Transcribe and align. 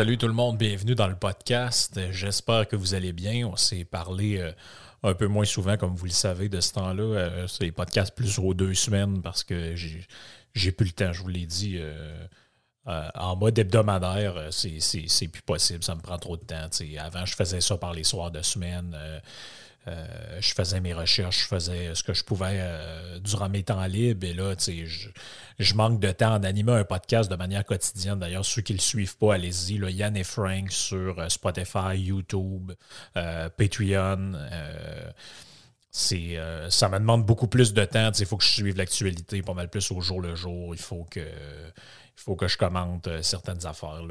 Salut 0.00 0.16
tout 0.16 0.28
le 0.28 0.32
monde, 0.32 0.56
bienvenue 0.56 0.94
dans 0.94 1.08
le 1.08 1.14
podcast. 1.14 2.00
J'espère 2.10 2.66
que 2.66 2.74
vous 2.74 2.94
allez 2.94 3.12
bien. 3.12 3.46
On 3.46 3.56
s'est 3.56 3.84
parlé 3.84 4.38
euh, 4.38 4.50
un 5.02 5.12
peu 5.12 5.26
moins 5.26 5.44
souvent, 5.44 5.76
comme 5.76 5.94
vous 5.94 6.06
le 6.06 6.10
savez, 6.10 6.48
de 6.48 6.58
ce 6.58 6.72
temps-là. 6.72 7.02
Euh, 7.02 7.46
c'est 7.46 7.64
les 7.64 7.70
podcasts 7.70 8.14
plus 8.16 8.38
aux 8.38 8.54
deux 8.54 8.72
semaines 8.72 9.20
parce 9.20 9.44
que 9.44 9.76
j'ai 9.76 10.72
plus 10.72 10.86
le 10.86 10.92
temps, 10.92 11.12
je 11.12 11.20
vous 11.20 11.28
l'ai 11.28 11.44
dit. 11.44 11.76
euh, 11.76 12.26
en 12.86 13.36
mode 13.36 13.58
hebdomadaire, 13.58 14.48
c'est- 14.50 14.80
c'est 14.80 15.28
plus 15.28 15.42
possible, 15.42 15.84
ça 15.84 15.94
me 15.94 16.00
prend 16.00 16.16
trop 16.16 16.38
de 16.38 16.44
temps. 16.44 16.66
Avant, 16.98 17.26
je 17.26 17.34
faisais 17.34 17.60
ça 17.60 17.76
par 17.76 17.92
les 17.92 18.04
soirs 18.04 18.30
de 18.30 18.40
semaine. 18.40 18.96
Euh, 19.88 20.40
je 20.40 20.52
faisais 20.52 20.80
mes 20.80 20.92
recherches, 20.92 21.42
je 21.42 21.46
faisais 21.46 21.94
ce 21.94 22.02
que 22.02 22.12
je 22.12 22.22
pouvais 22.22 22.58
euh, 22.58 23.18
durant 23.18 23.48
mes 23.48 23.62
temps 23.62 23.84
libres. 23.86 24.26
Et 24.26 24.34
là, 24.34 24.54
je, 24.58 25.08
je 25.58 25.74
manque 25.74 26.00
de 26.00 26.12
temps 26.12 26.38
d'animer 26.38 26.72
un 26.72 26.84
podcast 26.84 27.30
de 27.30 27.36
manière 27.36 27.64
quotidienne. 27.64 28.18
D'ailleurs, 28.18 28.44
ceux 28.44 28.60
qui 28.60 28.72
ne 28.72 28.78
le 28.78 28.82
suivent 28.82 29.16
pas, 29.16 29.34
allez-y. 29.34 29.78
Yann 29.78 30.16
et 30.16 30.24
Frank 30.24 30.70
sur 30.70 31.18
euh, 31.18 31.28
Spotify, 31.30 31.96
YouTube, 31.96 32.72
Patreon. 33.14 34.32
c'est, 35.90 36.38
ça 36.68 36.88
me 36.90 36.98
demande 36.98 37.24
beaucoup 37.24 37.48
plus 37.48 37.72
de 37.72 37.84
temps. 37.86 38.12
Il 38.18 38.26
faut 38.26 38.36
que 38.36 38.44
je 38.44 38.50
suive 38.50 38.76
l'actualité 38.76 39.40
pas 39.40 39.54
mal 39.54 39.70
plus 39.70 39.90
au 39.92 40.00
jour 40.02 40.20
le 40.20 40.34
jour. 40.34 40.74
Il 40.74 40.80
faut 40.80 41.04
que, 41.04 41.20
je 42.48 42.56
commente 42.58 43.08
certaines 43.22 43.64
affaires. 43.66 44.02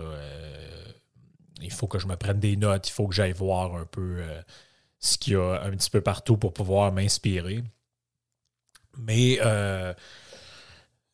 Il 1.62 1.72
faut 1.72 1.88
que 1.88 2.00
je 2.00 2.08
me 2.08 2.16
prenne 2.16 2.40
des 2.40 2.58
notes. 2.58 2.90
Il 2.90 2.92
faut 2.92 3.08
que 3.08 3.14
j'aille 3.14 3.34
voir 3.34 3.76
un 3.76 3.86
peu 3.86 4.24
ce 5.00 5.18
qu'il 5.18 5.34
y 5.34 5.36
a 5.36 5.62
un 5.64 5.72
petit 5.72 5.90
peu 5.90 6.02
partout 6.02 6.38
pour 6.38 6.54
pouvoir 6.54 6.92
m'inspirer. 6.92 7.64
Mais 8.98 9.40
euh, 9.44 9.94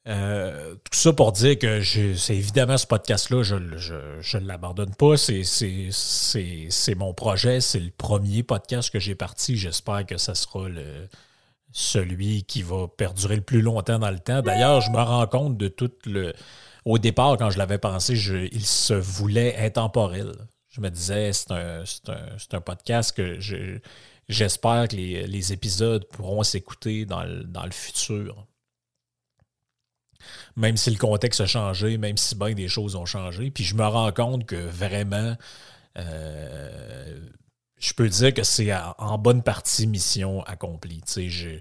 euh, 0.07 0.75
tout 0.75 0.99
ça 0.99 1.13
pour 1.13 1.31
dire 1.31 1.57
que 1.57 1.81
c'est 1.83 2.35
évidemment 2.35 2.77
ce 2.77 2.85
podcast-là, 2.87 3.41
je 3.43 3.55
ne 3.55 3.77
je, 3.77 3.95
je 4.21 4.37
ne 4.37 4.47
l'abandonne 4.47 4.93
pas. 4.95 5.17
C'est- 5.17 6.95
mon 6.95 7.13
projet. 7.13 7.61
C'est 7.61 7.79
le 7.79 7.91
premier 7.91 8.43
podcast 8.43 8.91
que 8.91 8.99
j'ai 8.99 9.15
parti. 9.15 9.55
J'espère 9.57 10.05
que 10.05 10.17
ça 10.17 10.35
sera 10.35 10.69
le, 10.69 11.07
celui 11.71 12.43
qui 12.43 12.61
va 12.61 12.87
perdurer 12.87 13.35
le 13.35 13.41
plus 13.41 13.61
longtemps 13.61 13.99
dans 13.99 14.11
le 14.11 14.19
temps. 14.19 14.41
D'ailleurs, 14.41 14.81
je 14.81 14.91
me 14.91 14.97
rends 15.01 15.27
compte 15.27 15.57
de 15.57 15.67
tout 15.67 15.91
le. 16.05 16.33
Au 16.85 16.99
départ, 16.99 17.35
quand 17.37 17.49
je 17.49 17.57
l'avais 17.57 17.79
pensé, 17.79 18.13
il 18.51 18.65
se 18.65 18.93
voulait 18.93 19.57
intemporel. 19.57 20.33
Je 20.75 20.81
me 20.81 20.89
disais, 20.89 21.31
c'est 21.31 21.51
un, 21.51 21.83
un- 22.09 22.37
un 22.57 22.61
podcast 22.61 23.15
que 23.15 23.39
je- 23.39 23.79
j'espère 24.27 24.89
que 24.89 24.97
les, 24.97 25.25
les 25.25 25.53
épisodes 25.53 26.05
pourront 26.09 26.43
s'écouter 26.43 27.05
dans 27.05 27.23
le, 27.23 27.45
dans 27.45 27.63
le 27.63 27.71
futur. 27.71 28.45
Même 30.57 30.75
si 30.75 30.89
le 30.91 30.97
contexte 30.97 31.39
a 31.39 31.45
changé, 31.45 31.97
même 31.97 32.17
si 32.17 32.35
bien 32.35 32.53
des 32.53 32.67
choses 32.67 32.95
ont 32.95 33.05
changé. 33.05 33.51
Puis 33.51 33.63
je 33.63 33.75
me 33.75 33.85
rends 33.85 34.11
compte 34.11 34.45
que 34.45 34.55
vraiment, 34.57 35.37
euh, 35.97 37.19
je 37.85 37.93
peux 37.93 38.09
dire 38.09 38.33
que 38.33 38.41
c'est 38.43 38.73
en 38.97 39.17
bonne 39.19 39.43
partie 39.43 39.85
mission 39.85 40.41
accomplie. 40.45 41.01
Je, 41.15 41.59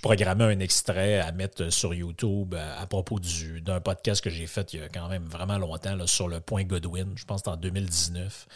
programmais 0.00 0.44
un 0.44 0.58
extrait 0.60 1.18
à 1.18 1.32
mettre 1.32 1.70
sur 1.70 1.94
YouTube 1.94 2.54
à, 2.54 2.78
à 2.78 2.86
propos 2.86 3.18
du- 3.18 3.62
d'un 3.62 3.80
podcast 3.80 4.22
que 4.22 4.28
j'ai 4.28 4.46
fait 4.46 4.74
il 4.74 4.80
y 4.80 4.82
a 4.82 4.88
quand 4.90 5.08
même 5.08 5.24
vraiment 5.24 5.56
longtemps 5.56 5.96
sur 6.06 6.28
le 6.28 6.40
point 6.40 6.64
Godwin. 6.64 7.12
Je 7.16 7.24
pense 7.24 7.40
en 7.46 7.56
2019. 7.56 8.46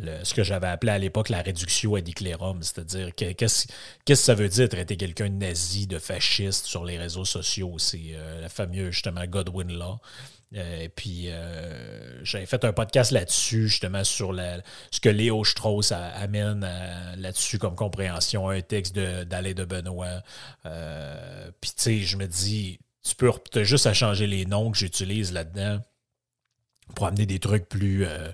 Le- 0.00 0.24
ce 0.24 0.34
que 0.34 0.42
j'avais 0.42 0.66
appelé 0.66 0.90
à 0.90 0.98
l'époque 0.98 1.28
la 1.28 1.40
réduction 1.40 1.94
ad 1.94 2.08
c'est-à-dire 2.62 3.14
que- 3.14 3.30
qu'est-ce 3.32 3.68
que 4.04 4.14
ça 4.16 4.34
veut 4.34 4.48
dire 4.48 4.68
traiter 4.68 4.96
quelqu'un 4.96 5.28
de 5.28 5.34
nazi, 5.34 5.86
de 5.86 6.00
fasciste 6.00 6.66
sur 6.66 6.84
les 6.84 6.98
réseaux 6.98 7.24
sociaux? 7.26 7.78
C'est 7.78 8.00
euh, 8.14 8.40
la 8.40 8.48
fameuse, 8.48 8.90
justement, 8.90 9.24
Godwin 9.26 9.70
Law. 9.72 10.00
Euh, 10.54 10.82
et 10.82 10.88
puis, 10.88 11.24
euh, 11.30 12.24
j'avais 12.24 12.46
fait 12.46 12.64
un 12.64 12.72
podcast 12.72 13.10
là-dessus, 13.10 13.68
justement, 13.68 14.04
sur 14.04 14.32
ce 14.90 15.00
que 15.00 15.08
Léo 15.08 15.44
Strauss 15.44 15.90
amène 15.92 16.62
à- 16.64 17.16
là-dessus 17.16 17.58
comme 17.58 17.74
compréhension, 17.74 18.48
un 18.48 18.60
texte 18.60 18.94
de- 18.94 19.24
d'Alain 19.24 19.52
de, 19.52 19.64
Benoît. 19.64 20.22
Euh, 20.66 21.50
puis, 21.60 21.70
tu 21.76 21.82
sais, 21.82 21.98
je 22.00 22.16
me 22.16 22.26
dis, 22.26 22.78
tu 23.02 23.14
peux 23.16 23.32
juste 23.64 23.92
changer 23.92 24.26
les 24.26 24.46
noms 24.46 24.70
que 24.70 24.78
j'utilise 24.78 25.32
là-dedans 25.32 25.80
pour 26.94 27.06
amener 27.06 27.26
des 27.26 27.38
trucs 27.38 27.68
plus, 27.68 28.04
euh, 28.06 28.30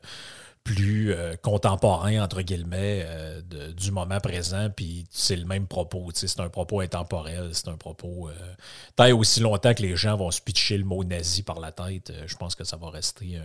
plus 0.64 1.12
euh, 1.12 1.36
contemporains, 1.36 2.22
entre 2.22 2.42
guillemets, 2.42 3.02
euh, 3.06 3.40
du 3.72 3.90
moment 3.90 4.20
présent. 4.20 4.68
Puis 4.74 5.06
c'est 5.10 5.36
le 5.36 5.44
même 5.44 5.66
propos. 5.66 6.10
C'est 6.14 6.40
un 6.40 6.48
propos 6.48 6.80
intemporel. 6.80 7.50
C'est 7.52 7.68
un 7.68 7.76
propos. 7.76 8.28
Euh, 8.28 8.54
tant 8.96 9.06
et 9.06 9.12
aussi 9.12 9.40
longtemps 9.40 9.74
que 9.74 9.82
les 9.82 9.96
gens 9.96 10.16
vont 10.16 10.30
se 10.30 10.40
pitcher 10.40 10.78
le 10.78 10.84
mot 10.84 11.02
nazi 11.04 11.42
par 11.42 11.60
la 11.60 11.72
tête, 11.72 12.10
euh, 12.10 12.24
je 12.26 12.36
pense 12.36 12.54
que 12.54 12.64
ça 12.64 12.76
va 12.76 12.90
rester 12.90 13.40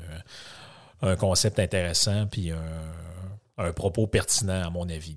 un, 1.02 1.16
concept 1.16 1.59
intéressant 1.59 2.26
puis 2.26 2.52
un, 2.52 2.62
un 3.58 3.72
propos 3.74 4.08
pertinent, 4.08 4.64
à 4.64 4.70
mon 4.70 4.90
avis. 4.90 5.16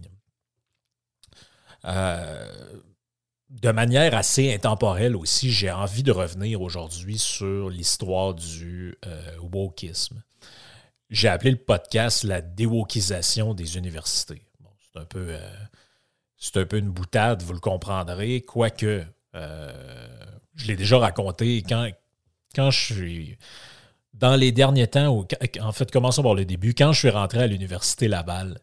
De 3.51 3.71
manière 3.71 4.15
assez 4.15 4.53
intemporelle 4.53 5.17
aussi, 5.17 5.51
j'ai 5.51 5.71
envie 5.71 6.03
de 6.03 6.13
revenir 6.13 6.61
aujourd'hui 6.61 7.17
sur 7.17 7.71
l'histoire 7.71 8.35
du 8.35 8.99
wokisme. 9.41 10.23
J'ai 11.11 11.29
appelé 11.29 11.51
le 11.51 11.57
podcast 11.57 12.25
la 12.25 12.41
déwokisation 12.41 13.55
des 13.55 13.79
universités. 13.79 14.43
Bon, 14.61 14.71
c'est 14.81 15.01
un 15.01 15.05
peu 15.05 15.29
euh, 15.31 15.39
c'est 16.37 16.57
un 16.59 16.67
peu 16.67 16.79
une 16.79 16.91
boutade, 16.91 17.43
vous 17.43 17.53
le 17.53 17.61
comprendrez, 17.61 18.43
quoique 18.43 19.05
euh, 19.35 19.73
je 20.55 20.67
l'ai 20.67 20.77
déjà 20.77 20.99
raconté 20.99 21.63
quand, 21.69 21.89
quand 22.55 22.71
je 22.71 22.95
suis 22.95 23.39
dans 24.15 24.37
les 24.37 24.53
derniers 24.53 24.89
temps, 24.89 25.27
en 25.61 25.73
fait, 25.73 25.91
commençons 25.91 26.23
par 26.23 26.35
le 26.35 26.45
début, 26.45 26.75
quand 26.75 26.93
je 26.93 26.99
suis 26.99 27.11
rentré 27.11 27.41
à 27.41 27.47
l'université 27.47 28.09
Laval, 28.09 28.59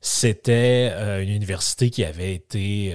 c'était 0.00 0.90
euh, 0.92 1.22
une 1.22 1.30
université 1.30 1.90
qui 1.90 2.04
avait 2.04 2.34
été 2.34 2.94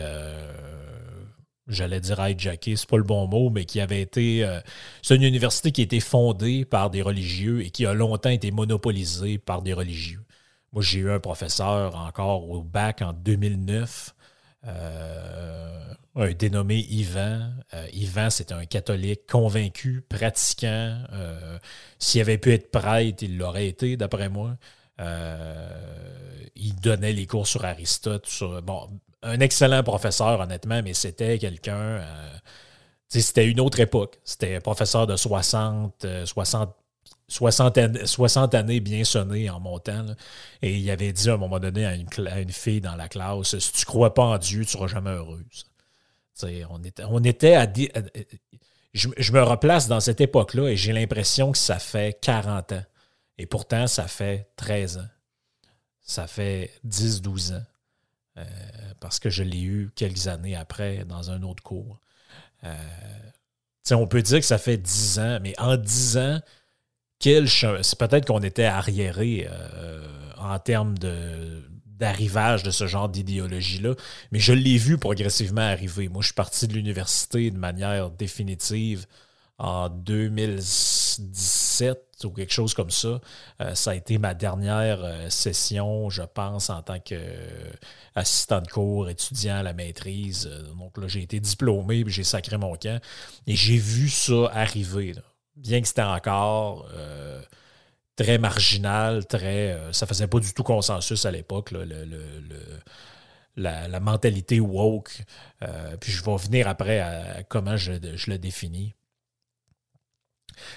j'allais 1.74 2.00
dire 2.00 2.20
hijacké, 2.26 2.76
c'est 2.76 2.90
pas 2.90 2.98
le 2.98 3.04
bon 3.04 3.28
mot, 3.28 3.50
mais 3.50 3.66
qui 3.66 3.80
avait 3.80 4.02
été. 4.02 4.44
euh, 4.46 4.60
c'est 5.02 5.16
une 5.16 5.24
université 5.24 5.72
qui 5.72 5.82
a 5.82 5.84
été 5.86 6.00
fondée 6.00 6.66
par 6.66 6.90
des 6.90 7.02
religieux 7.02 7.62
et 7.64 7.70
qui 7.72 7.86
a 7.86 7.94
longtemps 7.94 8.30
été 8.30 8.52
monopolisée 8.52 9.38
par 9.38 9.62
des 9.62 9.74
religieux. 9.74 10.22
Moi, 10.74 10.82
j'ai 10.84 11.00
eu 11.00 11.12
un 11.12 11.20
professeur 11.20 11.96
encore 11.96 12.50
au 12.50 12.64
bac 12.64 13.02
en 13.02 13.14
2009, 13.14 14.16
euh, 14.68 15.94
un 16.16 16.32
dénommé 16.34 16.80
Yvan. 16.90 17.52
Euh, 17.74 17.88
Yvan, 17.94 18.30
c'était 18.30 18.54
un 18.54 18.66
catholique 18.66 19.28
convaincu, 19.28 20.02
pratiquant. 20.08 21.04
Euh, 21.14 21.58
S'il 22.00 22.22
avait 22.22 22.38
pu 22.38 22.54
être 22.54 22.72
prêtre, 22.72 23.24
il 23.24 23.38
l'aurait 23.38 23.68
été, 23.68 23.98
d'après 23.98 24.30
moi. 24.30 24.58
Il 26.56 26.76
donnait 26.82 27.14
les 27.14 27.26
cours 27.26 27.48
sur 27.48 27.66
Aristote, 27.66 28.28
sur, 28.28 28.62
un 29.24 29.40
excellent 29.40 29.84
professeur, 29.84 30.40
honnêtement, 30.40 30.82
mais 30.84 30.94
c'était 30.94 31.38
quelqu'un. 31.38 31.74
euh, 31.76 32.38
c'était 33.10 33.48
une 33.48 33.60
autre 33.60 33.80
époque. 33.80 34.20
C'était 34.24 34.60
professeur 34.62 35.06
de 35.08 35.16
60, 35.16 36.06
euh, 36.06 36.26
60, 36.26 36.74
60, 37.28 37.78
an- 37.78 38.06
60 38.06 38.56
années 38.56 38.80
bien 38.80 39.04
sonnées 39.04 39.50
en 39.50 39.60
montant. 39.60 40.06
Et 40.62 40.78
il 40.78 40.90
avait 40.90 41.12
dit 41.14 41.30
à 41.30 41.34
un 41.34 41.38
moment 41.38 41.60
donné 41.60 41.86
à 41.86 41.96
une, 41.96 42.50
fille 42.52 42.82
dans 42.82 42.96
la 42.96 43.08
classe 43.10 43.58
Si 43.60 43.72
tu 43.74 43.86
crois 43.86 44.14
pas 44.14 44.24
en 44.24 44.38
Dieu, 44.38 44.64
tu 44.66 44.72
seras 44.72 44.88
jamais 44.88 45.12
heureuse. 45.12 45.66
On 46.70 46.82
était, 46.84 47.04
on 47.08 47.24
était 47.24 47.56
à. 47.56 47.68
Je, 48.94 49.08
je, 49.18 49.32
me 49.32 49.42
replace 49.44 49.88
dans 49.88 50.00
cette 50.00 50.22
époque-là 50.22 50.70
et 50.70 50.76
j'ai 50.76 50.92
l'impression 50.92 51.52
que 51.52 51.58
ça 51.58 51.80
fait 51.80 52.18
40 52.22 52.72
ans. 52.74 52.84
Et 53.38 53.46
pourtant, 53.46 53.88
ça 53.88 54.08
fait 54.08 54.50
13 54.58 54.98
ans. 54.98 55.08
Ça 56.02 56.28
fait 56.28 56.72
10-12 56.88 57.54
ans. 57.54 57.64
Euh, 58.38 58.44
parce 59.00 59.19
que 59.19 59.30
je 59.30 59.44
l'ai 59.44 59.62
eu 59.62 59.92
quelques 59.95 60.28
années 60.28 60.56
après 60.56 61.06
dans 61.06 61.31
un 61.31 61.44
autre 61.44 61.63
cours. 61.63 62.00
Euh, 62.63 62.75
on 63.92 64.07
peut 64.07 64.22
dire 64.22 64.39
que 64.39 64.45
ça 64.45 64.57
fait 64.57 64.78
10 64.78 65.19
ans, 65.19 65.39
mais 65.42 65.54
en 65.60 65.75
10 65.75 66.18
ans, 66.18 66.39
c'est 67.19 68.00
peut-être 68.00 68.25
qu'on 68.25 68.42
était 68.42 68.63
arriéré 68.63 69.50
euh, 69.51 70.31
en 70.38 70.57
termes 70.60 70.98
de, 70.98 71.62
d'arrivage 71.86 72.63
de 72.63 72.72
ce 72.72 72.88
genre 72.88 73.10
d'idéologie-là, 73.10 73.95
mais 74.31 74.39
je 74.39 74.54
l'ai 74.54 74.77
vu 74.77 74.98
progressivement 74.98 75.62
arriver. 75.62 76.07
Moi, 76.07 76.22
je 76.22 76.27
suis 76.27 76.34
parti 76.34 76.68
de 76.68 76.74
l'université 76.74 77.51
de 77.51 77.57
manière 77.57 78.12
définitive 78.12 79.07
en 79.57 79.89
2017 79.89 82.11
ou 82.26 82.32
quelque 82.32 82.54
chose 82.54 82.74
comme 82.74 82.92
ça. 82.92 83.20
Euh, 83.62 83.76
ça 83.76 83.92
a 83.92 83.96
été 83.96 84.18
ma 84.18 84.34
dernière 84.34 85.04
euh, 85.04 85.30
session, 85.30 86.10
je 86.10 86.24
pense, 86.24 86.70
en 86.70 86.82
tant 86.82 87.00
qu'assistant 87.00 88.62
de 88.62 88.68
cours, 88.68 89.10
étudiant 89.10 89.58
à 89.58 89.64
la 89.64 89.74
maîtrise. 89.74 90.50
donc 90.78 90.98
là, 90.98 91.08
j'ai 91.08 91.22
été 91.22 91.40
diplômé, 91.40 92.04
puis 92.04 92.14
j'ai 92.14 92.24
sacré 92.24 92.58
mon 92.58 92.76
camp. 92.76 93.02
Et 93.48 93.56
j'ai 93.56 93.78
vu 93.78 94.10
ça 94.10 94.50
arriver. 94.54 95.14
Bien 95.56 95.82
que 95.82 95.88
c'était 95.88 96.02
encore 96.02 96.88
très 98.16 98.38
marginal, 98.38 99.26
très. 99.26 99.72
Euh, 99.74 99.94
ça 99.94 100.06
faisait 100.06 100.28
pas 100.28 100.40
du 100.40 100.54
tout 100.54 100.64
consensus 100.64 101.26
à 101.26 101.32
l'époque, 101.32 101.74
la, 103.56 104.00
mentalité 104.00 104.60
woke. 104.60 105.24
Euh, 105.64 105.98
puis 105.98 106.12
je 106.12 106.24
vais 106.24 106.38
venir 106.38 106.68
après 106.68 107.00
à, 107.00 107.44
comment 107.44 107.78
je, 107.78 107.94
le 107.94 108.38
définis. 108.38 108.94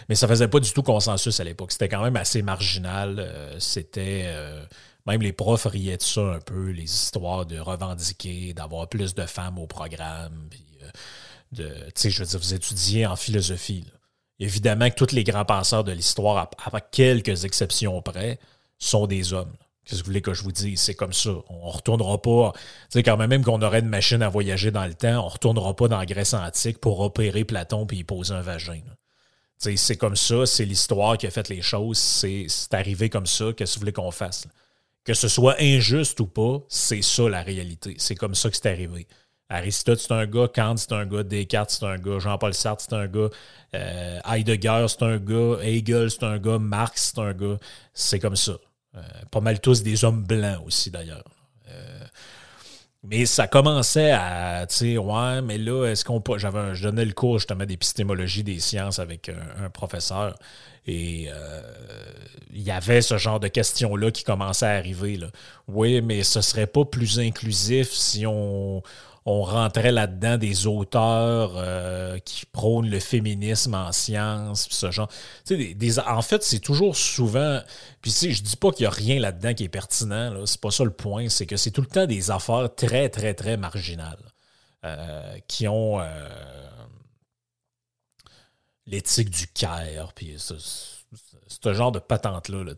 Mais 0.09 0.15
ça 0.15 0.29
faisait 0.29 0.49
pas 0.49 0.61
du 0.61 0.73
tout 0.73 0.83
consensus 0.83 1.39
à 1.41 1.45
l'époque. 1.45 1.73
C'était 1.73 1.89
quand 1.89 2.03
même 2.03 2.17
assez 2.17 2.43
marginal. 2.43 3.17
Euh, 3.19 3.59
c'était. 3.59 4.33
même 5.07 5.23
les 5.23 5.33
profs 5.33 5.67
riaient 5.67 5.97
de 5.97 6.03
ça 6.03 6.21
un 6.21 6.41
peu, 6.41 6.71
les 6.71 6.85
histoires 6.85 7.47
de 7.47 7.59
revendiquer, 7.59 8.55
d'avoir 8.55 8.89
plus 8.89 9.15
de 9.15 9.27
femmes 9.27 9.59
au 9.59 9.67
programme. 9.67 10.49
Puis, 10.51 10.65
de, 11.53 11.73
je 11.97 12.19
veux 12.19 12.27
dire, 12.27 12.39
vous 12.39 12.55
étudiez 12.55 13.07
en 13.07 13.17
philosophie. 13.17 13.87
Évidemment 14.41 14.91
que 14.91 14.95
tous 14.95 15.15
les 15.15 15.25
grands 15.25 15.45
penseurs 15.45 15.85
de 15.85 15.93
l'histoire, 15.93 16.51
à, 16.73 16.81
quelques 16.81 17.45
exceptions 17.45 18.03
près, 18.03 18.39
sont 18.79 19.07
des 19.07 19.33
hommes. 19.33 19.53
Qu'est-ce 19.85 20.01
que 20.01 20.05
vous 20.05 20.11
voulez 20.11 20.23
que 20.23 20.35
je 20.35 20.43
vous 20.43 20.53
dise? 20.53 20.81
C'est 20.81 20.95
comme 20.95 21.13
ça. 21.13 21.31
On 21.49 21.67
ne 21.69 21.73
retournera 21.73 22.21
pas. 22.21 22.53
Tu 22.55 22.61
sais, 22.91 23.03
quand 23.03 23.17
même, 23.17 23.31
même 23.31 23.45
qu'on 23.45 23.61
aurait 23.63 23.81
une 23.81 23.89
machine 23.89 24.23
à 24.23 24.29
voyager 24.29 24.71
dans 24.71 24.87
le 24.87 24.95
temps, 24.95 25.21
on 25.21 25.27
ne 25.27 25.31
retournera 25.31 25.77
pas 25.77 25.89
dans 25.89 25.99
la 25.99 26.07
Grèce 26.07 26.35
antique 26.35 26.79
pour 26.79 27.01
opérer 27.01 27.45
Platon 27.45 27.87
et 27.93 27.97
y 27.97 28.05
poser 28.05 28.35
un 28.35 28.41
vagin. 28.41 28.81
C'est 29.59 29.97
comme 29.97 30.17
ça, 30.17 30.47
c'est 30.47 30.65
l'histoire 30.65 31.17
qui 31.17 31.27
a 31.27 31.31
fait 31.31 31.49
les 31.49 31.63
choses, 31.63 31.99
c'est 31.99 32.47
arrivé 32.73 33.09
comme 33.09 33.27
ça, 33.27 33.53
qu'est-ce 33.57 33.75
que 33.75 33.79
vous 33.79 33.81
voulez 33.81 33.93
qu'on 33.93 34.11
fasse? 34.11 34.47
Que 35.05 35.15
ce 35.15 35.29
soit 35.29 35.57
injuste 35.61 36.21
ou 36.21 36.27
pas, 36.27 36.61
c'est 36.69 37.03
ça 37.03 37.29
la 37.29 37.43
réalité. 37.43 37.95
C'est 37.99 38.15
comme 38.15 38.35
ça 38.35 38.51
que 38.51 38.57
c'est 38.57 38.69
arrivé. 38.71 39.07
Aristote, 39.49 39.99
c'est 39.99 40.13
un 40.13 40.27
gars. 40.27 40.49
Kant, 40.49 40.77
c'est 40.77 40.93
un 40.93 41.07
gars. 41.07 41.23
Descartes, 41.23 41.71
c'est 41.71 41.85
un 41.85 41.99
gars. 41.99 42.19
Jean-Paul 42.19 42.55
Sartre, 42.55 42.85
c'est 42.89 42.95
un 42.95 43.07
gars. 43.07 43.29
Euh, 43.75 44.21
Heidegger, 44.27 44.87
c'est 44.89 45.03
un 45.03 45.19
gars. 45.19 45.59
Hegel, 45.63 46.11
c'est 46.11 46.25
un 46.25 46.39
gars. 46.39 46.59
Marx, 46.59 47.13
c'est 47.15 47.21
un 47.21 47.33
gars. 47.33 47.59
C'est 47.93 48.19
comme 48.19 48.37
ça. 48.37 48.57
Euh, 48.97 49.03
pas 49.31 49.41
mal 49.41 49.61
tous 49.61 49.83
des 49.83 50.05
hommes 50.05 50.25
blancs 50.25 50.63
aussi, 50.65 50.91
d'ailleurs. 50.91 51.25
Euh, 53.05 53.09
mais 53.09 53.27
ça 53.27 53.47
commençait 53.47 54.13
à, 54.13 54.67
tu 54.69 54.77
sais, 54.77 54.99
ouais, 54.99 55.43
mais 55.43 55.59
là, 55.59 55.87
est-ce 55.87 56.05
qu'on 56.05 56.21
peut. 56.21 56.39
J'avais, 56.39 56.75
je 56.75 56.83
donnais 56.83 57.05
le 57.05 57.13
cours 57.13 57.39
justement 57.39 57.67
d'épistémologie 57.67 58.43
des 58.43 58.59
sciences 58.59 58.99
avec 58.99 59.31
un, 59.31 59.71
professeur. 59.71 60.37
Et 60.87 61.29
il 62.53 62.63
y 62.63 62.71
avait 62.71 63.01
ce 63.01 63.17
genre 63.17 63.41
de 63.41 63.49
questions-là 63.49 64.11
qui 64.11 64.23
commençaient 64.23 64.67
à 64.67 64.77
arriver. 64.77 65.17
Là. 65.17 65.29
Oui, 65.67 66.03
mais 66.03 66.23
ce 66.23 66.41
serait 66.43 66.67
pas 66.67 66.85
plus 66.85 67.19
inclusif 67.19 67.91
si 67.91 68.27
on, 68.27 68.83
on 69.27 69.43
rentrait 69.43 69.93
là-dedans 69.93 70.37
des 70.37 70.67
auteurs 70.67 71.53
euh, 71.57 72.19
qui 72.19 72.45
prônent 72.45 72.91
le 72.91 73.01
féminisme 73.01 73.75
en 73.75 73.91
sciences, 73.91 74.69
ce 74.71 74.91
genre. 74.91 75.09
Des, 75.49 75.99
en 75.99 76.21
fait, 76.21 76.43
c'est 76.43 76.59
toujours 76.59 76.95
souvent. 76.95 77.61
Puis 78.03 78.11
je 78.11 78.43
dis 78.43 78.57
pas 78.57 78.71
qu'il 78.71 78.85
y 78.85 78.87
a 78.87 78.91
rien 78.91 79.19
là-dedans 79.19 79.55
qui 79.55 79.65
est 79.65 79.69
pertinent, 79.69 80.45
c'est 80.45 80.61
pas 80.61 80.71
ça 80.71 80.85
le 80.85 80.91
point, 80.91 81.31
c'est 81.31 81.47
que 81.47 81.57
c'est 81.57 81.71
tout 81.71 81.81
le 81.81 81.87
temps 81.87 82.07
des 82.07 82.31
affaires 82.31 82.75
très, 82.75 83.09
très, 83.09 83.33
très 83.33 83.57
marginales 83.57 84.33
euh, 84.85 85.39
qui 85.49 85.67
ont 85.69 86.01
euh, 86.01 86.29
l'éthique 88.87 89.31
du 89.31 89.47
Caire, 89.49 90.13
puis 90.15 90.35
ce, 90.39 91.73
genre 91.73 91.93
de 91.93 91.99
patente-là. 91.99 92.63
Là, 92.63 92.75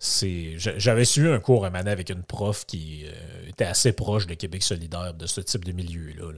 j'avais 0.00 1.04
suivi 1.04 1.28
un 1.28 1.40
cours 1.40 1.64
à 1.64 1.70
Manet 1.70 1.90
avec 1.90 2.10
une 2.10 2.22
prof 2.22 2.66
qui 2.66 3.04
euh, 3.06 3.48
était 3.48 3.64
assez 3.64 3.92
proche 3.92 4.26
de 4.26 4.34
Québec 4.34 4.62
solidaire, 4.62 5.14
de 5.14 5.26
ce 5.26 5.40
type 5.40 5.64
de 5.64 5.72
milieu-là. 5.72 6.32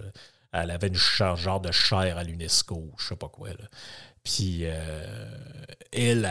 Elle 0.53 0.71
avait 0.71 0.89
une 0.89 0.95
genre 0.95 1.61
de 1.61 1.73
chaire 1.73 2.19
à 2.19 2.25
l'UNESCO, 2.25 2.93
je 2.99 3.09
sais 3.09 3.17
pas 3.17 3.29
quoi. 3.29 3.51
Puis 4.25 4.61
euh, 4.63 5.31
elle 5.93 6.31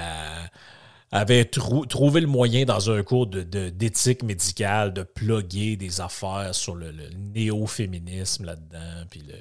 avait 1.12 1.46
trouvé 1.46 2.22
le 2.22 2.28
moyen 2.28 2.66
dans 2.66 2.90
un 2.90 3.04
cours 3.04 3.28
d'éthique 3.28 4.24
médicale 4.24 4.94
de 4.94 5.04
plugger 5.04 5.78
des 5.78 6.02
affaires 6.02 6.54
sur 6.54 6.76
le, 6.76 6.92
néo-féminisme 7.34 8.46
là-dedans. 8.46 9.06
Puis 9.10 9.22
le. 9.22 9.36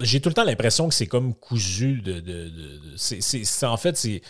J'ai 0.00 0.20
tout 0.20 0.28
le 0.28 0.34
temps 0.34 0.44
l'impression 0.44 0.86
que 0.88 0.94
c'est 0.94 1.06
comme 1.06 1.34
cousu 1.34 2.02
de. 2.02 2.22
en 3.66 3.76
fait, 3.78 3.96
c'est 3.96 4.20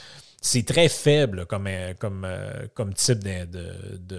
c'est 0.41 0.65
très 0.65 0.89
faible 0.89 1.47
comme, 1.47 1.67
euh, 1.67 1.93
euh, 2.03 2.93
type 2.95 3.19
de. 3.19 4.19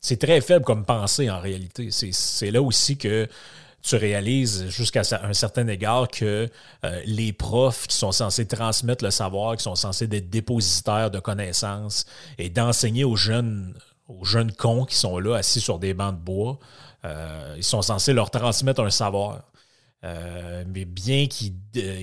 c'est 0.00 0.18
très 0.18 0.40
faible 0.40 0.64
comme 0.64 0.84
pensée 0.84 1.28
en 1.30 1.40
réalité. 1.40 1.88
C'est 1.90 2.50
là 2.50 2.62
aussi 2.62 2.96
que 2.96 3.28
tu 3.82 3.96
réalises 3.96 4.68
jusqu'à 4.68 5.02
un 5.22 5.32
certain 5.32 5.66
égard 5.68 6.08
que 6.08 6.48
euh, 6.84 7.02
les 7.06 7.32
profs 7.32 7.86
qui 7.86 7.96
sont 7.96 8.12
censés 8.12 8.46
transmettre 8.46 9.04
le 9.04 9.10
savoir, 9.10 9.56
qui 9.56 9.62
sont 9.62 9.76
censés 9.76 10.08
être 10.10 10.30
dépositaires 10.30 11.10
de 11.10 11.20
connaissances 11.20 12.04
et 12.38 12.48
d'enseigner 12.48 13.04
aux 13.04 13.16
jeunes, 13.16 13.74
aux 14.08 14.24
jeunes 14.24 14.52
cons 14.52 14.84
qui 14.84 14.96
sont 14.96 15.18
là 15.18 15.36
assis 15.36 15.60
sur 15.60 15.78
des 15.78 15.94
bancs 15.94 16.14
de 16.14 16.20
bois, 16.20 16.58
ils 17.56 17.62
sont 17.62 17.82
censés 17.82 18.12
leur 18.12 18.30
transmettre 18.30 18.80
un 18.80 18.90
savoir. 18.90 19.42
Euh, 20.04 20.64
mais 20.68 20.84
bien 20.84 21.26
qui, 21.26 21.54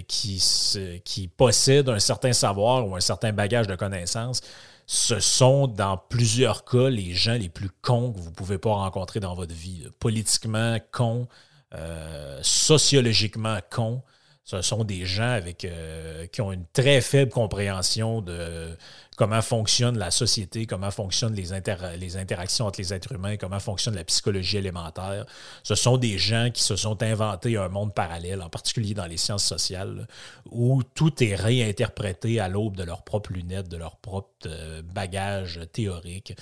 qui, 0.08 1.28
possèdent 1.28 1.90
un 1.90 2.00
certain 2.00 2.34
savoir 2.34 2.88
ou 2.88 2.96
un 2.96 3.00
certain 3.00 3.32
bagage 3.32 3.68
de 3.68 3.76
connaissances, 3.76 4.42
ce 4.86 5.20
sont 5.20 5.68
dans 5.68 5.98
plusieurs 5.98 6.66
cas 6.66 6.90
les 6.90 7.14
gens 7.14 7.34
les 7.36 7.50
plus 7.50 7.70
cons 7.82 8.12
que 8.12 8.20
vous 8.20 8.30
ne 8.30 8.36
pouvez 8.36 8.58
pas 8.58 8.74
rencontrer 8.74 9.20
dans 9.20 9.36
votre 9.36 9.54
vie. 9.54 9.88
Politiquement 10.00 10.78
cons, 10.92 11.28
euh, 11.76 12.40
sociologiquement 12.42 13.60
cons. 13.70 14.02
Ce 14.44 14.62
sont 14.62 14.84
des 14.84 15.06
gens 15.06 15.30
avec, 15.30 15.64
euh, 15.64 16.28
qui 16.28 16.42
ont 16.42 16.52
une 16.52 16.66
très 16.74 17.00
faible 17.00 17.32
compréhension 17.32 18.22
de 18.22 18.76
comment 19.16 19.42
fonctionne 19.42 19.98
la 19.98 20.12
société, 20.12 20.66
comment 20.66 20.92
fonctionnent 20.92 21.36
les, 21.36 21.54
interactions 21.54 22.66
entre 22.66 22.80
les 22.80 22.94
êtres 22.94 23.14
humains, 23.14 23.38
comment 23.38 23.60
fonctionne 23.60 23.96
la 23.96 24.04
psychologie 24.04 24.58
élémentaire. 24.58 25.26
Ce 25.64 25.76
sont 25.76 25.98
des 25.98 26.18
gens 26.18 26.50
qui 26.52 26.64
se 26.64 26.76
sont 26.76 27.02
inventés 27.04 27.58
un 27.58 27.70
monde 27.70 27.94
parallèle, 27.94 28.42
en 28.42 28.50
particulier 28.50 28.94
dans 28.94 29.06
les 29.06 29.18
sciences 29.18 29.46
sociales, 29.46 30.08
où 30.50 30.82
tout 30.96 31.24
est 31.24 31.36
réinterprété 31.36 32.40
à 32.40 32.48
l'aube 32.48 32.76
de 32.76 32.84
leurs 32.84 33.04
propres 33.04 33.34
lunettes, 33.34 33.70
de 33.70 33.78
leur 33.78 33.98
propre 33.98 34.30
euh, 34.46 34.82
bagage 34.82 35.60
théorique. 35.72 36.34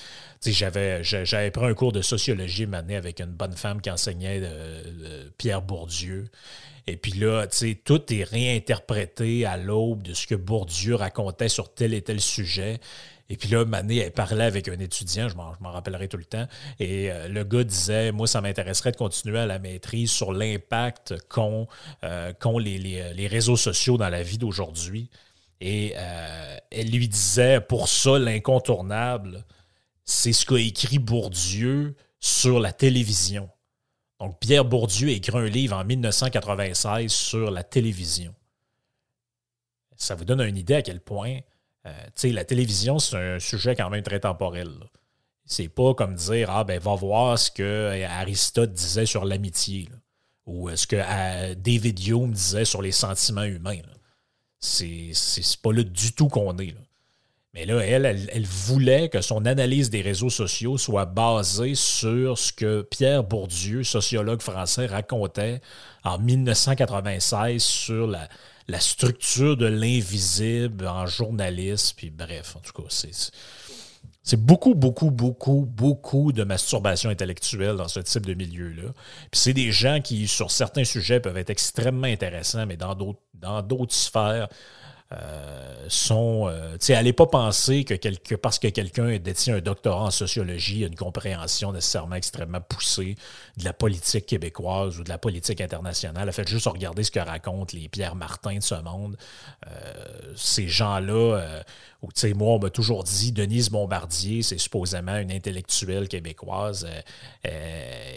J'avais, 0.45 1.51
pris 1.51 1.65
un 1.65 1.73
cours 1.73 1.91
de 1.91 2.01
sociologie 2.01 2.65
maintenant 2.65 2.97
avec 2.97 3.19
une 3.19 3.27
bonne 3.27 3.55
femme 3.55 3.81
qui 3.81 3.89
enseignait 3.89 4.41
euh, 4.43 5.29
Pierre 5.37 5.61
Bourdieu. 5.61 6.29
Et 6.87 6.97
puis 6.97 7.11
là, 7.13 7.45
tout 7.85 8.13
est 8.13 8.23
réinterprété 8.23 9.45
à 9.45 9.57
l'aube 9.57 10.01
de 10.01 10.13
ce 10.13 10.25
que 10.25 10.35
Bourdieu 10.35 10.95
racontait 10.95 11.49
sur 11.49 11.73
tel 11.73 11.93
et 11.93 12.01
tel 12.01 12.19
sujet. 12.19 12.60
Et 13.31 13.37
puis 13.37 13.47
là, 13.47 13.63
Mané, 13.63 13.99
elle 13.99 14.11
parlait 14.11 14.43
avec 14.43 14.67
un 14.67 14.77
étudiant, 14.77 15.29
je 15.29 15.37
m'en 15.37 15.71
rappellerai 15.71 16.09
tout 16.09 16.17
le 16.17 16.25
temps, 16.25 16.47
et 16.79 17.09
euh, 17.09 17.29
le 17.29 17.45
gars 17.45 17.63
disait, 17.63 18.11
moi, 18.11 18.27
ça 18.27 18.41
m'intéresserait 18.41 18.91
de 18.91 18.97
continuer 18.97 19.39
à 19.39 19.45
la 19.45 19.57
maîtrise 19.57 20.11
sur 20.11 20.33
l'impact 20.33 21.15
qu'ont 21.29 21.65
euh, 22.03 22.33
les, 22.59 23.27
réseaux 23.27 23.55
sociaux 23.55 23.97
dans 23.97 24.09
la 24.09 24.21
vie 24.21 24.37
d'aujourd'hui. 24.37 25.09
Et 25.61 25.93
euh, 25.95 26.57
elle 26.71 26.91
lui 26.91 27.07
disait, 27.07 27.61
pour 27.61 27.87
ça, 27.87 28.19
l'incontournable, 28.19 29.45
c'est 30.03 30.33
ce 30.33 30.45
qu'a 30.45 30.59
écrit 30.59 30.99
Bourdieu 30.99 31.95
sur 32.19 32.59
la 32.59 32.73
télévision. 32.73 33.49
Donc, 34.19 34.39
Pierre 34.41 34.65
Bourdieu 34.65 35.07
a 35.07 35.11
écrit 35.11 35.37
un 35.37 35.45
livre 35.45 35.77
en 35.77 35.85
1996 35.85 37.09
sur 37.09 37.49
la 37.49 37.63
télévision. 37.63 38.35
Ça 39.95 40.15
vous 40.15 40.25
donne 40.25 40.41
une 40.41 40.57
idée 40.57 40.75
à 40.75 40.81
quel 40.81 40.99
point, 40.99 41.39
euh, 41.85 42.31
la 42.31 42.45
télévision, 42.45 42.99
c'est 42.99 43.17
un 43.17 43.39
sujet 43.39 43.75
quand 43.75 43.89
même 43.89 44.03
très 44.03 44.19
temporel. 44.19 44.69
C'est 45.45 45.69
pas 45.69 45.93
comme 45.93 46.15
dire 46.15 46.49
Ah, 46.51 46.63
ben, 46.63 46.79
va 46.79 46.95
voir 46.95 47.37
ce 47.37 47.51
que 47.51 48.03
Aristote 48.03 48.73
disait 48.73 49.05
sur 49.05 49.25
l'amitié, 49.25 49.89
ou 50.45 50.69
ce 50.75 50.87
que 50.87 50.97
euh, 50.99 51.55
David 51.55 52.07
Hume 52.07 52.31
disait 52.31 52.65
sur 52.65 52.81
les 52.81 52.91
sentiments 52.91 53.43
humains. 53.43 53.81
C'est 54.59 55.11
pas 55.63 55.73
là 55.73 55.83
du 55.83 56.13
tout 56.13 56.27
qu'on 56.27 56.57
est. 56.59 56.75
Mais 57.53 57.65
là, 57.65 57.79
elle, 57.79 58.05
elle, 58.05 58.45
voulait 58.45 59.09
que 59.09 59.19
son 59.19 59.45
analyse 59.45 59.89
des 59.89 60.01
réseaux 60.01 60.29
sociaux 60.29 60.77
soit 60.77 61.05
basée 61.05 61.75
sur 61.75 62.37
ce 62.37 62.53
que 62.53 62.81
Pierre 62.81 63.25
Bourdieu, 63.25 63.83
sociologue 63.83 64.41
français, 64.41 64.85
racontait 64.85 65.59
en 66.05 66.17
1996 66.17 67.61
sur 67.61 68.07
la, 68.07 68.29
la 68.67 68.79
structure 68.79 69.57
de 69.57 69.65
l'invisible 69.65 70.87
en 70.87 71.05
journalisme. 71.05 71.95
Puis 71.97 72.09
bref, 72.09 72.55
en 72.55 72.59
tout 72.59 72.73
cas, 72.73 72.87
c'est. 72.89 74.37
Beaucoup, 74.37 74.75
beaucoup, 74.75 75.11
beaucoup, 75.11 75.65
beaucoup 75.67 76.31
de 76.31 76.43
masturbation 76.43 77.09
intellectuelle 77.09 77.75
dans 77.75 77.87
ce 77.87 77.99
type 77.99 78.25
de 78.25 78.33
milieu-là. 78.33 78.93
Puis 79.31 79.41
c'est 79.41 79.53
des 79.53 79.71
gens 79.71 79.99
qui, 79.99 80.27
sur 80.27 80.51
certains 80.51 80.83
sujets, 80.83 81.19
peuvent 81.19 81.37
être 81.37 81.49
extrêmement 81.49 82.07
intéressants, 82.07 82.65
mais 82.65 82.77
dans 82.77 82.95
d'autres 82.95 83.93
sphères, 83.93 84.47
euh, 85.13 85.85
sont. 85.89 86.47
Euh, 86.47 86.73
tu 86.73 86.85
sais, 86.85 86.95
allez 86.95 87.11
pas 87.11 87.25
penser 87.25 87.83
que, 87.83 88.35
parce 88.35 88.59
que 88.59 88.67
quelqu'un 88.67 89.17
détient 89.17 89.55
un 89.55 89.59
doctorat 89.59 90.05
en 90.05 90.11
sociologie, 90.11 90.85
une 90.85 90.95
compréhension 90.95 91.73
nécessairement 91.73 92.15
extrêmement 92.15 92.61
poussée 92.61 93.17
de 93.57 93.65
la 93.65 93.73
politique 93.73 94.25
québécoise 94.25 94.99
ou 94.99 95.03
de 95.03 95.09
la 95.09 95.17
politique 95.17 95.59
internationale. 95.59 96.31
Faites 96.31 96.47
juste 96.47 96.67
regarder 96.67 97.03
ce 97.03 97.11
que 97.11 97.19
racontent 97.19 97.75
les 97.77 97.89
Pierre 97.89 98.15
Martin 98.15 98.55
de 98.55 98.63
ce 98.63 98.75
monde. 98.75 99.17
Euh, 99.67 100.33
ces 100.35 100.69
gens-là, 100.69 101.61
tu 102.01 102.09
sais, 102.15 102.33
moi, 102.33 102.53
on 102.53 102.59
m'a 102.59 102.69
toujours 102.69 103.03
dit, 103.03 103.33
Denise 103.33 103.69
Bombardier, 103.69 104.43
c'est 104.43 104.57
supposément 104.57 105.17
une 105.17 105.31
intellectuelle 105.31 106.07
québécoise. 106.07 106.87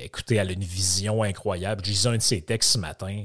écoutez, 0.03 0.37
elle 0.37 0.51
a 0.51 0.53
une 0.53 0.65
vision 0.65 1.25
incroyable. 1.25 1.83
Je 1.85 1.91
lisais 1.91 2.09
un 2.09 2.17
de 2.17 2.23
ses 2.23 2.43
textes 2.43 2.71
ce 2.71 2.79
matin 2.79 3.25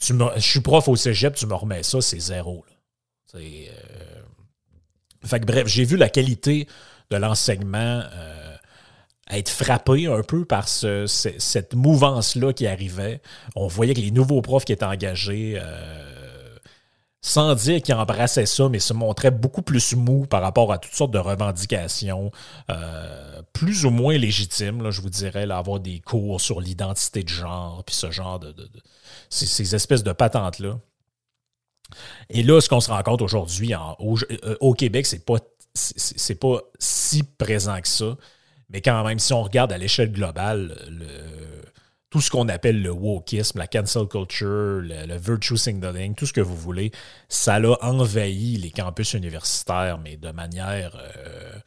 je 0.00 0.40
suis 0.40 0.60
prof 0.60 0.88
au 0.88 0.96
cégep, 0.96 1.34
tu 1.34 1.46
me 1.46 1.54
remets 1.54 1.82
ça, 1.82 2.00
c'est 2.00 2.20
zéro. 2.20 2.64
Euh, 3.34 3.66
fait 5.24 5.40
que, 5.40 5.46
bref, 5.46 5.66
j'ai 5.66 5.84
vu 5.84 5.96
la 5.96 6.08
qualité 6.08 6.66
de 7.10 7.16
l'enseignement 7.16 8.02
euh, 8.12 8.56
être 9.30 9.50
frappé 9.50 10.06
un 10.06 10.22
peu 10.22 10.44
par 10.44 10.68
cette 10.68 11.74
mouvance-là 11.74 12.52
qui 12.52 12.66
arrivait. 12.66 13.20
On 13.54 13.66
voyait 13.66 13.94
que 13.94 14.00
les 14.00 14.10
nouveaux 14.10 14.42
profs 14.42 14.64
qui 14.64 14.72
étaient 14.72 14.84
engagés, 14.84 15.58
euh, 15.60 16.09
sans 17.22 17.54
dire 17.54 17.82
qu'ils 17.82 17.94
embrassaient 17.94 18.46
ça, 18.46 18.68
mais 18.68 18.78
se 18.78 18.94
montraient 18.94 19.30
beaucoup 19.30 19.62
plus 19.62 19.94
mous 19.94 20.26
par 20.26 20.40
rapport 20.42 20.72
à 20.72 20.78
toutes 20.78 20.94
sortes 20.94 21.10
de 21.10 21.18
revendications, 21.18 22.30
plus 23.52 23.84
ou 23.84 23.90
moins 23.90 24.16
légitimes, 24.16 24.90
je 24.90 25.00
vous 25.02 25.10
dirais, 25.10 25.50
avoir 25.50 25.80
des 25.80 26.00
cours 26.00 26.40
sur 26.40 26.60
l'identité 26.60 27.22
de 27.22 27.28
genre, 27.28 27.84
puis 27.84 27.94
ce 27.94 28.10
genre 28.10 28.38
de 28.38 28.54
ces, 29.30 29.74
espèces 29.74 30.02
de 30.02 30.12
patentes-là. 30.12 30.78
Et 32.28 32.42
là, 32.42 32.60
ce 32.60 32.68
qu'on 32.68 32.80
se 32.80 32.90
rend 32.90 33.02
compte 33.02 33.22
aujourd'hui 33.22 33.74
au, 33.98 34.16
euh, 34.18 34.56
au, 34.60 34.74
Québec, 34.74 35.06
c'est 35.06 35.24
pas, 35.24 35.38
c'est 35.74 36.36
pas 36.36 36.60
si 36.78 37.22
présent 37.22 37.80
que 37.80 37.88
ça. 37.88 38.16
Mais 38.68 38.80
quand 38.80 39.02
même, 39.04 39.18
si 39.18 39.32
on 39.32 39.42
regarde 39.42 39.72
à 39.72 39.78
l'échelle 39.78 40.12
globale, 40.12 40.76
tout 42.10 42.20
ce 42.20 42.30
qu'on 42.30 42.48
appelle 42.48 42.82
le 42.82 42.90
wokisme, 42.90 43.58
la 43.58 43.66
cancel 43.66 44.06
culture, 44.06 44.80
le, 44.82 45.16
virtue 45.16 45.56
signaling, 45.56 46.14
tout 46.14 46.26
ce 46.26 46.32
que 46.32 46.40
vous 46.40 46.56
voulez, 46.56 46.90
ça 47.28 47.54
a 47.56 47.84
envahi 47.84 48.56
les 48.56 48.70
campus 48.70 49.14
universitaires, 49.14 49.98
mais 49.98 50.16
de 50.16 50.30
manière 50.30 50.96
euh, 51.16 51.58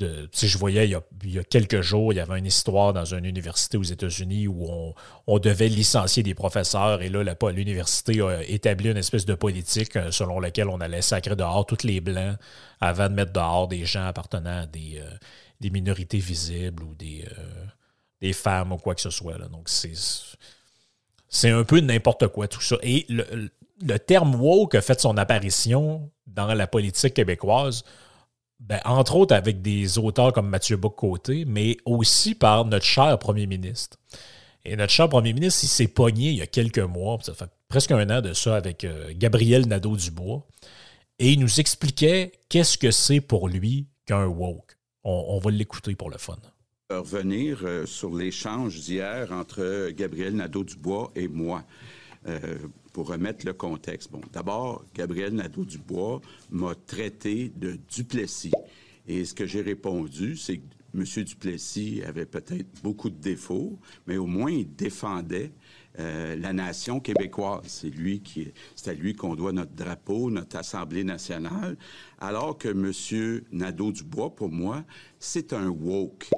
je 0.00 0.58
voyais 0.58 0.88
il 0.88 1.30
y, 1.32 1.38
a, 1.38 1.44
quelques 1.44 1.80
jours, 1.80 2.12
il 2.12 2.16
y 2.16 2.20
avait 2.20 2.38
une 2.38 2.46
histoire 2.46 2.92
dans 2.92 3.04
une 3.04 3.24
université 3.24 3.76
aux 3.76 3.82
États-Unis 3.82 4.46
où 4.48 4.94
on, 5.26 5.38
devait 5.38 5.68
licencier 5.68 6.22
des 6.22 6.34
professeurs 6.34 7.02
et 7.02 7.08
là, 7.08 7.22
l'université 7.52 8.20
a 8.20 8.42
établi 8.44 8.90
une 8.90 8.96
espèce 8.96 9.26
de 9.26 9.34
politique 9.34 9.96
euh, 9.96 10.10
selon 10.10 10.38
laquelle 10.40 10.68
on 10.68 10.80
allait 10.80 11.02
sacrer 11.02 11.36
dehors 11.36 11.66
tous 11.66 11.84
les 11.84 12.00
blancs 12.00 12.36
avant 12.80 13.08
de 13.08 13.14
mettre 13.14 13.32
dehors 13.32 13.68
des 13.68 13.84
gens 13.84 14.06
appartenant 14.06 14.62
à 14.62 14.66
des, 14.66 15.00
euh, 15.00 15.70
minorités 15.70 16.18
visibles 16.18 16.82
ou 16.84 16.94
des, 16.94 17.24
euh, 17.38 17.66
des 18.22 18.32
femmes 18.32 18.72
ou 18.72 18.78
quoi 18.78 18.94
que 18.94 19.02
ce 19.02 19.10
soit. 19.10 19.36
Donc, 19.48 19.68
c'est 19.68 21.50
un 21.50 21.64
peu 21.64 21.80
n'importe 21.80 22.28
quoi 22.28 22.48
tout 22.48 22.62
ça. 22.62 22.76
Et 22.82 23.04
le, 23.10 23.50
le 23.82 23.98
terme 23.98 24.34
woke 24.34 24.74
a 24.74 24.80
fait 24.80 24.98
son 24.98 25.18
apparition 25.18 26.10
dans 26.26 26.54
la 26.54 26.66
politique 26.66 27.12
québécoise 27.12 27.84
ben, 28.62 28.80
entre 28.84 29.16
autres 29.16 29.34
avec 29.34 29.60
des 29.60 29.98
auteurs 29.98 30.32
comme 30.32 30.48
Mathieu 30.48 30.76
Bock-Côté, 30.76 31.44
mais 31.44 31.76
aussi 31.84 32.36
par 32.36 32.64
notre 32.64 32.84
cher 32.84 33.18
premier 33.18 33.46
ministre. 33.46 33.98
Et 34.64 34.76
notre 34.76 34.92
cher 34.92 35.08
premier 35.08 35.32
ministre, 35.32 35.64
il 35.64 35.68
s'est 35.68 35.88
pogné 35.88 36.30
il 36.30 36.36
y 36.36 36.42
a 36.42 36.46
quelques 36.46 36.78
mois, 36.78 37.18
ça 37.22 37.34
fait 37.34 37.50
presque 37.68 37.90
un 37.90 38.08
an 38.10 38.20
de 38.20 38.32
ça, 38.32 38.54
avec 38.54 38.84
euh, 38.84 39.12
Gabriel 39.16 39.66
Nadeau-Dubois, 39.66 40.46
et 41.18 41.32
il 41.32 41.40
nous 41.40 41.58
expliquait 41.58 42.32
qu'est-ce 42.48 42.78
que 42.78 42.92
c'est 42.92 43.20
pour 43.20 43.48
lui 43.48 43.88
qu'un 44.06 44.26
woke. 44.26 44.78
On, 45.04 45.40
va 45.40 45.50
l'écouter 45.50 45.96
pour 45.96 46.10
le 46.10 46.18
fun. 46.18 46.38
Revenir 47.00 47.60
euh, 47.64 47.86
sur 47.86 48.14
l'échange 48.14 48.80
d'hier 48.80 49.32
entre 49.32 49.90
Gabriel 49.90 50.36
Nadeau-Dubois 50.36 51.10
et 51.16 51.28
moi. 51.28 51.64
Euh, 52.26 52.56
pour 52.92 53.08
remettre 53.08 53.46
le 53.46 53.52
contexte. 53.52 54.10
Bon, 54.12 54.20
d'abord, 54.32 54.84
Gabriel 54.94 55.34
Nadeau-Dubois 55.34 56.20
m'a 56.50 56.74
traité 56.74 57.50
de 57.56 57.78
Duplessis. 57.88 58.52
Et 59.08 59.24
ce 59.24 59.34
que 59.34 59.46
j'ai 59.46 59.62
répondu, 59.62 60.36
c'est 60.36 60.58
que 60.58 60.64
M. 60.94 61.24
Duplessis 61.24 62.02
avait 62.06 62.26
peut-être 62.26 62.68
beaucoup 62.82 63.08
de 63.08 63.16
défauts, 63.16 63.78
mais 64.06 64.18
au 64.18 64.26
moins 64.26 64.50
il 64.50 64.74
défendait 64.74 65.52
euh, 65.98 66.36
la 66.36 66.52
nation 66.52 67.00
québécoise. 67.00 67.62
C'est 67.66 67.90
lui 67.90 68.20
qui, 68.20 68.52
c'est 68.76 68.90
à 68.90 68.94
lui 68.94 69.14
qu'on 69.14 69.34
doit 69.34 69.52
notre 69.52 69.72
drapeau, 69.72 70.30
notre 70.30 70.56
Assemblée 70.56 71.04
nationale, 71.04 71.76
alors 72.20 72.58
que 72.58 72.68
M. 72.68 73.40
Nadeau-Dubois, 73.52 74.34
pour 74.36 74.50
moi, 74.50 74.84
c'est 75.18 75.54
un 75.54 75.68
woke. 75.68 76.28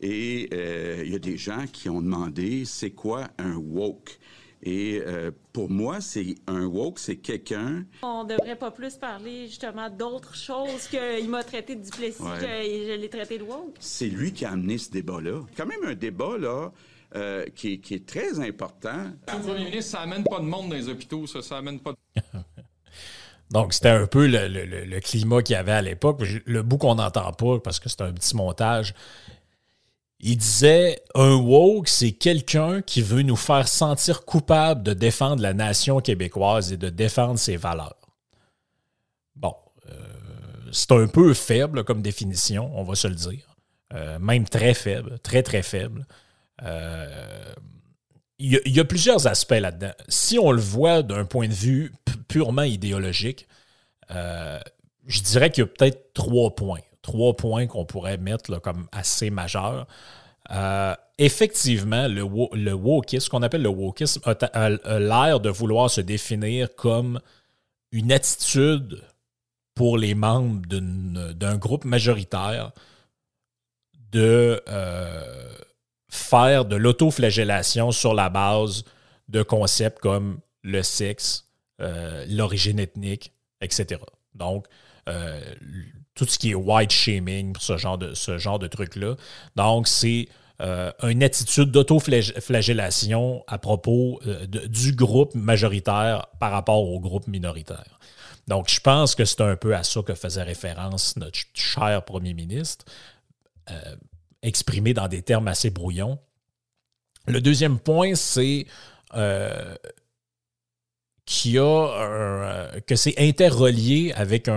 Et 0.00 0.48
euh, 0.52 1.02
il 1.04 1.12
y 1.12 1.14
a 1.14 1.18
des 1.18 1.36
gens 1.36 1.64
qui 1.72 1.88
ont 1.88 2.02
demandé, 2.02 2.64
c'est 2.64 2.90
quoi 2.90 3.28
un 3.38 3.56
woke? 3.56 4.18
Et 4.66 5.02
euh, 5.06 5.30
pour 5.52 5.70
moi, 5.70 6.00
c'est 6.00 6.36
un 6.46 6.64
woke, 6.64 6.98
c'est 6.98 7.16
quelqu'un. 7.16 7.84
On 8.02 8.24
devrait 8.24 8.56
pas 8.56 8.70
plus 8.70 8.96
parler 8.96 9.46
justement 9.46 9.90
d'autres 9.90 10.34
choses 10.34 10.88
qu'il 10.88 11.28
m'a 11.28 11.44
traité 11.44 11.76
de 11.76 11.82
duplessis 11.82 12.22
que 12.22 12.46
je 12.46 12.98
l'ai 12.98 13.08
traité 13.10 13.36
de 13.38 13.44
woke. 13.44 13.76
C'est 13.78 14.08
lui 14.08 14.32
qui 14.32 14.46
a 14.46 14.52
amené 14.52 14.78
ce 14.78 14.90
débat-là. 14.90 15.42
Quand 15.56 15.66
même 15.66 15.84
un 15.84 15.94
débat 15.94 16.38
là. 16.38 16.72
Euh, 17.16 17.46
qui, 17.54 17.80
est 17.90 18.06
très 18.06 18.40
important. 18.40 19.12
Le 19.28 19.40
premier 19.40 19.66
ministre, 19.66 19.92
ça 19.92 20.00
amène 20.00 20.24
pas 20.24 20.40
de 20.40 20.46
monde 20.46 20.70
dans 20.70 20.74
les 20.74 20.88
hôpitaux, 20.88 21.28
ça, 21.28 21.42
ça 21.42 21.58
amène 21.58 21.78
pas 21.78 21.92
de... 21.92 21.96
Donc, 23.52 23.72
c'était 23.72 23.90
un 23.90 24.08
peu 24.08 24.26
le, 24.26 24.48
le 24.48 25.00
climat 25.00 25.40
qu'il 25.40 25.54
y 25.54 25.56
avait 25.56 25.70
à 25.70 25.82
l'époque. 25.82 26.22
Le 26.44 26.62
bout 26.62 26.76
qu'on 26.76 26.96
n'entend 26.96 27.30
pas, 27.30 27.60
parce 27.60 27.78
que 27.78 27.88
c'est 27.88 28.00
un 28.00 28.12
petit 28.12 28.34
montage, 28.34 28.94
il 30.26 30.38
disait 30.38 31.02
un 31.14 31.34
woke, 31.34 31.86
c'est 31.86 32.12
quelqu'un 32.12 32.80
qui 32.80 33.02
veut 33.02 33.20
nous 33.20 33.36
faire 33.36 33.68
sentir 33.68 34.24
coupables 34.24 34.82
de 34.82 34.94
défendre 34.94 35.42
la 35.42 35.52
nation 35.52 36.00
québécoise 36.00 36.72
et 36.72 36.78
de 36.78 36.88
défendre 36.88 37.38
ses 37.38 37.58
valeurs. 37.58 38.00
Bon, 39.36 39.54
euh, 39.90 39.92
c'est 40.72 40.92
un 40.92 41.08
peu 41.08 41.34
faible 41.34 41.84
comme 41.84 42.00
définition, 42.00 42.70
on 42.74 42.84
va 42.84 42.94
se 42.94 43.06
le 43.06 43.14
dire. 43.14 43.54
Euh, 43.92 44.18
même 44.18 44.48
très 44.48 44.72
faible, 44.72 45.18
très 45.18 45.42
très 45.42 45.62
faible. 45.62 46.06
Euh, 46.62 47.52
il 48.38 48.58
y, 48.64 48.80
a 48.80 48.84
plusieurs 48.84 49.26
aspects 49.26 49.52
là-dedans. 49.52 49.92
Si 50.08 50.38
on 50.38 50.52
le 50.52 50.60
voit 50.60 51.02
d'un 51.02 51.26
point 51.26 51.48
de 51.48 51.52
vue 51.52 51.92
purement 52.28 52.62
idéologique, 52.62 53.46
je 54.08 55.20
dirais 55.22 55.50
qu'il 55.50 55.62
y 55.62 55.66
a 55.66 55.68
peut-être 55.68 56.14
trois 56.14 56.54
points 56.54 56.80
trois 57.04 57.36
points 57.36 57.66
qu'on 57.68 57.84
pourrait 57.84 58.16
mettre 58.16 58.58
comme 58.58 58.88
assez 58.90 59.30
majeurs. 59.30 59.86
Euh, 60.50 60.94
effectivement, 61.18 62.08
le, 62.08 62.22
le 62.56 62.72
wokisme, 62.72 63.26
ce 63.26 63.30
qu'on 63.30 63.42
appelle 63.42 63.62
le 63.62 63.68
wokisme, 63.68 64.20
a, 64.24 64.98
l'air 64.98 65.38
de 65.38 65.50
vouloir 65.50 65.90
se 65.90 66.00
définir 66.00 66.74
comme 66.74 67.20
une 67.92 68.10
attitude 68.10 69.02
pour 69.74 69.98
les 69.98 70.14
membres 70.14 70.62
d'un 70.66 71.56
groupe 71.56 71.84
majoritaire 71.84 72.72
de 74.12 74.62
euh, 74.68 75.54
faire 76.08 76.64
de 76.64 76.76
l'autoflagellation 76.76 77.90
sur 77.90 78.14
la 78.14 78.30
base 78.30 78.84
de 79.28 79.42
concepts 79.42 79.98
comme 79.98 80.38
le 80.62 80.82
sexe, 80.82 81.48
euh, 81.80 82.24
l'origine 82.28 82.78
ethnique, 82.78 83.32
etc. 83.60 84.00
Donc, 84.34 84.66
tout 86.14 86.26
ce 86.26 86.38
qui 86.38 86.50
est 86.50 86.54
white 86.54 86.92
shaming, 86.92 87.54
ce 87.58 87.76
genre 87.76 87.98
de, 87.98 88.14
ce 88.14 88.38
genre 88.38 88.58
de 88.58 88.66
truc-là. 88.66 89.16
Donc, 89.56 89.88
c'est 89.88 90.28
euh, 90.60 90.92
une 91.02 91.24
attitude 91.24 91.72
d'autoflagellation 91.72 93.42
à 93.48 93.58
propos 93.58 94.20
euh, 94.26 94.46
du 94.46 94.92
groupe 94.92 95.34
majoritaire 95.34 96.26
par 96.38 96.52
rapport 96.52 96.88
au 96.88 97.00
groupe 97.00 97.26
minoritaire. 97.26 97.98
Donc, 98.46 98.70
je 98.70 98.78
pense 98.78 99.16
que 99.16 99.24
c'est 99.24 99.40
un 99.40 99.56
peu 99.56 99.74
à 99.74 99.82
ça 99.82 100.02
que 100.02 100.14
faisait 100.14 100.44
référence 100.44 101.16
notre 101.16 101.38
cher 101.54 102.04
premier 102.04 102.34
ministre, 102.34 102.84
euh, 103.70 103.96
exprimé 104.42 104.94
dans 104.94 105.08
des 105.08 105.22
termes 105.22 105.48
assez 105.48 105.70
brouillons. 105.70 106.18
Le 107.26 107.40
deuxième 107.40 107.78
point, 107.80 108.14
c'est 108.14 108.66
qu'il 111.24 111.58
a 111.58 112.68
que 112.86 112.96
c'est 112.96 113.14
interrelié 113.18 114.12
avec 114.12 114.48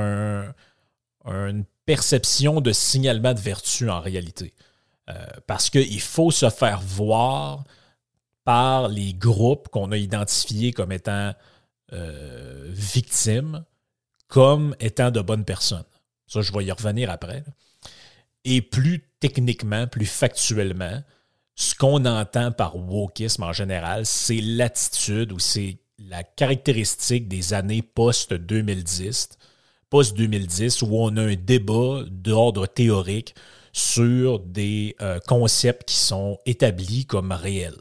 une 1.27 1.65
perception 1.85 2.61
de 2.61 2.71
signalement 2.71 3.33
de 3.33 3.39
vertu 3.39 3.89
en 3.89 3.99
réalité. 3.99 4.53
Euh, 5.09 5.25
parce 5.45 5.69
qu'il 5.69 6.01
faut 6.01 6.31
se 6.31 6.49
faire 6.49 6.81
voir 6.81 7.63
par 8.43 8.89
les 8.89 9.13
groupes 9.13 9.69
qu'on 9.69 9.91
a 9.91 9.97
identifiés 9.97 10.73
comme 10.73 10.91
étant 10.91 11.33
euh, 11.93 12.65
victimes, 12.69 13.63
comme 14.27 14.75
étant 14.79 15.11
de 15.11 15.21
bonnes 15.21 15.45
personnes. 15.45 15.85
Ça, 16.27 16.41
je 16.41 16.51
vais 16.51 16.65
y 16.65 16.71
revenir 16.71 17.09
après. 17.09 17.43
Et 18.43 18.61
plus 18.61 19.05
techniquement, 19.19 19.87
plus 19.87 20.05
factuellement, 20.05 21.01
ce 21.55 21.73
qu'on 21.73 22.05
entend 22.05 22.51
par 22.51 22.75
wokisme 22.75 23.43
en 23.43 23.53
général, 23.53 24.05
c'est 24.05 24.41
l'attitude 24.41 25.31
ou 25.31 25.39
c'est 25.39 25.77
la 25.97 26.23
caractéristique 26.23 27.27
des 27.27 27.53
années 27.53 27.81
post-2010, 27.81 29.29
post-2010, 29.89 30.83
où 30.83 30.97
on 30.97 31.15
a 31.17 31.23
un 31.23 31.35
débat 31.35 32.03
d'ordre 32.09 32.67
théorique 32.67 33.35
sur 33.73 34.39
des 34.39 34.95
euh, 35.01 35.19
concepts 35.27 35.89
qui 35.89 35.97
sont 35.97 36.39
établis 36.45 37.05
comme 37.05 37.31
réels. 37.31 37.77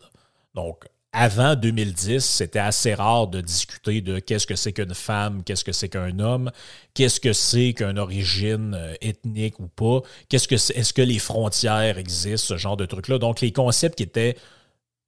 Donc, 0.54 0.84
avant 1.12 1.54
2010, 1.56 2.22
c'était 2.22 2.58
assez 2.58 2.92
rare 2.92 3.28
de 3.28 3.40
discuter 3.40 4.02
de 4.02 4.18
qu'est-ce 4.18 4.46
que 4.46 4.54
c'est 4.54 4.74
qu'une 4.74 4.92
femme, 4.92 5.42
qu'est-ce 5.42 5.64
que 5.64 5.72
c'est 5.72 5.88
qu'un 5.88 6.18
homme, 6.18 6.50
qu'est-ce 6.92 7.20
que 7.20 7.32
c'est 7.32 7.72
qu'une 7.72 7.98
origine 7.98 8.74
euh, 8.74 8.94
ethnique 9.00 9.58
ou 9.58 9.68
pas, 9.68 10.02
qu'est-ce 10.28 10.46
que 10.46 10.56
est, 10.56 10.82
ce 10.82 10.92
que 10.92 11.00
les 11.00 11.18
frontières 11.18 11.96
existent, 11.96 12.48
ce 12.48 12.56
genre 12.58 12.76
de 12.76 12.84
trucs-là. 12.84 13.18
Donc, 13.18 13.40
les 13.40 13.50
concepts 13.50 13.96
qui 13.96 14.02
étaient 14.02 14.36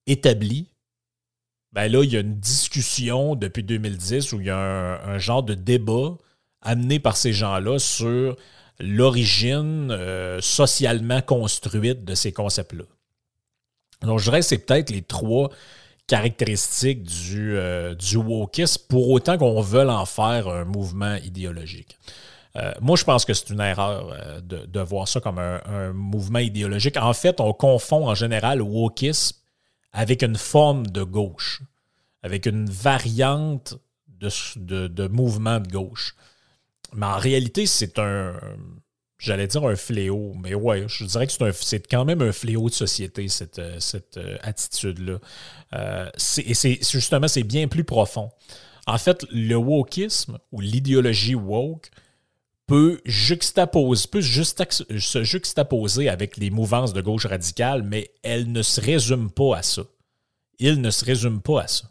établis, 0.06 0.70
ben 1.72 1.92
là, 1.92 2.02
il 2.02 2.10
y 2.10 2.16
a 2.16 2.20
une 2.20 2.40
discussion 2.40 3.34
depuis 3.34 3.62
2010 3.62 4.32
où 4.32 4.40
il 4.40 4.46
y 4.46 4.50
a 4.50 5.04
un 5.04 5.18
genre 5.18 5.42
de 5.42 5.52
débat 5.52 6.16
amené 6.62 6.98
par 6.98 7.16
ces 7.16 7.32
gens-là 7.32 7.78
sur 7.78 8.36
l'origine 8.80 9.90
euh, 9.90 10.40
socialement 10.40 11.20
construite 11.20 12.04
de 12.04 12.14
ces 12.14 12.32
concepts-là. 12.32 12.84
Donc, 14.02 14.20
je 14.20 14.24
dirais 14.24 14.40
que 14.40 14.46
c'est 14.46 14.58
peut-être 14.58 14.90
les 14.90 15.02
trois 15.02 15.50
caractéristiques 16.06 17.02
du, 17.02 17.56
euh, 17.56 17.94
wokisme, 18.14 18.82
pour 18.88 19.10
autant 19.10 19.36
qu'on 19.36 19.60
veuille 19.60 19.90
en 19.90 20.06
faire 20.06 20.48
un 20.48 20.64
mouvement 20.64 21.16
idéologique. 21.16 21.98
Euh, 22.56 22.72
moi, 22.80 22.96
je 22.96 23.04
pense 23.04 23.24
que 23.24 23.34
c'est 23.34 23.50
une 23.50 23.60
erreur 23.60 24.40
de, 24.42 24.80
voir 24.80 25.06
ça 25.06 25.20
comme 25.20 25.38
un, 25.38 25.92
mouvement 25.92 26.38
idéologique. 26.38 26.96
En 26.96 27.12
fait, 27.12 27.40
on 27.40 27.52
confond 27.52 28.08
en 28.08 28.14
général 28.14 28.58
le 28.58 28.64
wokisme 28.64 29.36
avec 29.92 30.22
une 30.22 30.36
forme 30.36 30.86
de 30.86 31.02
gauche, 31.02 31.60
avec 32.22 32.46
une 32.46 32.70
variante 32.70 33.74
de 34.20 35.08
mouvement 35.08 35.60
de 35.60 35.68
gauche. 35.68 36.14
Mais 36.92 37.06
en 37.06 37.18
réalité, 37.18 37.66
c'est 37.66 37.98
un, 37.98 38.34
j'allais 39.18 39.48
dire 39.48 39.64
un 39.64 39.76
fléau, 39.76 40.32
mais 40.40 40.54
ouais, 40.54 40.84
je 40.86 41.04
dirais 41.04 41.26
que 41.26 41.32
c'est 41.52 41.86
quand 41.88 42.04
même 42.04 42.22
un 42.22 42.32
fléau 42.32 42.68
de 42.68 42.74
société, 42.74 43.28
cette, 43.28 43.58
euh, 43.58 43.80
cette 43.80 44.16
euh, 44.16 44.36
attitude-là. 44.42 45.18
Euh, 45.74 46.10
et 46.38 46.54
c'est 46.54 46.78
justement, 46.88 47.28
c'est 47.28 47.42
bien 47.42 47.68
plus 47.68 47.84
profond. 47.84 48.30
En 48.86 48.96
fait, 48.96 49.26
le 49.30 49.56
wokisme 49.56 50.38
ou 50.52 50.60
l'idéologie 50.60 51.34
woke 51.34 51.90
peut 52.66 53.00
juxtaposer, 53.04 54.08
peut 54.08 54.22
se 54.22 55.22
juxtaposer 55.24 56.08
avec 56.08 56.36
les 56.36 56.50
mouvances 56.50 56.92
de 56.92 57.00
gauche 57.00 57.26
radicale, 57.26 57.82
mais 57.82 58.12
elle 58.22 58.50
ne 58.52 58.62
se 58.62 58.80
résume 58.80 59.30
pas 59.30 59.56
à 59.56 59.62
ça. 59.62 59.82
Il 60.58 60.80
ne 60.80 60.90
se 60.90 61.04
résume 61.04 61.40
pas 61.40 61.62
à 61.62 61.66
ça. 61.66 61.90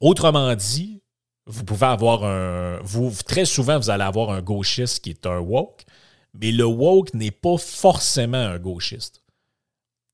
Autrement 0.00 0.54
dit, 0.54 1.02
vous 1.46 1.64
pouvez 1.64 1.86
avoir 1.86 2.24
un. 2.24 2.78
Vous, 2.82 3.12
très 3.26 3.44
souvent, 3.44 3.78
vous 3.78 3.90
allez 3.90 4.04
avoir 4.04 4.30
un 4.30 4.42
gauchiste 4.42 5.02
qui 5.02 5.10
est 5.10 5.26
un 5.26 5.38
woke, 5.38 5.84
mais 6.34 6.52
le 6.52 6.64
woke 6.64 7.14
n'est 7.14 7.30
pas 7.30 7.56
forcément 7.56 8.36
un 8.36 8.58
gauchiste 8.58 9.22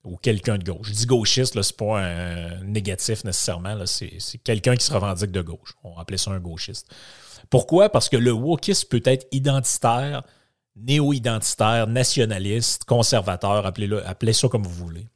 ou 0.05 0.17
quelqu'un 0.17 0.59
de 0.59 0.65
gauche. 0.65 0.89
Je 0.89 0.93
dis 0.93 1.07
gauchiste, 1.07 1.55
ce 1.55 1.59
n'est 1.59 1.77
pas 1.77 2.01
un 2.01 2.65
négatif 2.65 3.25
nécessairement, 3.25 3.77
c'est 3.87 4.39
quelqu'un 4.43 4.77
qui 4.77 4.85
se 4.85 4.93
revendique 4.93 5.31
de 5.31 5.43
gauche. 5.43 5.75
On 5.85 5.97
appelait 5.97 6.19
ça 6.19 6.33
un 6.33 6.41
gauchiste. 6.41 6.93
Pourquoi? 7.51 7.89
Parce 7.89 8.09
que 8.09 8.17
le 8.17 8.33
wokisme 8.33 8.89
peut 8.89 9.03
être 9.05 9.27
identitaire, 9.31 10.23
néo-identitaire, 10.75 11.87
nationaliste, 11.87 12.85
conservateur, 12.85 13.65
appelez, 13.65 13.89
appelez 14.05 14.33
ça 14.33 14.49
comme 14.49 14.65
vous 14.65 14.75
voulez. 14.75 15.07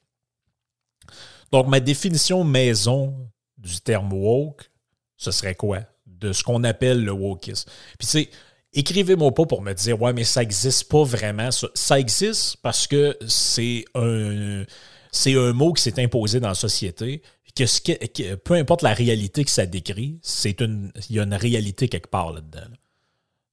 Donc, 1.51 1.67
ma 1.67 1.81
définition 1.81 2.45
maison 2.45 3.29
du 3.59 3.81
terme 3.81 4.13
woke, 4.13 4.71
ce 5.17 5.31
serait 5.31 5.55
quoi? 5.55 5.81
De 6.21 6.33
ce 6.33 6.43
qu'on 6.43 6.65
appelle 6.65 7.05
le 7.05 7.13
wokisme. 7.13 7.71
Puis 7.99 8.07
c'est 8.07 8.31
écrivez-moi 8.73 9.33
pas 9.33 9.47
pour 9.47 9.63
me 9.63 9.73
dire 9.73 10.01
ouais 10.01 10.13
mais 10.13 10.25
ça 10.25 10.43
existe 10.43 10.91
pas 10.91 11.03
vraiment 11.05 11.51
ça, 11.51 11.99
existe 11.99 12.59
parce 12.63 12.87
que 12.87 13.17
c'est 13.27 13.85
un 13.95 14.65
c'est 15.13 15.35
un 15.35 15.53
mot 15.53 15.73
qui 15.73 15.83
s'est 15.83 16.03
imposé 16.03 16.41
dans 16.41 16.49
la 16.49 16.55
société 16.55 17.23
que, 17.55 17.65
ce 17.65 17.81
que, 17.81 18.35
peu 18.35 18.53
importe 18.53 18.83
la 18.83 18.93
réalité 18.93 19.45
que 19.45 19.51
ça 19.51 19.65
décrit 19.65 20.19
c'est 20.23 20.61
une 20.61 20.93
il 21.09 21.17
y 21.17 21.21
a 21.21 21.23
une 21.23 21.35
réalité 21.35 21.89
quelque 21.89 22.11
part 22.11 22.33
là-dedans 22.33 22.69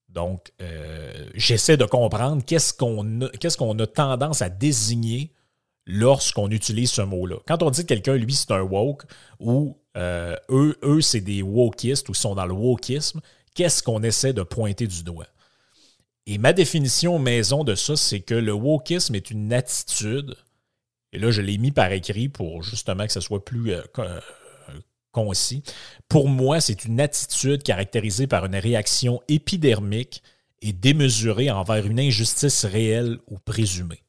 donc 0.09 0.51
euh, 0.61 1.13
j'essaie 1.35 1.77
de 1.77 1.85
comprendre 1.85 2.43
qu'est-ce 2.45 2.73
qu'on 2.73 3.29
qu'est-ce 3.39 3.57
qu'on 3.57 3.79
a 3.79 3.87
tendance 3.87 4.41
à 4.41 4.49
désigner 4.49 5.31
lorsqu'on 5.85 6.49
utilise 6.49 6.91
ce 6.91 7.01
mot-là. 7.01 7.37
Quand 7.47 7.63
on 7.63 7.69
dit 7.69 7.81
que 7.81 7.87
quelqu'un, 7.87 8.15
lui, 8.15 8.33
c'est 8.33 8.51
un 8.51 8.61
woke, 8.61 9.03
ou 9.39 9.77
euh, 9.97 10.35
eux, 10.49 10.77
eux 10.83 11.01
c'est 11.01 11.21
des 11.21 11.41
wokistes, 11.41 12.09
ou 12.09 12.13
sont 12.13 12.35
dans 12.35 12.45
le 12.45 12.53
wokisme, 12.53 13.21
qu'est-ce 13.53 13.83
qu'on 13.83 14.03
essaie 14.03 14.33
de 14.33 14.43
pointer 14.43 14.87
du 14.87 15.03
doigt? 15.03 15.27
Et 16.25 16.37
ma 16.37 16.53
définition 16.53 17.19
maison 17.19 17.63
de 17.63 17.75
ça, 17.75 17.95
c'est 17.95 18.21
que 18.21 18.33
le 18.33 18.53
wokisme 18.53 19.15
est 19.15 19.29
une 19.29 19.51
attitude, 19.53 20.35
et 21.13 21.19
là, 21.19 21.29
je 21.29 21.41
l'ai 21.41 21.57
mis 21.59 21.71
par 21.71 21.91
écrit 21.91 22.27
pour 22.27 22.63
justement 22.63 23.05
que 23.05 23.13
ce 23.13 23.21
soit 23.21 23.45
plus 23.45 23.71
euh, 23.71 23.83
euh, 23.99 24.19
concis. 25.11 25.63
Pour 26.09 26.27
moi, 26.27 26.59
c'est 26.59 26.85
une 26.85 26.99
attitude 26.99 27.61
caractérisée 27.61 28.25
par 28.25 28.45
une 28.45 28.55
réaction 28.55 29.21
épidermique 29.27 30.23
et 30.63 30.73
démesurée 30.73 31.51
envers 31.51 31.85
une 31.85 31.99
injustice 31.99 32.65
réelle 32.65 33.19
ou 33.27 33.37
présumée. 33.37 34.03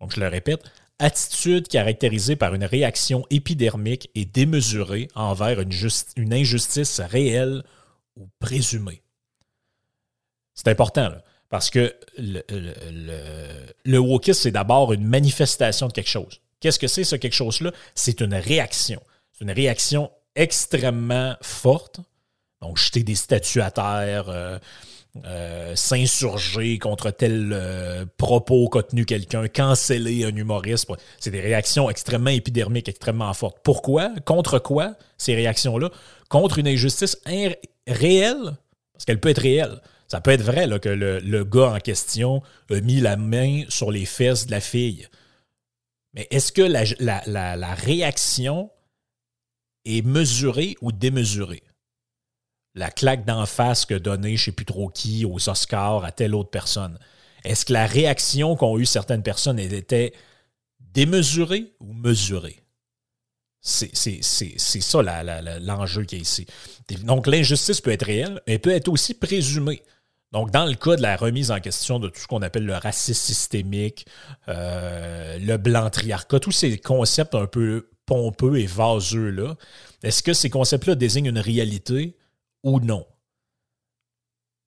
Donc, 0.00 0.14
je 0.14 0.20
le 0.20 0.28
répète, 0.28 0.62
attitude 0.98 1.68
caractérisée 1.68 2.36
par 2.36 2.54
une 2.54 2.64
réaction 2.64 3.26
épidermique 3.30 4.10
et 4.14 4.24
démesurée 4.24 5.08
envers 5.14 5.60
une, 5.60 6.32
injustice 6.32 7.00
réelle 7.00 7.64
ou 8.16 8.28
présumée. 8.38 9.02
C'est 10.54 10.68
important, 10.68 11.12
parce 11.48 11.70
que 11.70 11.94
le, 12.16 12.42
le, 13.84 14.32
c'est 14.32 14.52
d'abord 14.52 14.92
une 14.92 15.06
manifestation 15.06 15.88
de 15.88 15.92
quelque 15.92 16.08
chose. 16.08 16.40
Qu'est-ce 16.60 16.78
que 16.78 16.86
c'est 16.86 17.04
ce 17.04 17.16
quelque 17.16 17.34
chose-là? 17.34 17.72
C'est 17.94 18.20
une 18.20 18.34
réaction. 18.34 19.02
C'est 19.32 19.44
une 19.44 19.50
réaction 19.50 20.10
extrêmement 20.34 21.36
forte. 21.42 22.00
Donc, 22.60 22.78
jeter 22.78 23.02
des 23.02 23.16
statues 23.16 23.60
à 23.60 23.70
terre, 23.70 24.28
euh, 24.28 24.58
euh, 25.24 25.76
s'insurger 25.76 26.80
contre 26.80 27.12
tel 27.12 27.52
euh, 27.52 28.04
propos 28.16 28.68
qu'a 28.68 28.82
tenu 28.82 29.04
quelqu'un, 29.04 29.46
canceller 29.46 30.24
un 30.24 30.34
humoriste. 30.34 30.90
C'est 31.20 31.30
des 31.30 31.40
réactions 31.40 31.88
extrêmement 31.88 32.30
épidermiques, 32.30 32.88
extrêmement 32.88 33.32
fortes. 33.32 33.58
Pourquoi? 33.62 34.10
Contre 34.24 34.58
quoi 34.58 34.96
ces 35.16 35.36
réactions-là? 35.36 35.90
Contre 36.28 36.58
une 36.58 36.66
injustice 36.66 37.16
réelle, 37.86 38.56
parce 38.92 39.04
qu'elle 39.06 39.20
peut 39.20 39.28
être 39.28 39.42
réelle. 39.42 39.80
Ça 40.08 40.20
peut 40.20 40.32
être 40.32 40.42
vrai 40.42 40.68
que 40.80 40.88
le, 40.88 41.44
gars 41.44 41.74
en 41.74 41.78
question 41.78 42.42
a 42.70 42.80
mis 42.80 43.00
la 43.00 43.16
main 43.16 43.62
sur 43.68 43.92
les 43.92 44.06
fesses 44.06 44.46
de 44.46 44.50
la 44.50 44.60
fille. 44.60 45.06
Mais 46.14 46.26
est-ce 46.32 46.50
que 46.50 46.62
la 46.62 47.74
réaction 47.74 48.70
est 49.84 50.04
mesurée 50.04 50.74
ou 50.80 50.90
démesurée? 50.90 51.62
La 52.74 52.90
claque 52.90 53.24
d'en 53.24 53.46
face 53.46 53.86
que 53.86 53.94
donnait 53.94 54.36
je 54.36 54.42
ne 54.42 54.44
sais 54.46 54.52
plus 54.52 54.64
trop 54.64 54.88
qui 54.88 55.24
aux 55.24 55.48
Oscars 55.48 56.04
à 56.04 56.12
telle 56.12 56.34
autre 56.34 56.50
personne. 56.50 56.98
Est-ce 57.44 57.64
que 57.64 57.72
la 57.72 57.86
réaction 57.86 58.56
qu'ont 58.56 58.78
eu 58.78 58.86
certaines 58.86 59.22
personnes 59.22 59.58
était 59.58 60.12
démesurée 60.80 61.72
ou 61.80 61.92
mesurée? 61.92 62.60
C'est 63.60 64.04
ça 64.04 65.02
l'enjeu 65.60 66.04
qui 66.04 66.16
est 66.16 66.20
ici. 66.20 66.46
Donc 67.02 67.26
l'injustice 67.26 67.80
peut 67.80 67.92
être 67.92 68.06
réelle, 68.06 68.40
mais 68.46 68.58
peut 68.58 68.70
être 68.70 68.88
aussi 68.88 69.14
présumée. 69.14 69.82
Donc, 70.32 70.50
dans 70.50 70.66
le 70.66 70.74
cas 70.74 70.96
de 70.96 71.02
la 71.02 71.16
remise 71.16 71.52
en 71.52 71.60
question 71.60 72.00
de 72.00 72.08
tout 72.08 72.20
ce 72.20 72.26
qu'on 72.26 72.42
appelle 72.42 72.66
le 72.66 72.74
racisme 72.74 73.14
systémique, 73.14 74.04
euh, 74.48 75.38
le 75.38 75.56
blanc 75.58 75.88
triarcat, 75.90 76.40
tous 76.40 76.50
ces 76.50 76.76
concepts 76.76 77.36
un 77.36 77.46
peu 77.46 77.88
pompeux 78.04 78.58
et 78.58 78.66
vaseux-là, 78.66 79.54
est-ce 80.02 80.24
que 80.24 80.32
ces 80.32 80.50
concepts-là 80.50 80.96
désignent 80.96 81.28
une 81.28 81.38
réalité? 81.38 82.16
Ou 82.64 82.80
non? 82.80 83.06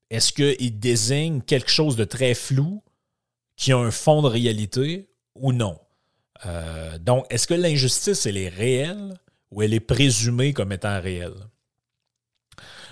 Est-ce 0.10 0.32
qu'ils 0.32 0.80
désignent 0.80 1.42
quelque 1.42 1.70
chose 1.70 1.98
de 1.98 2.06
très 2.06 2.34
flou 2.34 2.82
qui 3.58 3.74
a 3.74 3.78
un 3.78 3.92
fond 3.92 4.22
de 4.22 4.30
réalité 4.30 5.10
ou 5.36 5.52
non? 5.52 5.78
Euh, 6.46 6.98
donc, 7.00 7.26
est-ce 7.30 7.48
que 7.48 7.54
l'injustice, 7.54 8.26
elle 8.26 8.38
est 8.38 8.48
réelle 8.48 9.20
ou 9.52 9.62
elle 9.62 9.74
est 9.74 9.82
présumée 9.82 10.54
comme 10.54 10.72
étant 10.72 11.02
réelle? 11.02 11.36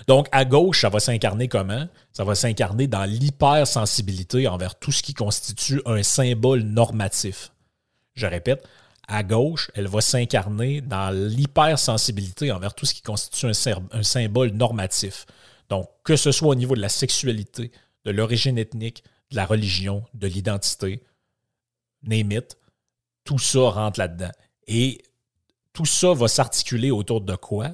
Donc, 0.06 0.28
à 0.30 0.44
gauche, 0.44 0.82
ça 0.82 0.88
va 0.88 1.00
s'incarner 1.00 1.48
comment? 1.48 1.88
Ça 2.12 2.24
va 2.24 2.34
s'incarner 2.34 2.86
dans 2.86 3.04
l'hypersensibilité 3.04 4.46
envers 4.46 4.78
tout 4.78 4.92
ce 4.92 5.02
qui 5.02 5.14
constitue 5.14 5.80
un 5.86 6.02
symbole 6.02 6.62
normatif. 6.62 7.52
Je 8.14 8.26
répète, 8.26 8.66
à 9.08 9.22
gauche, 9.22 9.70
elle 9.74 9.86
va 9.86 10.00
s'incarner 10.00 10.80
dans 10.80 11.10
l'hypersensibilité 11.10 12.50
envers 12.50 12.74
tout 12.74 12.86
ce 12.86 12.94
qui 12.94 13.02
constitue 13.02 13.46
un, 13.46 14.02
symbole 14.02 14.50
normatif. 14.50 15.26
Donc, 15.68 15.88
que 16.04 16.16
ce 16.16 16.32
soit 16.32 16.48
au 16.48 16.54
niveau 16.54 16.74
de 16.74 16.80
la 16.80 16.88
sexualité, 16.88 17.70
de 18.04 18.10
l'origine 18.10 18.58
ethnique, 18.58 19.04
de 19.30 19.36
la 19.36 19.46
religion, 19.46 20.04
de 20.14 20.26
l'identité, 20.26 21.02
name 22.02 22.32
it, 22.32 22.56
tout 23.24 23.38
ça 23.38 23.70
rentre 23.70 23.98
là-dedans. 23.98 24.32
Et 24.66 25.02
tout 25.72 25.86
ça 25.86 26.12
va 26.12 26.28
s'articuler 26.28 26.90
autour 26.90 27.20
de 27.20 27.34
quoi? 27.36 27.70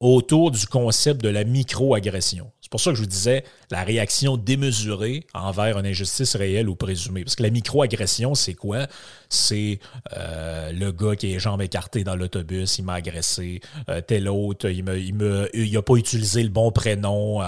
Autour 0.00 0.50
du 0.50 0.66
concept 0.66 1.22
de 1.22 1.28
la 1.28 1.44
microagression. 1.44 2.50
C'est 2.68 2.72
pour 2.72 2.80
ça 2.80 2.90
que 2.90 2.96
je 2.96 3.00
vous 3.00 3.08
disais 3.08 3.44
la 3.70 3.82
réaction 3.82 4.36
démesurée 4.36 5.26
envers 5.32 5.78
une 5.78 5.86
injustice 5.86 6.36
réelle 6.36 6.68
ou 6.68 6.76
présumée. 6.76 7.24
Parce 7.24 7.34
que 7.34 7.42
la 7.42 7.48
microagression, 7.48 8.34
c'est 8.34 8.52
quoi? 8.52 8.86
C'est 9.30 9.78
euh, 10.14 10.70
le 10.72 10.92
gars 10.92 11.16
qui 11.16 11.24
a 11.24 11.28
les 11.30 11.38
jambes 11.38 11.62
écartées 11.62 12.04
dans 12.04 12.14
l'autobus, 12.14 12.76
il 12.76 12.84
m'a 12.84 12.92
agressé. 12.92 13.62
Euh, 13.88 14.02
tel 14.02 14.28
autre, 14.28 14.68
il 14.68 14.84
n'a 14.84 15.82
pas 15.82 15.94
utilisé 15.94 16.42
le 16.42 16.50
bon 16.50 16.70
prénom, 16.70 17.40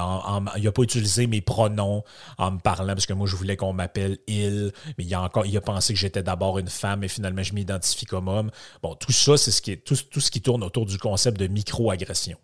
il 0.56 0.62
n'a 0.62 0.72
pas 0.72 0.82
utilisé 0.82 1.26
mes 1.26 1.42
pronoms 1.42 2.02
en 2.38 2.52
me 2.52 2.58
parlant, 2.58 2.94
parce 2.94 3.04
que 3.04 3.12
moi, 3.12 3.26
je 3.26 3.36
voulais 3.36 3.58
qu'on 3.58 3.74
m'appelle 3.74 4.16
il, 4.26 4.72
mais 4.96 5.04
il 5.04 5.12
a, 5.12 5.20
encore, 5.20 5.44
il 5.44 5.54
a 5.54 5.60
pensé 5.60 5.92
que 5.92 5.98
j'étais 5.98 6.22
d'abord 6.22 6.58
une 6.58 6.68
femme, 6.68 7.04
et 7.04 7.08
finalement, 7.08 7.42
je 7.42 7.52
m'identifie 7.52 8.06
comme 8.06 8.28
homme. 8.28 8.50
Bon, 8.82 8.94
tout 8.94 9.12
ça, 9.12 9.36
c'est 9.36 9.50
ce 9.50 9.60
tout, 9.74 9.96
tout 10.10 10.20
ce 10.20 10.30
qui 10.30 10.40
tourne 10.40 10.64
autour 10.64 10.86
du 10.86 10.96
concept 10.96 11.38
de 11.38 11.46
microagression. 11.46 12.38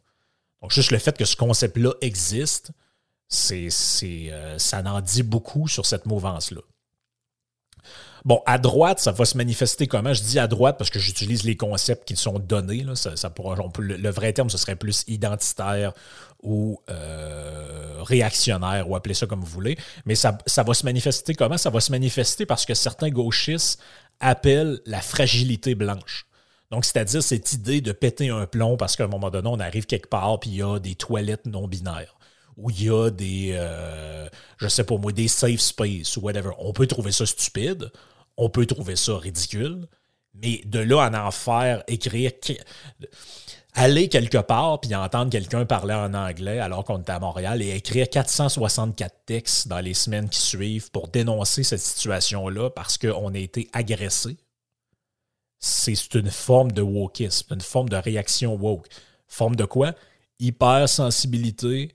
Donc, 0.62 0.72
juste 0.72 0.90
le 0.90 0.98
fait 0.98 1.16
que 1.16 1.24
ce 1.24 1.36
concept-là 1.36 1.92
existe, 2.00 2.72
c'est, 3.28 3.68
euh, 4.30 4.58
ça 4.58 4.82
en 4.84 5.00
dit 5.00 5.22
beaucoup 5.22 5.68
sur 5.68 5.86
cette 5.86 6.06
mouvance-là. 6.06 6.60
Bon, 8.24 8.42
à 8.44 8.58
droite, 8.58 8.98
ça 8.98 9.12
va 9.12 9.24
se 9.24 9.36
manifester 9.36 9.86
comment? 9.86 10.12
Je 10.12 10.22
dis 10.22 10.40
à 10.40 10.48
droite 10.48 10.78
parce 10.78 10.90
que 10.90 10.98
j'utilise 10.98 11.44
les 11.44 11.56
concepts 11.56 12.08
qui 12.08 12.16
sont 12.16 12.40
donnés. 12.40 12.84
Le, 12.84 14.10
vrai 14.10 14.32
terme, 14.32 14.50
ce 14.50 14.58
serait 14.58 14.74
plus 14.74 15.04
identitaire 15.06 15.92
ou 16.42 16.80
euh, 16.90 18.02
réactionnaire, 18.02 18.90
ou 18.90 18.96
appelez 18.96 19.14
ça 19.14 19.28
comme 19.28 19.40
vous 19.40 19.46
voulez. 19.46 19.78
Mais 20.06 20.16
ça, 20.16 20.38
ça 20.46 20.64
va 20.64 20.74
se 20.74 20.84
manifester 20.84 21.34
comment? 21.34 21.56
Ça 21.56 21.70
va 21.70 21.78
se 21.78 21.92
manifester 21.92 22.46
parce 22.46 22.66
que 22.66 22.74
certains 22.74 23.10
gauchistes 23.10 23.80
appellent 24.18 24.80
la 24.86 25.00
fragilité 25.00 25.76
blanche. 25.76 26.26
Donc, 26.70 26.84
c'est-à-dire 26.84 27.22
cette 27.22 27.52
idée 27.52 27.80
de 27.80 27.92
péter 27.92 28.28
un 28.28 28.46
plomb 28.46 28.76
parce 28.76 28.96
qu'à 28.96 29.04
un 29.04 29.08
moment 29.08 29.30
donné, 29.30 29.48
on 29.48 29.60
arrive 29.60 29.86
quelque 29.86 30.08
part 30.08 30.40
puis 30.40 30.50
il 30.50 30.56
y 30.56 30.62
a 30.62 30.78
des 30.78 30.94
toilettes 30.94 31.46
non 31.46 31.68
binaires. 31.68 32.18
Ou 32.56 32.70
il 32.70 32.84
y 32.84 32.90
a 32.90 33.10
des, 33.10 33.50
euh, 33.52 34.28
je 34.58 34.68
sais 34.68 34.84
pas 34.84 34.96
moi, 34.96 35.12
des 35.12 35.28
safe 35.28 35.60
space 35.60 36.16
ou 36.16 36.22
whatever. 36.22 36.50
On 36.58 36.72
peut 36.72 36.86
trouver 36.86 37.12
ça 37.12 37.26
stupide, 37.26 37.92
on 38.36 38.48
peut 38.48 38.66
trouver 38.66 38.96
ça 38.96 39.16
ridicule, 39.16 39.86
mais 40.34 40.62
de 40.64 40.80
là 40.80 41.04
à 41.04 41.26
en 41.26 41.30
faire 41.30 41.82
écrire, 41.86 42.32
aller 43.74 44.08
quelque 44.08 44.38
part 44.38 44.80
puis 44.80 44.94
entendre 44.94 45.30
quelqu'un 45.30 45.66
parler 45.66 45.94
en 45.94 46.14
anglais 46.14 46.58
alors 46.58 46.84
qu'on 46.84 46.98
est 46.98 47.10
à 47.10 47.20
Montréal 47.20 47.60
et 47.60 47.76
écrire 47.76 48.08
464 48.08 49.14
textes 49.26 49.68
dans 49.68 49.80
les 49.80 49.94
semaines 49.94 50.30
qui 50.30 50.40
suivent 50.40 50.90
pour 50.90 51.08
dénoncer 51.08 51.62
cette 51.62 51.80
situation-là 51.80 52.70
parce 52.70 52.96
qu'on 52.96 53.34
a 53.34 53.38
été 53.38 53.68
agressé 53.74 54.38
c'est 55.58 56.14
une 56.14 56.30
forme 56.30 56.72
de 56.72 56.82
wokisme, 56.82 57.54
une 57.54 57.60
forme 57.60 57.88
de 57.88 57.96
réaction 57.96 58.54
woke. 58.54 58.88
Forme 59.26 59.56
de 59.56 59.64
quoi? 59.64 59.94
Hypersensibilité, 60.38 61.94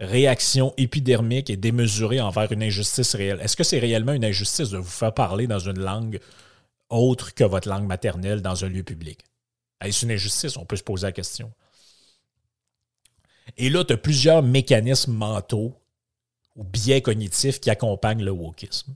réaction 0.00 0.74
épidermique 0.76 1.50
et 1.50 1.56
démesurée 1.56 2.20
envers 2.20 2.50
une 2.52 2.62
injustice 2.62 3.14
réelle. 3.14 3.40
Est-ce 3.40 3.56
que 3.56 3.64
c'est 3.64 3.78
réellement 3.78 4.12
une 4.12 4.24
injustice 4.24 4.70
de 4.70 4.78
vous 4.78 4.84
faire 4.88 5.14
parler 5.14 5.46
dans 5.46 5.58
une 5.58 5.78
langue 5.78 6.20
autre 6.88 7.34
que 7.34 7.44
votre 7.44 7.68
langue 7.68 7.86
maternelle 7.86 8.42
dans 8.42 8.64
un 8.64 8.68
lieu 8.68 8.82
public? 8.82 9.20
Est-ce 9.80 10.04
une 10.04 10.12
injustice? 10.12 10.56
On 10.56 10.64
peut 10.64 10.76
se 10.76 10.82
poser 10.82 11.06
la 11.06 11.12
question. 11.12 11.52
Et 13.56 13.70
là, 13.70 13.84
tu 13.84 13.92
as 13.92 13.96
plusieurs 13.96 14.42
mécanismes 14.42 15.12
mentaux 15.12 15.74
ou 16.56 16.64
biais 16.64 17.02
cognitifs 17.02 17.60
qui 17.60 17.70
accompagnent 17.70 18.24
le 18.24 18.30
wokisme. 18.30 18.94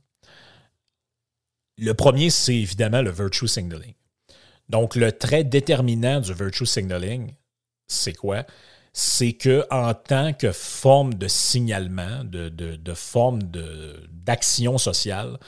Le 1.81 1.95
premier, 1.95 2.29
c'est 2.29 2.57
évidemment 2.57 3.01
le 3.01 3.11
virtue 3.11 3.49
signaling. 3.49 3.95
Donc, 4.69 4.97
le 4.97 5.13
trait 5.13 5.45
déterminant 5.45 6.21
du 6.21 6.35
virtue 6.35 6.67
signaling, 6.67 7.35
c'est 7.87 8.13
quoi? 8.13 8.45
C'est 8.93 9.33
que 9.33 9.65
en 9.71 9.95
tant 9.95 10.35
que 10.35 10.53
forme 10.53 11.15
de 11.15 11.27
signalement, 11.27 12.23
de, 12.25 12.51
de 12.51 12.95
forme 12.95 13.41
d'action 14.11 14.77
sociale, 14.77 15.39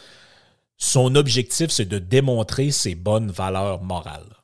son 0.78 1.16
objectif, 1.16 1.70
c'est 1.70 1.84
de 1.84 1.98
démontrer 1.98 2.70
ses 2.70 2.94
bonnes 2.94 3.30
valeurs 3.30 3.82
morales. 3.82 4.34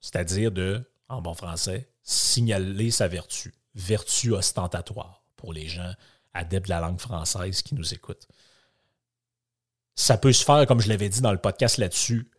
C'est-à-dire 0.00 0.52
de, 0.52 0.84
en 1.08 1.22
bon 1.22 1.34
français, 1.34 1.88
signaler 2.02 2.90
sa 2.90 3.08
vertu. 3.08 3.54
Vertu 3.74 4.32
ostentatoire 4.32 5.24
pour 5.36 5.54
les 5.54 5.66
gens 5.66 5.92
adeptes 6.34 6.66
de 6.66 6.70
la 6.70 6.80
langue 6.80 7.00
française 7.00 7.62
qui 7.62 7.74
nous 7.74 7.94
écoutent 7.94 8.28
ça 9.98 10.16
peut 10.16 10.32
se 10.32 10.44
faire, 10.44 10.64
comme 10.66 10.80
je 10.80 10.88
l'avais 10.88 11.08
dit 11.08 11.20
dans 11.20 11.32
le 11.32 11.38
podcast 11.38 11.76
là-dessus, 11.76 12.30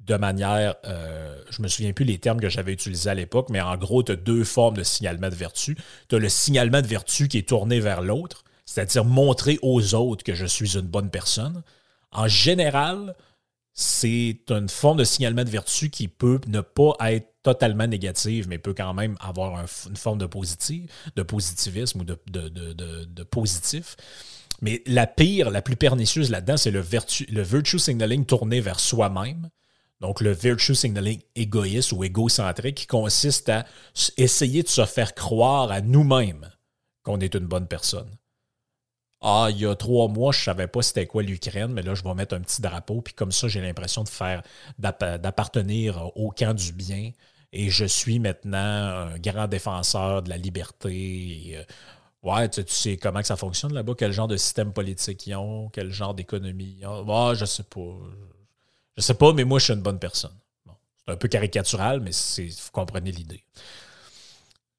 de 0.00 0.16
manière, 0.16 0.74
euh, 0.84 1.42
je 1.48 1.62
me 1.62 1.68
souviens 1.68 1.94
plus 1.94 2.04
les 2.04 2.18
termes 2.18 2.38
que 2.38 2.50
j'avais 2.50 2.74
utilisés 2.74 3.08
à 3.08 3.14
l'époque, 3.14 3.48
mais 3.48 3.62
en 3.62 3.74
gros, 3.78 4.02
tu 4.02 4.12
as 4.12 4.16
deux 4.16 4.44
formes 4.44 4.76
de 4.76 4.82
signalement 4.82 5.30
de 5.30 5.34
vertu. 5.34 5.78
Tu 6.10 6.16
as 6.16 6.18
le 6.18 6.28
signalement 6.28 6.82
de 6.82 6.86
vertu 6.86 7.28
qui 7.28 7.38
est 7.38 7.48
tourné 7.48 7.80
vers 7.80 8.02
l'autre, 8.02 8.44
c'est-à-dire 8.66 9.06
montrer 9.06 9.58
aux 9.62 9.94
autres 9.94 10.24
que 10.24 10.34
je 10.34 10.44
suis 10.44 10.76
une 10.76 10.82
bonne 10.82 11.08
personne. 11.08 11.62
En 12.12 12.28
général, 12.28 13.16
c'est 13.72 14.40
une 14.50 14.68
forme 14.68 14.98
de 14.98 15.04
signalement 15.04 15.44
de 15.44 15.50
vertu 15.50 15.88
qui 15.88 16.06
peut 16.08 16.38
ne 16.46 16.60
pas 16.60 16.96
être 17.12 17.28
totalement 17.42 17.86
négative, 17.86 18.46
mais 18.46 18.58
peut 18.58 18.74
quand 18.74 18.92
même 18.92 19.16
avoir 19.20 19.64
une 19.88 19.96
forme 19.96 20.18
de, 20.18 20.26
positif, 20.26 20.82
de 21.16 21.22
positivisme 21.22 22.02
ou 22.02 22.04
de 22.04 23.22
positif. 23.22 23.96
Mais 24.64 24.82
la 24.86 25.06
pire, 25.06 25.50
la 25.50 25.60
plus 25.60 25.76
pernicieuse 25.76 26.30
là-dedans, 26.30 26.56
c'est 26.56 26.70
le, 26.70 26.82
le 27.28 27.42
virtue 27.42 27.78
signaling 27.78 28.24
tourné 28.24 28.62
vers 28.62 28.80
soi-même. 28.80 29.50
Donc, 30.00 30.22
le 30.22 30.32
virtue 30.32 30.74
signaling 30.74 31.20
égoïste 31.34 31.92
ou 31.92 32.02
égocentrique 32.02 32.76
qui 32.76 32.86
consiste 32.86 33.50
à 33.50 33.66
essayer 34.16 34.62
de 34.62 34.68
se 34.68 34.86
faire 34.86 35.14
croire 35.14 35.70
à 35.70 35.82
nous-mêmes 35.82 36.50
qu'on 37.02 37.20
est 37.20 37.34
une 37.34 37.44
bonne 37.44 37.68
personne. 37.68 38.08
Ah, 39.20 39.48
il 39.50 39.58
y 39.58 39.66
a 39.66 39.76
trois 39.76 40.08
mois, 40.08 40.32
je 40.32 40.40
ne 40.40 40.44
savais 40.44 40.66
pas 40.66 40.80
c'était 40.80 41.06
quoi 41.06 41.22
l'Ukraine, 41.22 41.72
mais 41.74 41.82
là, 41.82 41.94
je 41.94 42.02
vais 42.02 42.14
mettre 42.14 42.34
un 42.34 42.40
petit 42.40 42.62
drapeau, 42.62 43.02
puis 43.02 43.12
comme 43.12 43.32
ça, 43.32 43.48
j'ai 43.48 43.60
l'impression 43.60 44.02
de 44.02 44.08
faire 44.08 44.42
d'appartenir 44.78 46.10
au 46.16 46.30
camp 46.30 46.54
du 46.54 46.72
bien. 46.72 47.10
Et 47.52 47.68
je 47.68 47.84
suis 47.84 48.18
maintenant 48.18 48.58
un 48.58 49.18
grand 49.18 49.46
défenseur 49.46 50.22
de 50.22 50.30
la 50.30 50.38
liberté. 50.38 51.52
Euh, 51.54 51.62
Ouais, 52.24 52.48
tu, 52.48 52.64
sais 52.68 52.96
comment 52.96 53.20
que 53.20 53.26
ça 53.26 53.36
fonctionne 53.36 53.74
là-bas, 53.74 53.92
quel 53.98 54.10
genre 54.10 54.28
de 54.28 54.38
système 54.38 54.72
politique 54.72 55.26
ils 55.26 55.34
ont, 55.34 55.68
quel 55.68 55.90
genre 55.90 56.14
d'économie 56.14 56.78
ils 56.80 56.86
ont. 56.86 57.34
Je 57.34 57.44
sais 57.44 57.62
pas. 57.62 57.98
Je 58.96 59.02
sais 59.02 59.14
pas, 59.14 59.34
mais 59.34 59.44
moi, 59.44 59.58
je 59.58 59.64
suis 59.64 59.74
une 59.74 59.82
bonne 59.82 59.98
personne. 59.98 60.34
c'est 61.04 61.12
un 61.12 61.16
peu 61.16 61.28
caricatural, 61.28 62.00
mais 62.00 62.12
vous 62.12 62.70
comprenez 62.72 63.12
l'idée. 63.12 63.44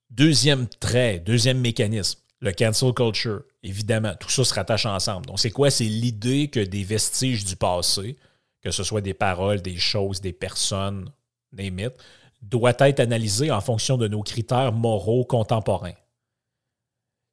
Deuxième 0.10 0.67
trait, 0.67 1.19
deuxième 1.19 1.60
mécanisme, 1.60 2.19
le 2.39 2.51
cancel 2.51 2.93
culture. 2.93 3.43
Évidemment, 3.62 4.15
tout 4.19 4.29
ça 4.29 4.43
se 4.43 4.53
rattache 4.53 4.88
ensemble. 4.88 5.27
Donc, 5.27 5.39
c'est 5.39 5.51
quoi? 5.51 5.69
C'est 5.69 5.84
l'idée 5.84 6.47
que 6.47 6.60
des 6.60 6.84
vestiges 6.84 7.45
du 7.45 7.55
passé, 7.55 8.17
que 8.63 8.71
ce 8.71 8.84
soit 8.84 9.01
des 9.01 9.13
paroles, 9.13 9.62
des 9.62 9.77
choses, 9.77 10.19
des 10.19 10.34
personnes, 10.34 11.12
des 11.51 11.69
mythes, 11.69 11.97
doivent 12.41 12.75
être 12.79 13.01
analysés 13.01 13.51
en 13.51 13.62
fonction 13.62 13.97
de 13.97 14.08
nos 14.08 14.23
critères 14.23 14.71
moraux 14.71 15.25
contemporains. 15.25 15.93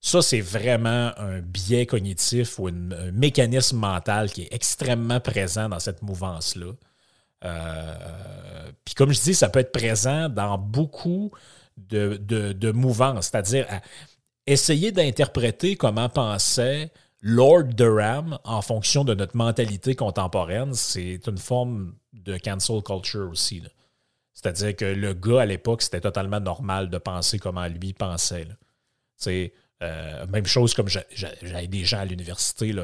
Ça, 0.04 0.20
c'est 0.20 0.40
vraiment 0.40 1.12
un 1.16 1.38
biais 1.40 1.86
cognitif 1.86 2.58
ou 2.58 2.66
un 2.66 3.12
mécanisme 3.12 3.78
mental 3.78 4.32
qui 4.32 4.42
est 4.42 4.52
extrêmement 4.52 5.20
présent 5.20 5.68
dans 5.68 5.78
cette 5.78 6.02
mouvance-là. 6.02 6.72
Euh, 7.44 8.72
puis 8.84 8.94
comme 8.94 9.12
je 9.12 9.20
dis, 9.20 9.34
ça 9.34 9.48
peut 9.48 9.60
être 9.60 9.70
présent 9.70 10.28
dans 10.28 10.58
beaucoup 10.58 11.30
de, 11.76 12.16
de, 12.16 12.72
mouvances, 12.72 13.28
c'est-à-dire 13.30 13.66
essayer 14.46 14.90
d'interpréter 14.92 15.76
comment 15.76 16.08
pensait 16.08 16.90
Lord 17.20 17.64
Durham 17.74 18.38
en 18.44 18.60
fonction 18.60 19.04
de 19.04 19.14
notre 19.14 19.36
mentalité 19.36 19.94
contemporaine, 19.94 20.74
c'est 20.74 21.20
une 21.28 21.38
forme 21.38 21.94
de 22.12 22.36
cancel 22.36 22.82
culture 22.82 23.30
aussi. 23.30 23.62
C'est-à-dire 24.34 24.74
que 24.74 24.84
le 24.84 25.14
gars, 25.14 25.42
à 25.42 25.46
l'époque, 25.46 25.82
c'était 25.82 26.00
totalement 26.00 26.40
normal 26.40 26.90
de 26.90 26.98
penser 26.98 27.38
comment 27.38 27.66
lui 27.68 27.92
pensait. 27.92 28.48
C'est 29.16 29.52
euh, 29.82 30.26
même 30.28 30.46
chose 30.46 30.74
comme 30.74 30.88
j'avais 30.88 31.66
des 31.66 31.84
gens 31.84 31.98
à 31.98 32.04
l'université 32.04 32.74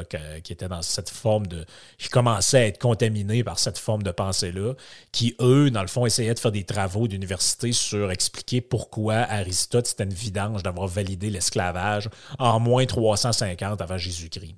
qui 0.43 0.53
étaient 0.53 0.69
dans 0.69 0.83
cette 0.83 1.11
forme 1.11 1.47
de. 1.47 1.65
qui 1.97 2.09
commençaient 2.09 2.59
à 2.59 2.67
être 2.67 2.79
contaminés 2.79 3.45
par 3.45 3.59
cette 3.59 3.79
forme 3.79 4.03
de 4.03 4.11
pensée-là, 4.11 4.75
qui, 5.13 5.37
eux, 5.41 5.71
dans 5.71 5.83
le 5.83 5.89
fond, 5.89 6.07
essayaient 6.07 6.35
de 6.35 6.39
faire 6.39 6.53
des 6.53 6.65
travaux 6.65 7.07
d'université 7.07 7.73
sur 7.73 8.11
expliquer 8.11 8.61
pourquoi 8.61 9.15
Aristote, 9.15 9.87
c'était 9.87 10.05
une 10.05 10.13
vidange 10.13 10.63
d'avoir 10.63 10.89
validé 10.89 11.31
l'esclavage 11.31 12.09
en 12.39 12.59
moins 12.59 12.85
350 12.85 13.81
avant 13.81 13.99
Jésus-Christ. 13.99 14.57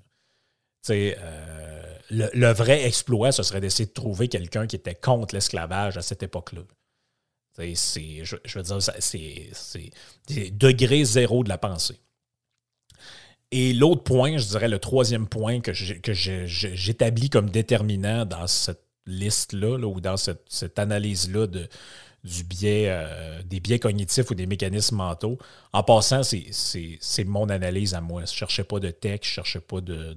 Euh, 0.88 1.96
le, 2.11 2.29
le, 2.33 2.53
vrai 2.53 2.85
exploit, 2.85 3.33
ce 3.33 3.42
serait 3.42 3.61
d'essayer 3.61 3.87
de 3.87 3.92
trouver 3.92 4.29
quelqu'un 4.29 4.66
qui 4.66 4.76
était 4.76 4.94
contre 4.94 5.35
l'esclavage 5.35 5.96
à 5.96 6.03
cette 6.03 6.22
époque-là. 6.22 6.62
Je, 7.59 8.37
je 8.44 8.59
veux 8.59 8.64
dire, 8.64 8.79
c'est 8.98 10.50
degré 10.53 11.05
zéro 11.05 11.44
de 11.44 11.48
la 11.50 11.59
pensée. 11.59 12.00
Et 13.52 13.72
l'autre 13.72 14.04
point, 14.04 14.38
je 14.38 14.46
dirais 14.46 14.68
le 14.68 14.78
troisième 14.78 15.26
point 15.26 15.60
que 15.60 15.72
j'établis 15.72 17.30
comme 17.30 17.50
déterminant 17.50 18.24
dans 18.24 18.46
cette 18.46 18.84
liste-là, 19.06 19.76
ou 19.78 20.00
dans 20.00 20.16
cette, 20.16 20.78
analyse-là 20.78 21.46
du 22.22 22.44
biais, 22.44 22.86
euh, 22.88 23.42
des 23.42 23.58
biais 23.58 23.80
cognitifs 23.80 24.30
ou 24.30 24.34
des 24.34 24.46
mécanismes 24.46 24.96
mentaux. 24.96 25.38
En 25.72 25.82
passant, 25.82 26.22
c'est 26.22 27.24
mon 27.24 27.48
analyse 27.48 27.94
à 27.94 28.00
moi. 28.00 28.24
Je 28.24 28.32
ne 28.32 28.36
cherchais 28.36 28.64
pas 28.64 28.78
de 28.78 28.90
texte, 28.90 29.32
je 29.34 29.40
ne 29.40 29.44
cherchais 29.44 29.60
pas 29.60 29.80
de, 29.80 30.16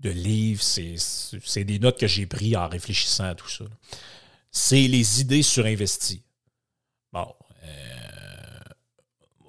de, 0.00 0.10
livres. 0.10 0.62
C'est 0.62 1.64
des 1.64 1.78
notes 1.78 1.98
que 1.98 2.06
j'ai 2.06 2.26
prises 2.26 2.56
en 2.56 2.68
réfléchissant 2.68 3.24
à 3.24 3.34
tout 3.34 3.48
ça. 3.48 3.64
C'est 4.50 4.88
les 4.88 5.20
idées 5.22 5.42
surinvesties. 5.42 6.22
Bon, 7.12 7.34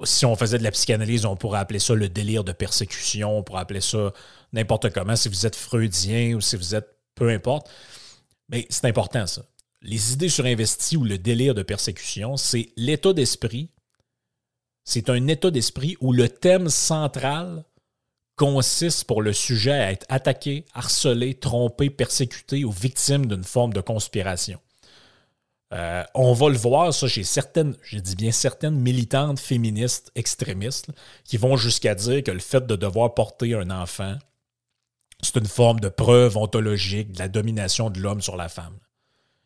si 0.03 0.25
on 0.25 0.35
faisait 0.35 0.57
de 0.57 0.63
la 0.63 0.71
psychanalyse, 0.71 1.25
on 1.25 1.35
pourrait 1.35 1.59
appeler 1.59 1.79
ça 1.79 1.93
le 1.93 2.09
délire 2.09 2.43
de 2.43 2.51
persécution, 2.51 3.37
on 3.37 3.43
pourrait 3.43 3.61
appeler 3.61 3.81
ça 3.81 4.13
n'importe 4.53 4.91
comment, 4.91 5.15
si 5.15 5.29
vous 5.29 5.45
êtes 5.45 5.55
freudien 5.55 6.35
ou 6.35 6.41
si 6.41 6.55
vous 6.55 6.75
êtes 6.75 6.97
peu 7.15 7.29
importe. 7.29 7.69
Mais 8.49 8.65
c'est 8.69 8.85
important 8.85 9.27
ça. 9.27 9.43
Les 9.81 10.13
idées 10.13 10.29
surinvesties 10.29 10.97
ou 10.97 11.03
le 11.03 11.17
délire 11.17 11.55
de 11.55 11.63
persécution, 11.63 12.35
c'est 12.37 12.69
l'état 12.75 13.13
d'esprit. 13.13 13.69
C'est 14.83 15.09
un 15.09 15.27
état 15.27 15.51
d'esprit 15.51 15.95
où 16.01 16.11
le 16.11 16.27
thème 16.27 16.69
central 16.69 17.63
consiste 18.35 19.03
pour 19.03 19.21
le 19.21 19.33
sujet 19.33 19.71
à 19.71 19.91
être 19.91 20.05
attaqué, 20.09 20.65
harcelé, 20.73 21.35
trompé, 21.35 21.89
persécuté 21.89 22.63
ou 22.63 22.71
victime 22.71 23.25
d'une 23.25 23.43
forme 23.43 23.73
de 23.73 23.81
conspiration. 23.81 24.59
Euh, 25.71 26.03
on 26.15 26.33
va 26.33 26.49
le 26.49 26.57
voir, 26.57 26.93
ça, 26.93 27.07
chez 27.07 27.23
certaines, 27.23 27.75
je 27.83 27.99
dis 27.99 28.15
bien 28.15 28.31
certaines 28.31 28.75
militantes 28.75 29.39
féministes 29.39 30.11
extrémistes 30.15 30.87
qui 31.23 31.37
vont 31.37 31.57
jusqu'à 31.57 31.93
dire 31.93 32.23
que 32.23 32.31
le 32.31 32.39
fait 32.39 32.65
de 32.65 32.75
devoir 32.75 33.13
porter 33.13 33.53
un 33.53 33.69
enfant, 33.69 34.15
c'est 35.21 35.35
une 35.35 35.45
forme 35.45 35.79
de 35.79 35.89
preuve 35.89 36.37
ontologique 36.37 37.11
de 37.11 37.19
la 37.19 37.27
domination 37.27 37.89
de 37.89 37.99
l'homme 37.99 38.21
sur 38.21 38.35
la 38.35 38.49
femme. 38.49 38.77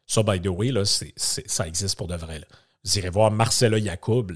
Ça, 0.08 0.24
by 0.24 0.40
the 0.40 0.48
way, 0.48 0.72
là, 0.72 0.84
ça 0.86 1.68
existe 1.68 1.98
pour 1.98 2.08
de 2.08 2.16
vrai. 2.16 2.42
Vous 2.84 2.98
irez 2.98 3.10
voir 3.10 3.32
Marcella 3.32 3.78
Yacoub, 3.78 4.32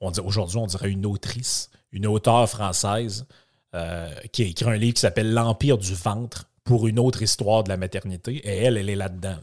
aujourd'hui, 0.00 0.58
on 0.58 0.66
dirait 0.66 0.90
une 0.90 1.06
autrice, 1.06 1.70
une 1.92 2.06
auteure 2.06 2.48
française 2.48 3.26
euh, 3.74 4.12
qui 4.32 4.42
a 4.42 4.46
écrit 4.46 4.70
un 4.70 4.76
livre 4.76 4.94
qui 4.94 5.00
s'appelle 5.00 5.32
L'Empire 5.32 5.78
du 5.78 5.94
ventre 5.94 6.46
pour 6.64 6.86
une 6.86 6.98
autre 6.98 7.22
histoire 7.22 7.64
de 7.64 7.68
la 7.68 7.76
maternité, 7.76 8.36
et 8.36 8.64
elle, 8.64 8.76
elle 8.76 8.88
est 8.88 8.96
là-dedans. 8.96 9.38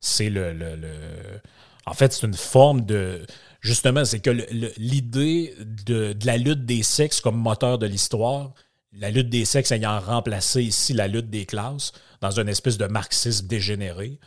C'est 0.00 0.30
le, 0.30 0.54
En 1.86 1.94
fait, 1.94 2.12
c'est 2.12 2.26
une 2.26 2.34
forme 2.34 2.82
de. 2.82 3.26
Justement, 3.60 4.04
c'est 4.04 4.20
que 4.20 4.30
l'idée 4.78 5.54
de, 5.58 6.16
la 6.24 6.36
lutte 6.36 6.64
des 6.64 6.82
sexes 6.84 7.20
comme 7.20 7.36
moteur 7.36 7.78
de 7.78 7.86
l'histoire, 7.86 8.52
la 8.92 9.10
lutte 9.10 9.28
des 9.28 9.44
sexes 9.44 9.72
ayant 9.72 9.98
remplacé 9.98 10.62
ici 10.62 10.92
la 10.92 11.08
lutte 11.08 11.28
des 11.28 11.44
classes 11.44 11.92
dans 12.20 12.30
une 12.38 12.48
espèce 12.48 12.78
de 12.78 12.86
marxisme 12.86 13.46
dégénéré, 13.48 14.18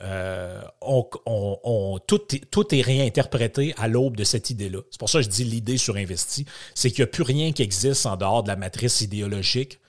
euh, 0.00 0.62
on, 0.80 1.98
tout, 2.06 2.20
tout, 2.50 2.74
est 2.74 2.82
réinterprété 2.82 3.74
à 3.76 3.88
l'aube 3.88 4.16
de 4.16 4.22
cette 4.22 4.48
idée-là. 4.50 4.78
C'est 4.90 5.00
pour 5.00 5.10
ça 5.10 5.18
que 5.18 5.24
je 5.24 5.28
dis 5.28 5.44
l'idée 5.44 5.76
surinvestie, 5.76 6.46
c'est 6.74 6.90
qu'il 6.90 7.02
n'y 7.02 7.08
a 7.08 7.12
plus 7.12 7.24
rien 7.24 7.52
qui 7.52 7.62
existe 7.62 8.06
en 8.06 8.16
dehors 8.16 8.44
de 8.44 8.48
la 8.48 8.56
matrice 8.56 9.00
idéologique 9.00 9.80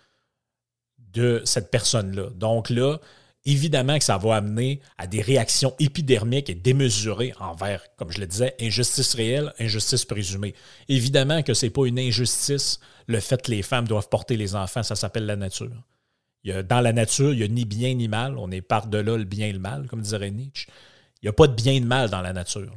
de 1.14 1.42
cette 1.46 1.70
personne-là. 1.70 2.30
Donc 2.36 2.72
là, 2.72 3.00
évidemment 3.46 3.98
que 3.98 4.04
ça 4.04 4.18
va 4.18 4.36
amener 4.36 4.82
à 4.98 5.08
des 5.08 5.22
réactions 5.22 5.74
épidermiques 5.80 6.50
et 6.50 6.56
démesurées 6.56 7.34
envers, 7.40 7.84
comme 7.98 8.12
je 8.12 8.20
le 8.20 8.28
disais, 8.28 8.56
injustice 8.60 9.14
réelle, 9.16 9.54
injustice 9.60 10.06
présumée. 10.06 10.54
Évidemment 10.88 11.42
que 11.44 11.54
ce 11.54 11.66
n'est 11.66 11.70
pas 11.72 11.86
une 11.86 12.00
injustice 12.00 12.80
le 13.08 13.20
fait 13.20 13.42
que 13.42 13.52
les 13.52 13.64
femmes 13.64 13.88
doivent 13.88 14.10
porter 14.10 14.38
les 14.38 14.56
enfants, 14.56 14.84
ça 14.84 14.96
s'appelle 14.96 15.26
la 15.26 15.36
nature. 15.36 15.84
dans 16.46 16.82
la 16.82 16.94
nature, 16.94 17.34
il 17.34 17.40
n'y 17.40 17.44
a 17.44 17.48
ni 17.48 17.66
bien 17.66 17.94
ni 17.96 18.08
mal, 18.08 18.38
on 18.38 18.52
est 18.52 18.62
par-delà 18.62 19.18
le 19.18 19.24
bien 19.24 19.48
et 19.48 19.54
le 19.54 19.60
mal, 19.60 19.88
comme 19.88 20.02
dirait 20.02 20.32
Nietzsche. 20.32 20.68
Il 21.22 21.26
n'y 21.26 21.30
a 21.30 21.34
pas 21.34 21.48
de 21.48 21.54
bien 21.54 21.74
et 21.74 21.80
de 21.80 21.86
mal 21.86 22.10
dans 22.10 22.22
la 22.22 22.34
nature. 22.34 22.72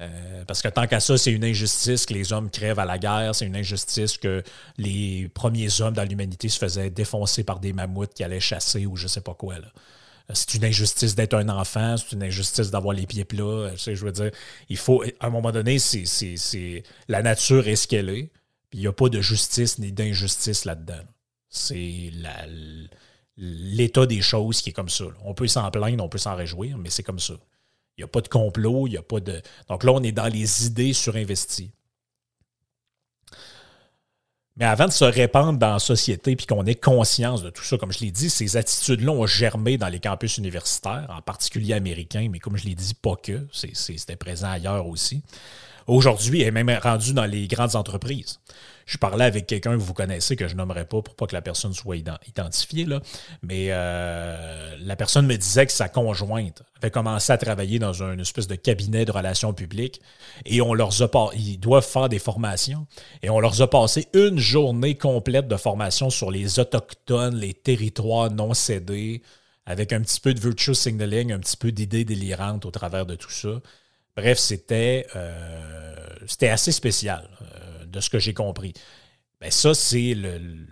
Euh, 0.00 0.44
parce 0.44 0.60
que 0.60 0.68
tant 0.68 0.86
qu'à 0.86 1.00
ça, 1.00 1.16
c'est 1.16 1.32
une 1.32 1.44
injustice 1.44 2.04
que 2.04 2.12
les 2.12 2.32
hommes 2.32 2.50
crèvent 2.50 2.78
à 2.78 2.84
la 2.84 2.98
guerre, 2.98 3.34
c'est 3.34 3.46
une 3.46 3.56
injustice 3.56 4.18
que 4.18 4.42
les 4.76 5.30
premiers 5.32 5.80
hommes 5.80 5.94
dans 5.94 6.04
l'humanité 6.04 6.48
se 6.48 6.58
faisaient 6.58 6.90
défoncer 6.90 7.44
par 7.44 7.60
des 7.60 7.72
mammouths 7.72 8.12
qui 8.12 8.22
allaient 8.22 8.40
chasser 8.40 8.84
ou 8.84 8.96
je 8.96 9.06
sais 9.06 9.22
pas 9.22 9.32
quoi. 9.32 9.54
Euh, 9.54 10.32
c'est 10.34 10.54
une 10.54 10.64
injustice 10.64 11.14
d'être 11.14 11.34
un 11.34 11.48
enfant, 11.48 11.96
c'est 11.96 12.12
une 12.12 12.22
injustice 12.22 12.70
d'avoir 12.70 12.94
les 12.94 13.06
pieds 13.06 13.24
plats. 13.24 13.42
Euh, 13.42 13.76
je 13.76 14.04
veux 14.04 14.12
dire, 14.12 14.30
il 14.68 14.76
faut, 14.76 15.02
à 15.20 15.28
un 15.28 15.30
moment 15.30 15.52
donné, 15.52 15.78
c'est, 15.78 16.82
la 17.08 17.22
nature 17.22 17.66
est 17.66 17.76
ce 17.76 17.88
qu'elle 17.88 18.10
est. 18.10 18.30
Il 18.72 18.80
n'y 18.80 18.86
a 18.86 18.92
pas 18.92 19.08
de 19.08 19.22
justice 19.22 19.78
ni 19.78 19.92
d'injustice 19.92 20.66
là-dedans. 20.66 21.04
C'est 21.48 22.10
l'état 23.38 24.04
des 24.04 24.20
choses 24.20 24.60
qui 24.60 24.70
est 24.70 24.72
comme 24.74 24.90
ça. 24.90 25.06
On 25.24 25.32
peut 25.32 25.46
s'en 25.46 25.70
plaindre, 25.70 26.04
on 26.04 26.08
peut 26.08 26.18
s'en 26.18 26.34
réjouir, 26.34 26.76
mais 26.76 26.90
c'est 26.90 27.02
comme 27.02 27.20
ça. 27.20 27.34
Il 27.96 28.02
n'y 28.02 28.04
a 28.04 28.08
pas 28.08 28.20
de 28.20 28.28
complot, 28.28 28.86
il 28.86 28.90
n'y 28.90 28.96
a 28.96 29.02
pas 29.02 29.20
de. 29.20 29.40
Donc 29.68 29.84
là, 29.84 29.92
on 29.92 30.02
est 30.02 30.12
dans 30.12 30.26
les 30.26 30.66
idées 30.66 30.92
surinvesties. 30.92 31.70
Mais 34.58 34.64
avant 34.64 34.86
de 34.86 34.92
se 34.92 35.04
répandre 35.04 35.58
dans 35.58 35.74
la 35.74 35.78
société 35.78 36.34
puis 36.34 36.46
qu'on 36.46 36.64
ait 36.64 36.74
conscience 36.74 37.42
de 37.42 37.50
tout 37.50 37.62
ça, 37.62 37.76
comme 37.76 37.92
je 37.92 38.00
l'ai 38.00 38.10
dit, 38.10 38.30
ces 38.30 38.56
attitudes-là 38.56 39.12
ont 39.12 39.26
germé 39.26 39.76
dans 39.76 39.88
les 39.88 40.00
campus 40.00 40.38
universitaires, 40.38 41.06
en 41.10 41.20
particulier 41.20 41.74
américains, 41.74 42.28
mais 42.30 42.38
comme 42.38 42.56
je 42.56 42.64
l'ai 42.64 42.74
dit, 42.74 42.94
pas 42.94 43.16
que, 43.16 43.46
c'était 43.52 44.16
présent 44.16 44.50
ailleurs 44.50 44.86
aussi. 44.86 45.22
Aujourd'hui, 45.86 46.42
elle 46.42 46.48
est 46.48 46.64
même 46.64 46.78
rendue 46.82 47.12
dans 47.12 47.26
les 47.26 47.46
grandes 47.46 47.76
entreprises. 47.76 48.40
Je 48.86 48.98
parlais 48.98 49.24
avec 49.24 49.46
quelqu'un 49.46 49.72
que 49.72 49.82
vous 49.82 49.94
connaissez, 49.94 50.36
que 50.36 50.46
je 50.46 50.54
nommerai 50.54 50.84
pas 50.84 51.02
pour 51.02 51.16
pas 51.16 51.26
que 51.26 51.34
la 51.34 51.42
personne 51.42 51.72
soit 51.72 51.96
identifiée, 51.96 52.84
là. 52.84 53.00
mais 53.42 53.68
euh, 53.70 54.76
la 54.80 54.94
personne 54.94 55.26
me 55.26 55.36
disait 55.36 55.66
que 55.66 55.72
sa 55.72 55.88
conjointe 55.88 56.62
avait 56.78 56.92
commencé 56.92 57.32
à 57.32 57.38
travailler 57.38 57.80
dans 57.80 58.02
une 58.02 58.20
espèce 58.20 58.46
de 58.46 58.54
cabinet 58.54 59.04
de 59.04 59.10
relations 59.10 59.52
publiques 59.52 60.00
et 60.44 60.60
on 60.60 60.72
leur 60.72 61.02
a 61.02 61.30
ils 61.34 61.58
doivent 61.58 61.86
faire 61.86 62.08
des 62.08 62.20
formations 62.20 62.86
et 63.22 63.30
on 63.30 63.40
leur 63.40 63.60
a 63.60 63.68
passé 63.68 64.06
une 64.14 64.38
journée 64.38 64.96
complète 64.96 65.48
de 65.48 65.56
formation 65.56 66.08
sur 66.08 66.30
les 66.30 66.60
autochtones, 66.60 67.34
les 67.34 67.54
territoires 67.54 68.30
non 68.30 68.54
cédés, 68.54 69.22
avec 69.66 69.92
un 69.92 70.00
petit 70.00 70.20
peu 70.20 70.32
de 70.32 70.40
virtue 70.40 70.74
signaling, 70.74 71.32
un 71.32 71.40
petit 71.40 71.56
peu 71.56 71.72
d'idées 71.72 72.04
délirantes 72.04 72.64
au 72.64 72.70
travers 72.70 73.04
de 73.04 73.16
tout 73.16 73.30
ça. 73.30 73.60
Bref, 74.16 74.38
c'était 74.38 75.06
euh, 75.14 75.94
assez 76.42 76.72
spécial 76.72 77.28
de 77.86 78.00
ce 78.00 78.10
que 78.10 78.18
j'ai 78.18 78.34
compris. 78.34 78.72
Ben 79.40 79.50
ça, 79.50 79.74
c'est 79.74 80.14
le, 80.14 80.66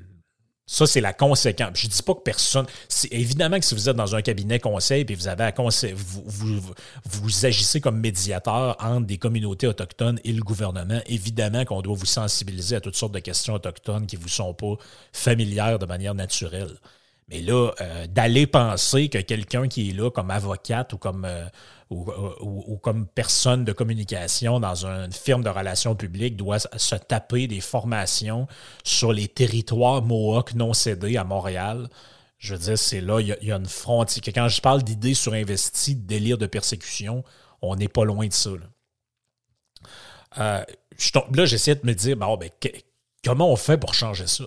ça, 0.66 0.86
c'est 0.86 1.02
la 1.02 1.12
conséquence. 1.12 1.70
Je 1.74 1.86
ne 1.86 1.92
dis 1.92 2.02
pas 2.02 2.14
que 2.14 2.22
personne. 2.22 2.64
Évidemment 3.10 3.58
que 3.58 3.64
si 3.66 3.74
vous 3.74 3.88
êtes 3.90 3.96
dans 3.96 4.14
un 4.14 4.22
cabinet 4.22 4.58
conseil 4.58 5.04
et 5.06 5.14
vous 5.14 5.28
avez 5.28 5.44
à 5.44 5.54
vous, 5.94 6.60
vous, 7.04 7.46
agissez 7.46 7.82
comme 7.82 8.00
médiateur 8.00 8.76
entre 8.80 9.06
des 9.06 9.18
communautés 9.18 9.66
autochtones 9.66 10.18
et 10.24 10.32
le 10.32 10.42
gouvernement, 10.42 11.00
évidemment 11.06 11.66
qu'on 11.66 11.82
doit 11.82 11.94
vous 11.94 12.06
sensibiliser 12.06 12.76
à 12.76 12.80
toutes 12.80 12.96
sortes 12.96 13.12
de 13.12 13.18
questions 13.18 13.54
autochtones 13.54 14.06
qui 14.06 14.16
ne 14.16 14.22
vous 14.22 14.28
sont 14.28 14.54
pas 14.54 14.74
familières 15.12 15.78
de 15.78 15.86
manière 15.86 16.14
naturelle. 16.14 16.78
Mais 17.28 17.42
là, 17.42 17.72
euh, 17.80 18.06
d'aller 18.06 18.46
penser 18.46 19.08
que 19.08 19.18
quelqu'un 19.18 19.68
qui 19.68 19.90
est 19.90 19.92
là 19.92 20.10
comme 20.10 20.30
avocate 20.30 20.94
ou 20.94 20.98
comme, 20.98 21.26
euh, 21.26 21.44
ou, 22.40 22.78
comme 22.82 23.06
personne 23.06 23.64
de 23.64 23.72
communication 23.72 24.60
dans 24.60 24.86
une 24.86 25.12
firme 25.12 25.42
de 25.42 25.48
relations 25.48 25.94
publiques 25.94 26.36
doit 26.36 26.58
se 26.58 26.94
taper 26.96 27.46
des 27.46 27.60
formations 27.60 28.46
sur 28.82 29.12
les 29.12 29.28
territoires 29.28 30.02
Mohawk 30.02 30.54
non 30.54 30.72
cédés 30.72 31.16
à 31.16 31.24
Montréal, 31.24 31.88
je 32.38 32.54
veux 32.54 32.60
dire, 32.60 32.78
c'est 32.78 33.00
là, 33.00 33.20
il 33.20 33.36
y, 33.40 33.52
a 33.52 33.56
une 33.56 33.66
frontière. 33.66 34.22
Quand 34.34 34.48
je 34.48 34.60
parle 34.60 34.82
d'idées 34.82 35.14
surinvesties, 35.14 35.96
de 35.96 36.06
délire 36.06 36.36
de 36.36 36.46
persécution, 36.46 37.24
on 37.62 37.76
n'est 37.76 37.88
pas 37.88 38.04
loin 38.04 38.26
de 38.26 38.32
ça. 38.32 38.50
euh, 40.38 40.64
là, 41.32 41.46
j'essayais 41.46 41.76
de 41.76 41.86
me 41.86 41.94
dire, 41.94 42.16
ben, 42.16 42.36
comment 43.24 43.50
on 43.50 43.56
fait 43.56 43.78
pour 43.78 43.94
changer 43.94 44.26
ça? 44.26 44.44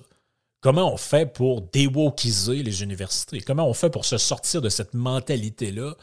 Comment 0.62 0.94
on 0.94 0.98
fait 0.98 1.32
pour 1.32 1.62
déwokiser 1.62 2.62
les 2.62 2.84
universités? 2.84 3.42
Comment 3.42 3.68
on 3.68 3.74
fait 3.74 3.90
pour 3.90 4.06
se 4.06 4.18
sortir 4.18 4.62
de 4.62 4.70
cette 4.70 4.94
mentalité-là 4.94 5.96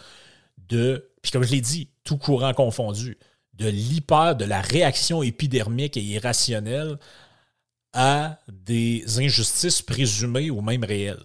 de, 0.58 1.10
puis 1.22 1.30
comme 1.30 1.44
je 1.44 1.52
l'ai 1.52 1.60
dit, 1.60 1.88
tout 2.04 2.18
courant 2.18 2.54
confondu, 2.54 3.18
de 3.54 3.68
l'hyper, 3.68 4.36
de 4.36 4.44
la 4.44 4.60
réaction 4.60 5.22
épidermique 5.22 5.96
et 5.96 6.02
irrationnelle 6.02 6.98
à 7.92 8.38
des 8.48 9.04
injustices 9.18 9.82
présumées 9.82 10.50
ou 10.50 10.60
même 10.60 10.84
réelles. 10.84 11.24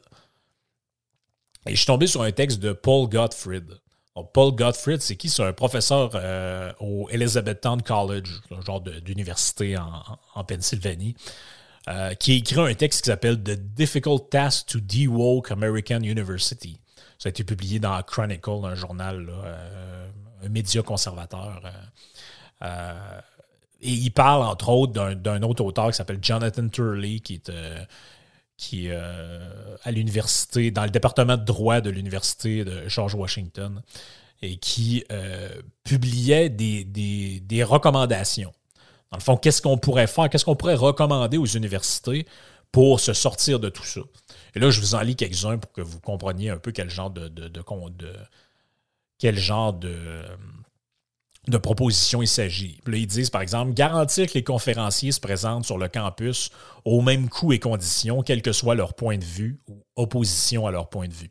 Et 1.65 1.71
je 1.71 1.77
suis 1.77 1.87
tombé 1.87 2.07
sur 2.07 2.21
un 2.21 2.31
texte 2.31 2.59
de 2.59 2.73
Paul 2.73 3.09
Gottfried. 3.09 3.79
Paul 4.33 4.53
Gottfried, 4.53 5.01
c'est 5.01 5.15
qui? 5.15 5.29
C'est 5.29 5.43
un 5.43 5.53
professeur 5.53 6.11
euh, 6.15 6.71
au 6.79 7.07
Elizabethtown 7.09 7.81
College, 7.81 8.29
un 8.51 8.61
genre 8.61 8.81
d'université 8.81 9.77
en, 9.77 10.43
Pennsylvanie, 10.43 11.15
euh, 11.87 12.13
qui 12.15 12.33
écrit 12.33 12.59
un 12.59 12.73
texte 12.73 13.03
qui 13.03 13.07
s'appelle 13.07 13.41
The 13.41 13.51
Difficult 13.51 14.29
Task 14.29 14.67
to 14.67 14.79
Dewoke 14.79 15.51
American 15.51 16.01
University. 16.01 16.79
Ça 17.19 17.27
a 17.27 17.29
été 17.29 17.43
publié 17.43 17.79
dans 17.79 18.01
Chronicle, 18.01 18.49
un 18.63 18.75
journal, 18.75 19.29
euh, 19.29 20.09
un 20.43 20.49
média 20.49 20.81
conservateur. 20.81 21.61
et 22.61 23.91
il 23.91 24.09
parle, 24.11 24.43
entre 24.43 24.69
autres, 24.69 25.13
d'un 25.13 25.43
autre 25.43 25.63
auteur 25.63 25.91
qui 25.91 25.97
s'appelle 25.97 26.19
Jonathan 26.21 26.67
Turley, 26.69 27.19
qui 27.19 27.35
est 27.35 27.51
qui 28.59 28.89
euh, 28.89 29.39
à 29.83 29.91
l'université, 29.91 30.69
dans 30.69 30.83
le 30.83 30.89
département 30.89 31.37
de 31.37 31.45
droit 31.45 31.79
de 31.79 31.89
l'université 31.89 32.65
de 32.65 32.89
George 32.89 33.15
Washington, 33.15 33.81
et 34.41 34.57
qui 34.57 35.05
euh, 35.11 35.49
publiait 35.85 36.49
des, 36.49 36.83
des, 36.83 37.63
recommandations. 37.63 38.53
Dans 39.11 39.17
le 39.17 39.23
fond, 39.23 39.37
qu'est-ce 39.37 39.61
qu'on 39.61 39.77
pourrait 39.77 40.07
faire, 40.07 40.29
qu'est-ce 40.29 40.43
qu'on 40.43 40.57
pourrait 40.57 40.75
recommander 40.75 41.37
aux 41.37 41.45
universités 41.45 42.27
pour 42.71 42.99
se 42.99 43.13
sortir 43.13 43.61
de 43.61 43.69
tout 43.69 43.85
ça? 43.85 44.01
Et 44.55 44.59
là, 44.59 44.69
je 44.69 44.79
vous 44.79 44.95
en 44.95 45.01
lis 45.01 45.15
quelques-uns 45.15 45.57
pour 45.57 45.71
que 45.71 45.81
vous 45.81 45.99
compreniez 45.99 46.49
un 46.49 46.57
peu 46.57 46.71
quel 46.71 46.89
genre 46.89 47.09
de, 47.09 47.31
quel 49.17 49.37
genre 49.37 49.73
de, 49.73 50.23
propositions 51.61 52.21
il 52.21 52.27
s'agit. 52.27 52.79
Là, 52.85 52.97
ils 52.97 53.07
disent, 53.07 53.29
par 53.29 53.41
exemple, 53.41 53.73
garantir 53.73 54.27
que 54.27 54.33
les 54.33 54.43
conférenciers 54.43 55.11
se 55.11 55.19
présentent 55.19 55.65
sur 55.65 55.77
le 55.77 55.87
campus 55.87 56.51
au 56.85 57.01
même 57.01 57.29
coût 57.29 57.53
et 57.53 57.59
conditions, 57.59 58.21
quel 58.23 58.41
que 58.41 58.51
soit 58.51 58.75
leur 58.75 58.93
point 58.93 59.17
de 59.17 59.25
vue 59.25 59.59
ou 59.67 59.83
opposition 59.95 60.67
à 60.67 60.71
leur 60.71 60.89
point 60.89 61.07
de 61.07 61.13
vue. 61.13 61.29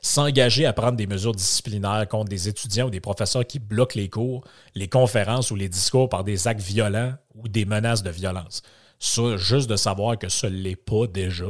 S'engager 0.00 0.66
à 0.66 0.72
prendre 0.72 0.96
des 0.96 1.06
mesures 1.06 1.34
disciplinaires 1.34 2.06
contre 2.08 2.28
des 2.28 2.48
étudiants 2.48 2.86
ou 2.88 2.90
des 2.90 3.00
professeurs 3.00 3.46
qui 3.46 3.58
bloquent 3.58 3.98
les 3.98 4.10
cours, 4.10 4.44
les 4.74 4.88
conférences 4.88 5.50
ou 5.50 5.56
les 5.56 5.68
discours 5.68 6.08
par 6.08 6.24
des 6.24 6.46
actes 6.46 6.60
violents 6.60 7.14
ou 7.34 7.48
des 7.48 7.64
menaces 7.64 8.02
de 8.02 8.10
violence. 8.10 8.62
Ça, 8.98 9.36
juste 9.36 9.68
de 9.68 9.76
savoir 9.76 10.18
que 10.18 10.28
ce 10.28 10.46
l'est 10.46 10.76
pas 10.76 11.06
déjà, 11.06 11.46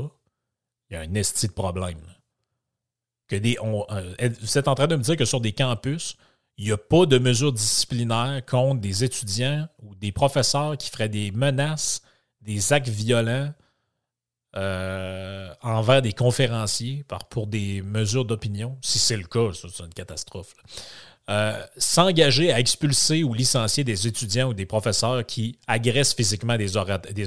un 0.97 1.15
esti 1.15 1.49
de 1.49 1.53
problème. 1.53 2.01
Que 3.29 3.37
des, 3.37 3.57
euh, 3.63 4.31
vous 4.41 4.59
êtes 4.59 4.69
en 4.69 4.75
train 4.75 4.87
de 4.87 4.97
me 4.97 5.03
dire 5.03 5.17
que 5.17 5.25
sur 5.25 5.41
des 5.41 5.53
campus, 5.53 6.17
il 6.57 6.67
n'y 6.67 6.73
a 6.73 6.77
pas 6.77 7.07
de 7.07 7.19
mesures 7.19 7.53
disciplinaires 7.53 8.45
contre 8.47 8.81
des 8.81 9.03
étudiants 9.03 9.69
ou 9.83 9.95
des 9.95 10.13
professeurs 10.13 10.77
qui 10.77 10.91
feraient 10.91 11.09
des 11.09 11.31
menaces, 11.33 12.03
des 12.43 12.73
actes 12.73 12.89
violents 12.89 13.53
euh, 14.57 15.53
envers 15.63 16.01
des 16.01 16.13
conférenciers 16.13 17.05
pour 17.29 17.49
des 17.49 17.83
mesures 17.83 18.25
d'opinion. 18.25 18.79
Si 18.83 19.01
c'est 19.01 19.17
le 19.17 19.25
cas, 19.25 19.51
c'est 19.53 19.83
une 19.83 19.93
catastrophe. 19.93 20.55
Euh, 21.31 21.59
s'engager 21.79 22.53
à 22.53 22.61
expulser 22.61 23.25
ou 23.25 23.33
licencier 23.33 23.83
des 23.83 24.07
étudiants 24.07 24.49
ou 24.49 24.55
des 24.55 24.67
professeurs 24.67 25.25
qui 25.25 25.57
agressent 25.67 26.13
physiquement 26.13 26.59
des, 26.59 26.77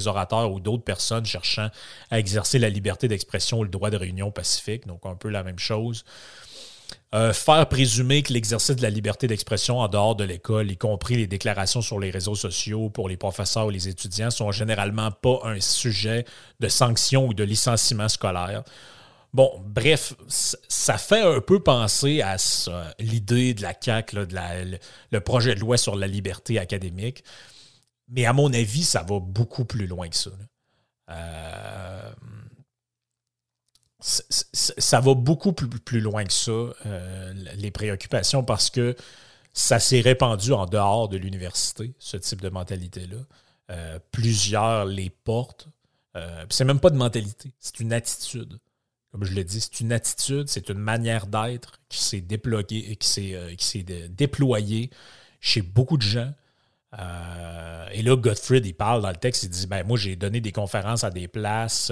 orateurs 0.06 0.52
ou 0.52 0.60
d'autres 0.60 0.84
personnes 0.84 1.26
cherchant 1.26 1.68
à 2.12 2.20
exercer 2.20 2.60
la 2.60 2.68
liberté 2.68 3.08
d'expression 3.08 3.58
ou 3.58 3.64
le 3.64 3.70
droit 3.70 3.90
de 3.90 3.96
réunion 3.96 4.30
pacifique, 4.30 4.86
donc 4.86 5.00
un 5.04 5.16
peu 5.16 5.28
la 5.28 5.42
même 5.42 5.58
chose. 5.58 6.04
Euh, 7.12 7.32
faire 7.32 7.68
présumer 7.68 8.22
que 8.22 8.32
l'exercice 8.32 8.76
de 8.76 8.82
la 8.82 8.90
liberté 8.90 9.26
d'expression 9.26 9.80
en 9.80 9.88
dehors 9.88 10.14
de 10.14 10.22
l'école, 10.22 10.70
y 10.70 10.76
compris 10.76 11.16
les 11.16 11.26
déclarations 11.26 11.82
sur 11.82 11.98
les 11.98 12.10
réseaux 12.10 12.36
sociaux 12.36 12.90
pour 12.90 13.08
les 13.08 13.16
professeurs 13.16 13.66
ou 13.66 13.70
les 13.70 13.88
étudiants, 13.88 14.30
sont 14.30 14.52
généralement 14.52 15.10
pas 15.10 15.40
un 15.42 15.60
sujet 15.60 16.24
de 16.60 16.68
sanction 16.68 17.26
ou 17.26 17.34
de 17.34 17.42
licenciement 17.42 18.08
scolaire. 18.08 18.62
Bon, 19.34 19.62
bref, 19.66 20.14
ça 20.26 20.96
fait 20.96 21.20
un 21.20 21.40
peu 21.40 21.62
penser 21.62 22.22
à 22.22 22.36
l'idée 22.98 23.52
de 23.52 23.62
la 23.62 23.74
CAQ, 23.78 24.26
de 24.26 24.78
le, 25.10 25.20
projet 25.20 25.54
de 25.54 25.60
loi 25.60 25.76
sur 25.76 25.96
la 25.96 26.06
liberté 26.06 26.58
académique. 26.58 27.24
Mais 28.08 28.24
à 28.24 28.32
mon 28.32 28.52
avis, 28.52 28.84
ça 28.84 29.02
va 29.02 29.20
beaucoup 29.20 29.66
plus 29.66 29.86
loin 29.86 30.08
que 30.08 30.16
ça. 30.16 30.30
Euh, 31.10 32.12
ça 34.00 35.00
va 35.00 35.14
beaucoup 35.14 35.52
plus, 35.52 36.00
loin 36.00 36.24
que 36.24 36.32
ça, 36.32 36.50
euh, 36.52 37.32
les 37.56 37.70
préoccupations, 37.70 38.42
parce 38.42 38.70
que 38.70 38.96
ça 39.52 39.78
s'est 39.78 40.00
répandu 40.00 40.52
en 40.52 40.64
dehors 40.64 41.08
de 41.08 41.18
l'université, 41.18 41.94
ce 41.98 42.16
type 42.16 42.40
de 42.40 42.48
mentalité-là. 42.48 43.18
Euh, 43.70 43.98
plusieurs 44.10 44.86
les 44.86 45.10
portent. 45.10 45.68
C'est 46.50 46.64
même 46.64 46.80
pas 46.80 46.90
de 46.90 46.96
mentalité, 46.96 47.52
c'est 47.60 47.78
une 47.78 47.92
attitude. 47.92 48.58
Comme 49.12 49.24
je 49.24 49.32
l'ai 49.32 49.44
dit, 49.44 49.60
c'est 49.60 49.80
une 49.80 49.92
attitude, 49.92 50.48
c'est 50.48 50.68
une 50.68 50.78
manière 50.78 51.26
d'être 51.26 51.80
qui 51.88 52.02
s'est 52.02 52.24
s'est 53.58 53.82
déployée 54.10 54.90
chez 55.40 55.62
beaucoup 55.62 55.96
de 55.96 56.02
gens. 56.02 56.32
et 56.92 58.02
là, 58.02 58.16
Gottfried, 58.16 58.66
il 58.66 58.74
parle 58.74 59.02
dans 59.02 59.10
le 59.10 59.16
texte, 59.16 59.44
il 59.44 59.50
dit 59.50 59.66
ben, 59.66 59.86
Moi, 59.86 59.96
j'ai 59.96 60.16
donné 60.16 60.40
des 60.40 60.52
conférences 60.52 61.04
à 61.04 61.10
des 61.10 61.26
places 61.26 61.90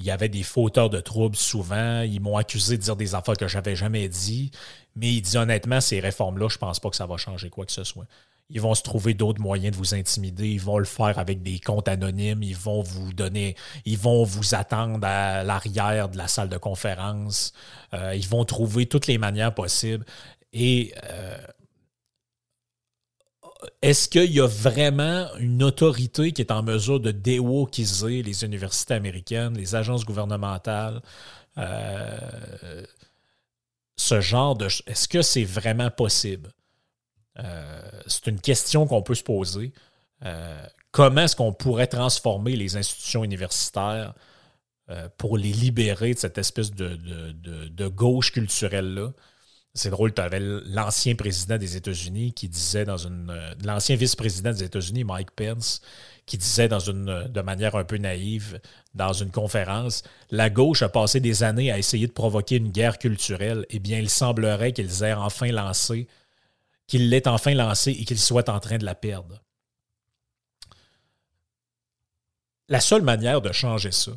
il 0.00 0.06
y 0.06 0.10
avait 0.10 0.30
des 0.30 0.42
fauteurs 0.42 0.88
de 0.88 0.98
troubles 0.98 1.36
souvent. 1.36 2.00
Ils 2.00 2.20
m'ont 2.20 2.36
accusé 2.38 2.78
de 2.78 2.82
dire 2.82 2.96
des 2.96 3.14
affaires 3.14 3.36
que 3.36 3.48
j'avais 3.48 3.76
jamais 3.76 4.08
dit. 4.08 4.50
Mais 4.96 5.12
il 5.12 5.20
dit 5.20 5.36
honnêtement, 5.36 5.80
ces 5.80 6.00
réformes-là, 6.00 6.48
je 6.48 6.56
pense 6.56 6.80
pas 6.80 6.88
que 6.88 6.96
ça 6.96 7.06
va 7.06 7.18
changer 7.18 7.50
quoi 7.50 7.66
que 7.66 7.72
ce 7.72 7.84
soit. 7.84 8.06
Ils 8.50 8.60
vont 8.60 8.74
se 8.74 8.82
trouver 8.82 9.14
d'autres 9.14 9.40
moyens 9.40 9.72
de 9.72 9.76
vous 9.76 9.94
intimider. 9.94 10.48
Ils 10.48 10.60
vont 10.60 10.78
le 10.78 10.84
faire 10.84 11.18
avec 11.18 11.42
des 11.42 11.60
comptes 11.60 11.88
anonymes. 11.88 12.42
Ils 12.42 12.56
vont 12.56 12.82
vous 12.82 13.12
donner, 13.12 13.56
ils 13.84 13.98
vont 13.98 14.24
vous 14.24 14.54
attendre 14.54 15.06
à 15.06 15.44
l'arrière 15.44 16.08
de 16.08 16.18
la 16.18 16.28
salle 16.28 16.48
de 16.48 16.58
conférence. 16.58 17.52
Euh, 17.94 18.14
ils 18.14 18.26
vont 18.26 18.44
trouver 18.44 18.86
toutes 18.86 19.06
les 19.06 19.18
manières 19.18 19.54
possibles. 19.54 20.04
Et 20.52 20.92
euh, 21.04 21.38
est-ce 23.82 24.08
qu'il 24.08 24.32
y 24.32 24.40
a 24.40 24.46
vraiment 24.46 25.28
une 25.38 25.62
autorité 25.62 26.32
qui 26.32 26.42
est 26.42 26.50
en 26.50 26.62
mesure 26.62 26.98
de 27.00 27.10
déwokiser 27.12 28.22
les 28.22 28.44
universités 28.44 28.94
américaines, 28.94 29.56
les 29.56 29.74
agences 29.74 30.04
gouvernementales? 30.04 31.00
Euh, 31.58 32.84
ce 33.96 34.20
genre 34.20 34.56
de. 34.56 34.66
Est-ce 34.86 35.08
que 35.08 35.22
c'est 35.22 35.44
vraiment 35.44 35.90
possible? 35.90 36.50
Euh, 37.40 37.80
c'est 38.06 38.26
une 38.26 38.40
question 38.40 38.86
qu'on 38.86 39.02
peut 39.02 39.14
se 39.14 39.22
poser. 39.22 39.72
Euh, 40.24 40.62
comment 40.90 41.22
est-ce 41.22 41.36
qu'on 41.36 41.52
pourrait 41.52 41.86
transformer 41.86 42.56
les 42.56 42.76
institutions 42.76 43.24
universitaires 43.24 44.14
pour 45.18 45.38
les 45.38 45.52
libérer 45.52 46.14
de 46.14 46.18
cette 46.18 46.36
espèce 46.36 46.72
de, 46.72 47.88
gauche 47.88 48.32
culturelle-là? 48.32 49.12
C'est 49.72 49.90
drôle, 49.90 50.12
tu 50.12 50.20
avais 50.20 50.40
l'ancien 50.40 51.14
président 51.14 51.56
des 51.56 51.76
États-Unis 51.76 52.32
qui 52.32 52.48
disait 52.48 52.84
dans 52.84 52.96
une. 52.96 53.30
Euh, 53.30 53.54
l'ancien 53.64 53.94
vice-président 53.94 54.50
des 54.50 54.64
États-Unis, 54.64 55.04
Mike 55.04 55.30
Pence, 55.30 55.80
qui 56.26 56.36
disait 56.38 56.66
dans 56.66 56.80
une, 56.80 57.28
de 57.28 57.40
manière 57.40 57.76
un 57.76 57.84
peu 57.84 57.96
naïve 57.96 58.60
dans 58.94 59.12
une 59.12 59.30
conférence 59.30 60.02
La 60.30 60.50
gauche 60.50 60.82
a 60.82 60.88
passé 60.88 61.20
des 61.20 61.44
années 61.44 61.70
à 61.70 61.78
essayer 61.78 62.08
de 62.08 62.12
provoquer 62.12 62.56
une 62.56 62.70
guerre 62.72 62.98
culturelle. 62.98 63.64
Eh 63.70 63.78
bien, 63.78 64.00
il 64.00 64.10
semblerait 64.10 64.72
qu'ils 64.72 65.04
aient 65.04 65.12
enfin 65.12 65.52
lancé, 65.52 66.08
qu'il 66.90 67.08
l'ait 67.08 67.28
enfin 67.28 67.54
lancé 67.54 67.92
et 67.92 68.04
qu'ils 68.04 68.18
soient 68.18 68.50
en 68.50 68.58
train 68.58 68.76
de 68.76 68.84
la 68.84 68.96
perdre. 68.96 69.40
La 72.68 72.80
seule 72.80 73.02
manière 73.02 73.40
de 73.40 73.52
changer 73.52 73.92
ça, 73.92 74.10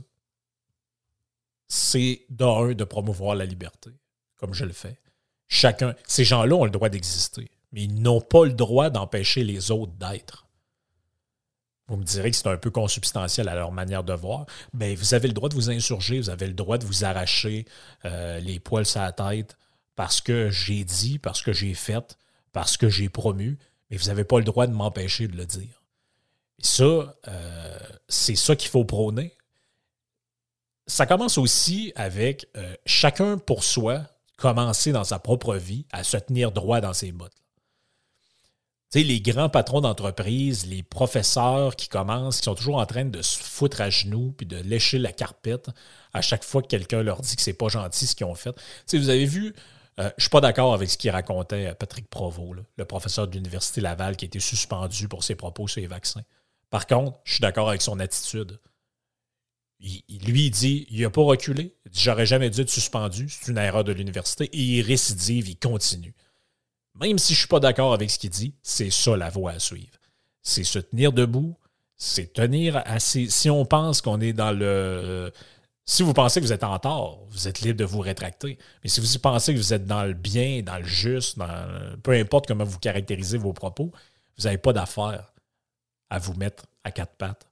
c'est 1.68 2.26
d'un, 2.30 2.74
de 2.74 2.84
promouvoir 2.84 3.36
la 3.36 3.46
liberté, 3.46 3.92
comme 4.38 4.56
je 4.56 4.66
le 4.66 4.74
fais 4.74 5.00
Chacun, 5.48 5.94
ces 6.08 6.24
gens-là 6.24 6.56
ont 6.56 6.66
le 6.66 6.72
droit 6.72 6.90
d'exister, 6.90 7.52
mais 7.72 7.84
ils 7.84 8.02
n'ont 8.02 8.22
pas 8.22 8.44
le 8.44 8.54
droit 8.54 8.90
d'empêcher 8.90 9.44
les 9.44 9.70
autres 9.70 9.94
d'être. 9.94 10.48
Vous 11.88 11.98
me 11.98 12.04
direz 12.04 12.32
que 12.32 12.38
c'est 12.38 12.48
un 12.48 12.58
peu 12.58 12.72
consubstantiel 12.72 13.50
à 13.50 13.54
leur 13.54 13.72
manière 13.72 14.04
de 14.04 14.14
voir. 14.14 14.48
mais 14.74 14.96
vous 14.96 15.14
avez 15.14 15.28
le 15.28 15.36
droit 15.36 15.50
de 15.50 15.54
vous 15.54 15.70
insurger, 15.70 16.20
vous 16.20 16.32
avez 16.32 16.48
le 16.48 16.54
droit 16.54 16.80
de 16.80 16.86
vous 16.86 17.06
arracher 17.06 17.66
euh, 18.06 18.40
les 18.40 18.60
poils 18.60 18.88
sur 18.88 19.02
la 19.02 19.12
tête 19.12 19.58
parce 19.96 20.22
que 20.22 20.50
j'ai 20.50 20.84
dit, 20.84 21.20
parce 21.20 21.44
que 21.44 21.54
j'ai 21.54 21.76
fait, 21.76 22.18
parce 22.54 22.78
que 22.78 22.90
j'ai 22.90 23.10
promu, 23.10 23.58
mais 23.90 23.98
vous 23.98 24.06
n'avez 24.06 24.24
pas 24.24 24.38
le 24.38 24.46
droit 24.46 24.68
de 24.68 24.74
m'empêcher 24.74 25.28
de 25.28 25.36
le 25.36 25.46
dire. 25.46 25.84
Ça, 26.60 27.16
euh, 27.28 27.80
c'est 28.08 28.36
ça 28.36 28.56
qu'il 28.56 28.70
faut 28.70 28.86
prôner. 28.86 29.36
Ça 30.88 31.06
commence 31.06 31.38
aussi 31.38 31.92
avec 31.96 32.48
euh, 32.56 32.76
chacun 32.86 33.38
pour 33.38 33.64
soi 33.64 34.04
commencer 34.38 34.92
dans 34.92 35.04
sa 35.04 35.20
propre 35.20 35.56
vie 35.56 35.86
à 35.92 36.04
se 36.04 36.18
tenir 36.18 36.52
droit 36.52 36.82
dans 36.82 36.94
ses 36.94 37.12
bottes. 37.12 37.34
Tu 38.92 39.00
sais, 39.00 39.06
les 39.06 39.22
grands 39.22 39.50
patrons 39.50 39.82
d'entreprise, 39.82 40.68
les 40.68 40.84
professeurs 40.84 41.76
qui 41.76 41.88
commencent, 41.88 42.38
qui 42.38 42.46
sont 42.46 42.56
toujours 42.56 42.78
en 42.78 42.86
train 42.86 43.06
de 43.06 43.22
se 43.22 43.40
foutre 43.40 43.82
à 43.82 43.90
genoux 43.90 44.34
puis 44.38 44.46
de 44.46 44.58
lécher 44.58 45.00
la 45.00 45.12
carpette 45.12 45.70
à 46.14 46.22
chaque 46.22 46.44
fois 46.44 46.62
que 46.62 46.68
quelqu'un 46.68 47.02
leur 47.02 47.22
dit 47.22 47.36
que 47.36 47.42
c'est 47.42 47.54
pas 47.54 47.70
gentil 47.70 48.06
ce 48.06 48.16
qu'ils 48.16 48.28
ont 48.28 48.36
fait. 48.36 48.54
Tu 48.54 48.62
sais, 48.86 48.98
vous 49.00 49.10
avez 49.10 49.26
vu, 49.26 49.56
euh, 50.00 50.10
je 50.18 50.24
suis 50.24 50.30
pas 50.30 50.42
d'accord 50.42 50.74
avec 50.74 50.90
ce 50.90 50.98
qu'il 50.98 51.12
racontait 51.12 51.68
euh, 51.68 51.74
Patrick 51.76 52.10
Provost, 52.10 52.62
le 52.78 52.86
professeur 52.86 53.28
de 53.28 53.34
l'Université 53.34 53.82
Laval 53.82 54.16
qui 54.16 54.26
a 54.26 54.28
été 54.28 54.40
suspendu 54.40 55.08
pour 55.08 55.24
ses 55.24 55.36
propos 55.36 55.68
sur 55.68 55.82
les 55.82 55.88
vaccins. 55.88 56.24
Par 56.70 56.88
contre, 56.88 57.20
je 57.24 57.34
suis 57.34 57.42
d'accord 57.42 57.70
avec 57.70 57.82
son 57.82 58.00
attitude. 58.00 58.60
Il, 59.80 60.02
lui, 60.26 60.46
il 60.46 60.52
dit 60.52 60.88
il 60.90 61.02
n'a 61.02 61.10
pas 61.10 61.22
reculé. 61.22 61.76
J'aurais 61.92 62.26
jamais 62.26 62.50
dû 62.50 62.62
être 62.62 62.70
suspendu. 62.70 63.28
C'est 63.30 63.52
une 63.52 63.58
erreur 63.58 63.84
de 63.84 63.92
l'université. 63.92 64.46
Et 64.46 64.60
il 64.60 64.82
récidive, 64.82 65.50
il 65.50 65.58
continue. 65.58 66.16
Même 66.96 67.20
si 67.20 67.34
je 67.34 67.38
ne 67.38 67.42
suis 67.42 67.48
pas 67.48 67.60
d'accord 67.60 67.94
avec 67.94 68.10
ce 68.10 68.18
qu'il 68.18 68.30
dit, 68.30 68.56
c'est 68.64 68.90
ça 68.90 69.18
la 69.18 69.30
voie 69.30 69.52
à 69.52 69.60
suivre. 69.60 69.98
C'est 70.42 70.64
se 70.64 70.80
tenir 70.80 71.12
debout, 71.12 71.58
c'est 71.96 72.34
tenir 72.34 72.82
assez. 72.86 73.30
Si 73.30 73.50
on 73.50 73.66
pense 73.66 74.02
qu'on 74.02 74.20
est 74.22 74.34
dans 74.34 74.52
le. 74.52 75.32
Si 75.86 76.02
vous 76.02 76.14
pensez 76.14 76.40
que 76.40 76.46
vous 76.46 76.54
êtes 76.54 76.64
en 76.64 76.80
tort, 76.80 77.26
vous 77.30 77.48
êtes 77.48 77.62
libre 77.62 77.78
de 77.78 77.84
vous 77.84 78.00
rétracter. 78.00 78.58
Mais 78.84 78.90
si 78.90 79.02
vous 79.02 79.20
pensez 79.20 79.54
que 79.54 79.60
vous 79.60 79.74
êtes 79.74 79.86
dans 79.86 80.04
le 80.04 80.14
bien, 80.14 80.62
dans 80.62 80.78
le 80.78 80.86
juste, 80.86 81.38
dans, 81.38 81.98
peu 82.02 82.12
importe 82.12 82.48
comment 82.48 82.64
vous 82.64 82.80
caractérisez 82.80 83.38
vos 83.38 83.52
propos, 83.52 83.92
vous 84.38 84.44
n'avez 84.46 84.58
pas 84.58 84.72
d'affaire 84.72 85.34
à 86.10 86.20
vous 86.20 86.34
mettre 86.36 86.66
à 86.84 86.92
quatre 86.92 87.16
pattes 87.16 87.48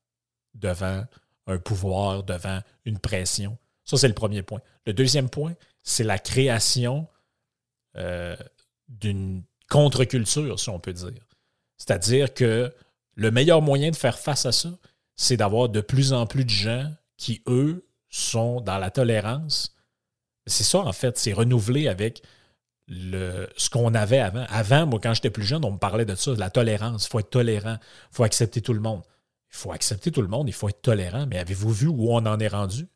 devant 0.53 1.03
un 1.47 1.57
pouvoir, 1.57 2.23
devant 2.23 2.61
une 2.85 2.99
pression. 2.99 3.57
Ça, 3.83 3.97
c'est 3.97 4.07
le 4.07 4.13
premier 4.13 4.43
point. 4.43 4.61
Le 4.85 4.93
deuxième 4.93 5.29
point, 5.29 5.53
c'est 5.83 6.03
la 6.03 6.17
création 6.17 7.07
euh, 7.97 8.35
d'une 8.87 9.43
contre-culture, 9.69 10.59
si 10.59 10.69
on 10.69 10.79
peut 10.79 10.93
dire. 10.93 11.27
C'est-à-dire 11.77 12.33
que 12.33 12.73
le 13.15 13.31
meilleur 13.31 13.61
moyen 13.61 13.91
de 13.91 13.95
faire 13.95 14.19
face 14.19 14.45
à 14.45 14.51
ça, 14.51 14.69
c'est 15.15 15.37
d'avoir 15.37 15.69
de 15.69 15.81
plus 15.81 16.13
en 16.13 16.25
plus 16.25 16.45
de 16.45 16.49
gens 16.49 16.91
qui, 17.17 17.41
eux, 17.47 17.85
sont 18.11 18.61
dans 18.61 18.77
la 18.77 18.91
tolérance. 18.91 19.75
C'est 20.45 20.63
ça, 20.63 20.79
en 20.79 20.93
fait, 20.93 21.17
c'est 21.17 21.33
renouvelé 21.33 21.87
avec 21.87 22.21
le, 22.87 23.47
ce 23.57 23.69
qu'on 23.69 23.93
avait 23.95 24.19
avant. 24.19 24.45
Avant, 24.49 24.85
moi, 24.85 24.99
quand 25.01 25.13
j'étais 25.13 25.29
plus 25.29 25.45
jeune, 25.45 25.65
on 25.65 25.71
me 25.71 25.77
parlait 25.77 26.05
de 26.05 26.15
ça, 26.15 26.33
de 26.33 26.39
la 26.39 26.49
tolérance. 26.49 27.05
Il 27.05 27.09
faut 27.09 27.19
être 27.19 27.29
tolérant, 27.29 27.77
il 28.11 28.15
faut 28.15 28.23
accepter 28.23 28.61
tout 28.61 28.73
le 28.73 28.81
monde. 28.81 29.01
Il 29.53 29.57
faut 29.57 29.71
accepter 29.71 30.11
tout 30.11 30.21
le 30.21 30.27
monde, 30.27 30.47
il 30.47 30.53
faut 30.53 30.69
être 30.69 30.81
tolérant. 30.81 31.25
Mais 31.27 31.39
avez-vous 31.39 31.71
vu 31.71 31.87
où 31.87 32.11
on 32.11 32.25
en 32.25 32.39
est 32.39 32.47
rendu? 32.47 32.87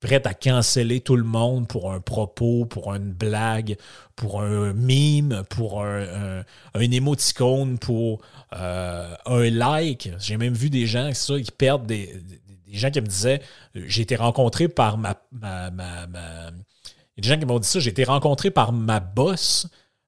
Prêt 0.00 0.26
à 0.26 0.32
canceller 0.32 1.00
tout 1.00 1.16
le 1.16 1.24
monde 1.24 1.68
pour 1.68 1.92
un 1.92 2.00
propos, 2.00 2.64
pour 2.64 2.94
une 2.94 3.12
blague, 3.12 3.76
pour 4.16 4.40
un 4.40 4.72
mime, 4.72 5.42
pour 5.50 5.84
un, 5.84 6.42
un, 6.74 6.80
émoticône, 6.80 7.78
pour 7.78 8.22
euh, 8.54 9.14
un 9.26 9.50
like? 9.50 10.10
J'ai 10.18 10.38
même 10.38 10.54
vu 10.54 10.70
des 10.70 10.86
gens 10.86 11.12
ça, 11.12 11.38
qui 11.38 11.52
perdent 11.52 11.86
des, 11.86 12.22
des 12.70 12.78
gens 12.78 12.90
qui 12.90 13.00
me 13.00 13.06
disaient 13.06 13.40
J'ai 13.74 14.02
été 14.02 14.16
rencontré 14.16 14.68
par 14.68 14.98
ma, 14.98 15.20
Il 15.32 15.38
y 15.38 17.20
a 17.20 17.22
des 17.22 17.28
gens 17.28 17.38
qui 17.38 17.46
m'ont 17.46 17.58
dit 17.58 17.68
ça 17.68 17.80
j'ai 17.80 17.90
été 17.90 18.04
rencontré 18.04 18.50
par 18.50 18.72
ma 18.72 19.00
boss 19.00 19.66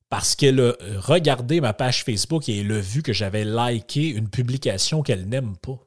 parce 0.09 0.35
qu'elle 0.35 0.61
a 0.61 0.75
regardé 0.99 1.61
ma 1.61 1.73
page 1.73 2.05
Facebook 2.05 2.49
et 2.49 2.61
elle 2.61 2.73
a 2.73 2.81
vu 2.81 3.03
que 3.03 3.13
j'avais 3.13 3.45
liké 3.45 4.09
une 4.09 4.29
publication 4.29 5.03
qu'elle 5.03 5.27
n'aime 5.27 5.57
pas. 5.57 5.79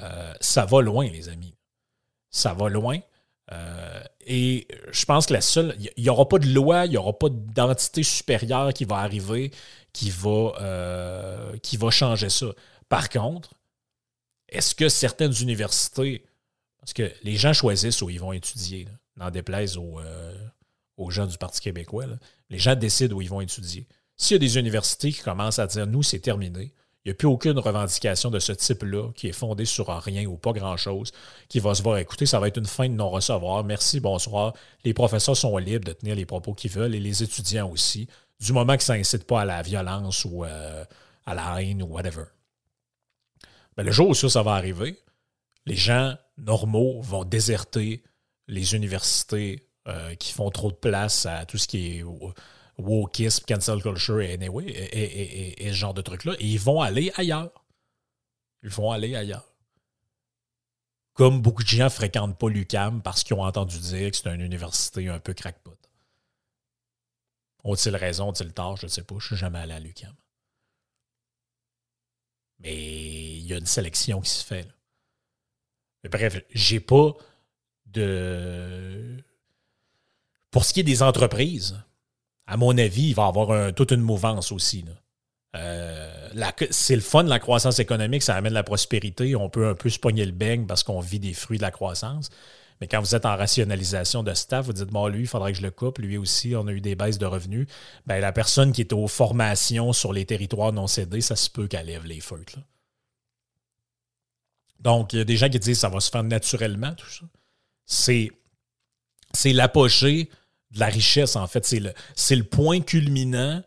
Euh, 0.00 0.32
ça 0.40 0.66
va 0.66 0.82
loin, 0.82 1.08
les 1.08 1.28
amis. 1.28 1.54
Ça 2.30 2.52
va 2.52 2.68
loin. 2.68 2.98
Euh, 3.52 4.02
et 4.26 4.68
je 4.92 5.04
pense 5.06 5.26
que 5.26 5.32
la 5.32 5.40
seule. 5.40 5.74
Il 5.96 6.02
n'y 6.02 6.10
aura 6.10 6.28
pas 6.28 6.38
de 6.38 6.48
loi, 6.48 6.84
il 6.84 6.90
n'y 6.90 6.96
aura 6.96 7.18
pas 7.18 7.28
d'entité 7.30 8.02
supérieure 8.02 8.72
qui 8.74 8.84
va 8.84 8.96
arriver 8.96 9.50
qui 9.92 10.10
va, 10.10 10.52
euh, 10.60 11.56
qui 11.58 11.76
va 11.76 11.90
changer 11.90 12.28
ça. 12.28 12.46
Par 12.88 13.08
contre, 13.08 13.54
est-ce 14.50 14.74
que 14.74 14.88
certaines 14.88 15.34
universités. 15.40 16.24
Parce 16.78 16.92
que 16.92 17.12
les 17.22 17.36
gens 17.36 17.52
choisissent 17.52 18.00
où 18.02 18.10
ils 18.10 18.20
vont 18.20 18.32
étudier, 18.32 18.88
n'en 19.16 19.30
déplaise 19.30 19.76
aux, 19.76 20.00
aux, 20.96 21.10
gens 21.10 21.26
du 21.26 21.36
Parti 21.36 21.60
québécois. 21.60 22.06
Les 22.48 22.58
gens 22.58 22.74
décident 22.74 23.16
où 23.16 23.20
ils 23.20 23.28
vont 23.28 23.42
étudier. 23.42 23.86
S'il 24.16 24.34
y 24.34 24.36
a 24.36 24.38
des 24.38 24.58
universités 24.58 25.12
qui 25.12 25.20
commencent 25.20 25.58
à 25.58 25.66
dire 25.66 25.86
nous, 25.86 26.02
c'est 26.02 26.20
terminé, 26.20 26.72
il 27.04 27.08
n'y 27.08 27.12
a 27.12 27.14
plus 27.14 27.28
aucune 27.28 27.58
revendication 27.58 28.30
de 28.30 28.38
ce 28.38 28.52
type-là 28.52 29.10
qui 29.14 29.28
est 29.28 29.32
fondée 29.32 29.64
sur 29.64 29.88
rien 29.88 30.26
ou 30.26 30.36
pas 30.36 30.52
grand-chose, 30.52 31.12
qui 31.48 31.58
va 31.58 31.74
se 31.74 31.82
voir 31.82 31.96
écouter, 31.96 32.26
ça 32.26 32.38
va 32.38 32.48
être 32.48 32.58
une 32.58 32.66
fin 32.66 32.88
de 32.90 32.94
non-recevoir. 32.94 33.64
Merci, 33.64 34.00
bonsoir. 34.00 34.52
Les 34.84 34.92
professeurs 34.92 35.36
sont 35.36 35.56
libres 35.56 35.86
de 35.86 35.92
tenir 35.94 36.14
les 36.14 36.26
propos 36.26 36.52
qu'ils 36.52 36.70
veulent 36.70 36.94
et 36.94 37.00
les 37.00 37.22
étudiants 37.22 37.70
aussi, 37.70 38.06
du 38.38 38.52
moment 38.52 38.76
que 38.76 38.82
ça 38.82 38.98
n'incite 38.98 39.24
pas 39.24 39.40
à 39.40 39.44
la 39.46 39.62
violence 39.62 40.26
ou 40.26 40.44
euh, 40.44 40.84
à 41.24 41.34
la 41.34 41.62
haine 41.62 41.82
ou 41.82 41.86
whatever. 41.86 42.24
Mais 43.76 43.84
le 43.84 43.92
jour 43.92 44.08
où 44.08 44.14
ça, 44.14 44.28
ça 44.28 44.42
va 44.42 44.52
arriver, 44.52 44.98
les 45.66 45.76
gens 45.76 46.16
normaux 46.38 47.00
vont 47.02 47.24
déserter 47.24 48.02
les 48.48 48.74
universités 48.74 49.68
euh, 49.88 50.14
qui 50.16 50.32
font 50.32 50.50
trop 50.50 50.70
de 50.70 50.76
place 50.76 51.26
à 51.26 51.46
tout 51.46 51.58
ce 51.58 51.68
qui 51.68 51.98
est 51.98 52.04
wokisme, 52.78 53.44
cancel 53.46 53.80
culture 53.82 54.20
et, 54.20 54.34
anyway, 54.34 54.64
et, 54.66 55.68
ce 55.68 55.74
genre 55.74 55.94
de 55.94 56.02
trucs-là. 56.02 56.34
Et 56.38 56.46
ils 56.46 56.60
vont 56.60 56.80
aller 56.80 57.12
ailleurs. 57.16 57.64
Ils 58.62 58.70
vont 58.70 58.90
aller 58.90 59.14
ailleurs. 59.14 59.46
Comme 61.14 61.40
beaucoup 61.42 61.62
de 61.62 61.68
gens 61.68 61.84
ne 61.84 61.88
fréquentent 61.88 62.38
pas 62.38 62.48
l'UCAM 62.48 63.02
parce 63.02 63.22
qu'ils 63.22 63.36
ont 63.36 63.44
entendu 63.44 63.78
dire 63.78 64.10
que 64.10 64.16
c'est 64.16 64.32
une 64.32 64.40
université 64.40 65.08
un 65.08 65.18
peu 65.18 65.34
crackpot. 65.34 65.76
Ont-ils 67.64 67.96
raison, 67.96 68.28
ont-ils 68.28 68.52
tort, 68.52 68.76
je 68.76 68.86
ne 68.86 68.90
sais 68.90 69.02
pas. 69.02 69.16
Je 69.18 69.24
ne 69.24 69.26
suis 69.28 69.36
jamais 69.36 69.58
allé 69.58 69.72
à 69.72 69.80
l'UCAM. 69.80 70.14
Mais 72.60 72.74
il 72.74 73.46
y 73.46 73.54
a 73.54 73.58
une 73.58 73.66
sélection 73.66 74.20
qui 74.20 74.30
se 74.30 74.44
fait. 74.44 74.68
Mais 76.02 76.10
bref, 76.10 76.40
j'ai 76.50 76.80
pas 76.80 77.12
de. 77.86 79.16
Pour 80.50 80.64
ce 80.64 80.72
qui 80.72 80.80
est 80.80 80.84
des 80.84 81.02
entreprises, 81.02 81.80
à 82.46 82.56
mon 82.56 82.76
avis, 82.76 83.10
il 83.10 83.14
va 83.14 83.24
y 83.24 83.28
avoir 83.28 83.72
toute 83.74 83.92
une 83.92 84.00
mouvance 84.00 84.52
aussi. 84.52 84.84
Euh, 85.56 86.30
c'est 86.70 86.94
le 86.94 87.00
fun, 87.00 87.22
la 87.24 87.38
croissance 87.38 87.78
économique, 87.78 88.22
ça 88.22 88.34
amène 88.36 88.52
la 88.52 88.62
prospérité. 88.62 89.34
On 89.36 89.48
peut 89.48 89.68
un 89.68 89.74
peu 89.74 89.88
se 89.88 89.98
pogner 89.98 90.24
le 90.24 90.32
beigne 90.32 90.66
parce 90.66 90.82
qu'on 90.82 91.00
vit 91.00 91.20
des 91.20 91.34
fruits 91.34 91.58
de 91.58 91.62
la 91.62 91.70
croissance. 91.70 92.30
Mais 92.80 92.88
quand 92.88 93.00
vous 93.00 93.14
êtes 93.14 93.26
en 93.26 93.36
rationalisation 93.36 94.22
de 94.22 94.32
staff, 94.32 94.64
vous 94.64 94.72
dites, 94.72 94.88
bon, 94.88 95.06
lui, 95.08 95.20
il 95.20 95.26
faudrait 95.26 95.52
que 95.52 95.58
je 95.58 95.62
le 95.62 95.70
coupe. 95.70 95.98
Lui 95.98 96.16
aussi, 96.16 96.54
on 96.56 96.66
a 96.66 96.72
eu 96.72 96.80
des 96.80 96.94
baisses 96.94 97.18
de 97.18 97.26
revenus. 97.26 97.66
Ben, 98.06 98.20
la 98.20 98.32
personne 98.32 98.72
qui 98.72 98.80
est 98.80 98.92
aux 98.94 99.06
formations 99.06 99.92
sur 99.92 100.12
les 100.12 100.24
territoires 100.24 100.72
non 100.72 100.86
cédés, 100.86 101.20
ça 101.20 101.36
se 101.36 101.50
peut 101.50 101.68
qu'elle 101.68 101.86
lève 101.86 102.06
les 102.06 102.20
feux. 102.20 102.42
Donc, 104.78 105.12
il 105.12 105.18
y 105.18 105.22
a 105.22 105.24
des 105.24 105.36
gens 105.36 105.50
qui 105.50 105.58
disent 105.58 105.80
ça 105.80 105.90
va 105.90 106.00
se 106.00 106.10
faire 106.10 106.24
naturellement, 106.24 106.94
tout 106.94 107.10
ça. 107.10 107.26
C'est, 107.84 108.30
c'est 109.34 109.52
l'apogée 109.52 110.30
de 110.70 110.80
la 110.80 110.86
richesse, 110.86 111.36
en 111.36 111.46
fait. 111.46 111.66
C'est 111.66 112.36
le, 112.36 112.44
point 112.44 112.80
culminant 112.80 113.62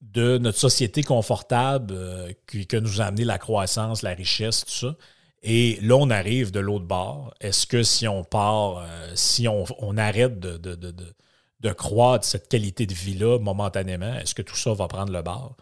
de 0.00 0.38
notre 0.38 0.58
société 0.58 1.02
confortable 1.02 1.92
euh, 1.92 2.32
que 2.46 2.76
nous 2.76 3.00
a 3.00 3.06
amené 3.06 3.24
la 3.24 3.38
croissance, 3.38 4.02
la 4.02 4.14
richesse, 4.14 4.64
tout 4.64 4.70
ça. 4.70 4.96
Et 5.42 5.78
là, 5.82 5.96
on 5.96 6.10
arrive 6.10 6.50
de 6.50 6.60
l'autre 6.60 6.86
bord. 6.86 7.32
Est-ce 7.40 7.66
que 7.66 7.82
si 7.82 8.08
on 8.08 8.24
part, 8.24 8.78
euh, 8.78 9.12
si 9.14 9.46
on, 9.48 9.96
arrête 9.96 10.40
de, 10.40 10.56
de, 10.56 10.74
de, 10.74 10.94
de, 11.60 11.72
croître 11.72 12.24
cette 12.24 12.48
qualité 12.48 12.86
de 12.86 12.94
vie-là 12.94 13.38
momentanément, 13.38 14.14
est-ce 14.14 14.34
que 14.34 14.42
tout 14.42 14.56
ça 14.56 14.74
va 14.74 14.88
prendre 14.88 15.12
le 15.12 15.22
bord? 15.22 15.56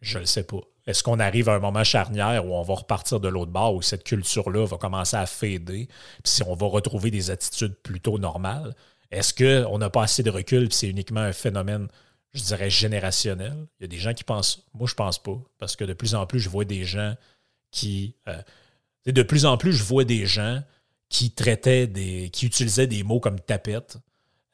Je 0.00 0.16
ne 0.16 0.20
le 0.20 0.26
sais 0.26 0.44
pas. 0.44 0.60
Est-ce 0.86 1.02
qu'on 1.02 1.20
arrive 1.20 1.48
à 1.48 1.54
un 1.54 1.58
moment 1.58 1.84
charnière 1.84 2.46
où 2.46 2.54
on 2.54 2.62
va 2.62 2.74
repartir 2.74 3.20
de 3.20 3.28
l'autre 3.28 3.52
bord, 3.52 3.74
où 3.74 3.82
cette 3.82 4.04
culture-là 4.04 4.64
va 4.64 4.78
commencer 4.78 5.16
à 5.16 5.26
fader, 5.26 5.86
puis 5.86 6.22
si 6.24 6.42
on 6.42 6.54
va 6.54 6.66
retrouver 6.66 7.10
des 7.10 7.30
attitudes 7.30 7.76
plutôt 7.82 8.18
normales? 8.18 8.74
Est-ce 9.10 9.34
qu'on 9.34 9.78
n'a 9.78 9.90
pas 9.90 10.04
assez 10.04 10.22
de 10.22 10.30
recul 10.30 10.64
et 10.64 10.68
c'est 10.70 10.88
uniquement 10.88 11.20
un 11.20 11.32
phénomène, 11.32 11.88
je 12.32 12.42
dirais, 12.42 12.70
générationnel? 12.70 13.66
Il 13.78 13.82
y 13.82 13.84
a 13.84 13.88
des 13.88 13.98
gens 13.98 14.14
qui 14.14 14.24
pensent. 14.24 14.64
Moi, 14.72 14.88
je 14.88 14.94
pense 14.94 15.22
pas. 15.22 15.38
Parce 15.58 15.76
que 15.76 15.84
de 15.84 15.92
plus 15.92 16.14
en 16.14 16.26
plus, 16.26 16.40
je 16.40 16.48
vois 16.48 16.64
des 16.64 16.84
gens 16.84 17.14
qui. 17.70 18.16
Euh, 18.28 18.40
de 19.06 19.22
plus 19.22 19.46
en 19.46 19.56
plus, 19.56 19.72
je 19.72 19.82
vois 19.82 20.04
des 20.04 20.26
gens 20.26 20.62
qui 21.08 21.32
traitaient 21.32 21.86
des. 21.86 22.30
qui 22.30 22.46
utilisaient 22.46 22.86
des 22.86 23.02
mots 23.02 23.20
comme 23.20 23.40
tapette. 23.40 23.98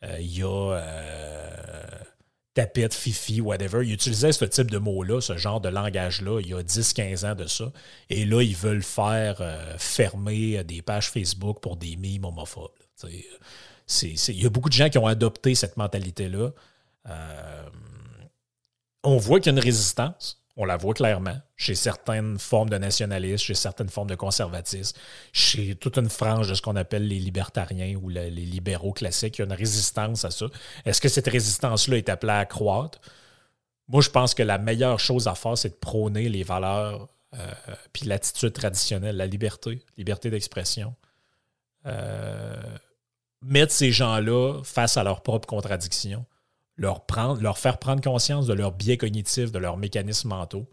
Euh, 0.04 0.16
il 0.20 0.38
y 0.38 0.42
a 0.42 0.72
euh, 0.72 1.86
tapette, 2.54 2.94
fifi, 2.94 3.40
whatever. 3.40 3.84
Ils 3.84 3.92
utilisaient 3.92 4.32
ce 4.32 4.44
type 4.44 4.70
de 4.70 4.78
mots-là, 4.78 5.20
ce 5.20 5.36
genre 5.36 5.60
de 5.60 5.68
langage-là, 5.68 6.40
il 6.40 6.48
y 6.48 6.54
a 6.54 6.62
10-15 6.62 7.26
ans 7.30 7.34
de 7.34 7.46
ça. 7.46 7.72
Et 8.08 8.24
là, 8.24 8.42
ils 8.42 8.56
veulent 8.56 8.82
faire 8.82 9.42
fermer 9.78 10.62
des 10.64 10.82
pages 10.82 11.10
Facebook 11.10 11.60
pour 11.60 11.76
des 11.76 11.96
mimes 11.96 12.24
homophobes 12.24 12.70
il 14.02 14.42
y 14.42 14.46
a 14.46 14.50
beaucoup 14.50 14.68
de 14.68 14.74
gens 14.74 14.88
qui 14.88 14.98
ont 14.98 15.06
adopté 15.06 15.54
cette 15.54 15.76
mentalité-là. 15.76 16.50
Euh, 17.08 17.68
on 19.04 19.16
voit 19.16 19.38
qu'il 19.38 19.52
y 19.52 19.54
a 19.54 19.58
une 19.58 19.64
résistance. 19.64 20.42
On 20.56 20.64
la 20.64 20.76
voit 20.76 20.94
clairement 20.94 21.36
chez 21.56 21.74
certaines 21.74 22.38
formes 22.38 22.70
de 22.70 22.78
nationalisme, 22.78 23.44
chez 23.44 23.54
certaines 23.54 23.90
formes 23.90 24.08
de 24.08 24.14
conservatisme, 24.14 24.96
chez 25.32 25.74
toute 25.74 25.98
une 25.98 26.08
frange 26.08 26.48
de 26.48 26.54
ce 26.54 26.62
qu'on 26.62 26.76
appelle 26.76 27.06
les 27.06 27.18
libertariens 27.18 27.94
ou 28.02 28.08
les 28.08 28.30
libéraux 28.30 28.92
classiques. 28.92 29.38
Il 29.38 29.42
y 29.42 29.44
a 29.44 29.46
une 29.46 29.52
résistance 29.52 30.24
à 30.24 30.30
ça. 30.30 30.46
Est-ce 30.86 31.00
que 31.00 31.08
cette 31.08 31.28
résistance-là 31.28 31.98
est 31.98 32.08
appelée 32.08 32.32
à 32.32 32.46
croître? 32.46 33.00
moi, 33.88 34.02
je 34.02 34.10
pense 34.10 34.34
que 34.34 34.42
la 34.42 34.58
meilleure 34.58 35.00
chose 35.00 35.28
à 35.28 35.34
faire, 35.34 35.56
c'est 35.56 35.70
de 35.70 35.74
prôner 35.74 36.28
les 36.28 36.42
valeurs 36.42 37.08
euh, 37.34 37.52
puis 37.92 38.06
l'attitude 38.06 38.52
traditionnelle, 38.52 39.16
la 39.16 39.26
liberté, 39.26 39.84
liberté 39.96 40.30
d'expression. 40.30 40.94
Euh, 41.86 42.56
mettre 43.42 43.72
ces 43.72 43.92
gens-là 43.92 44.60
face 44.64 44.96
à 44.96 45.04
leurs 45.04 45.22
propres 45.22 45.46
contradictions, 45.46 46.24
leur, 46.76 47.06
prendre, 47.06 47.40
leur 47.40 47.58
faire 47.58 47.78
prendre 47.78 48.02
conscience 48.02 48.46
de 48.46 48.52
leurs 48.52 48.72
biais 48.72 48.96
cognitifs, 48.96 49.52
de 49.52 49.58
leurs 49.58 49.76
mécanismes 49.76 50.28
mentaux. 50.28 50.68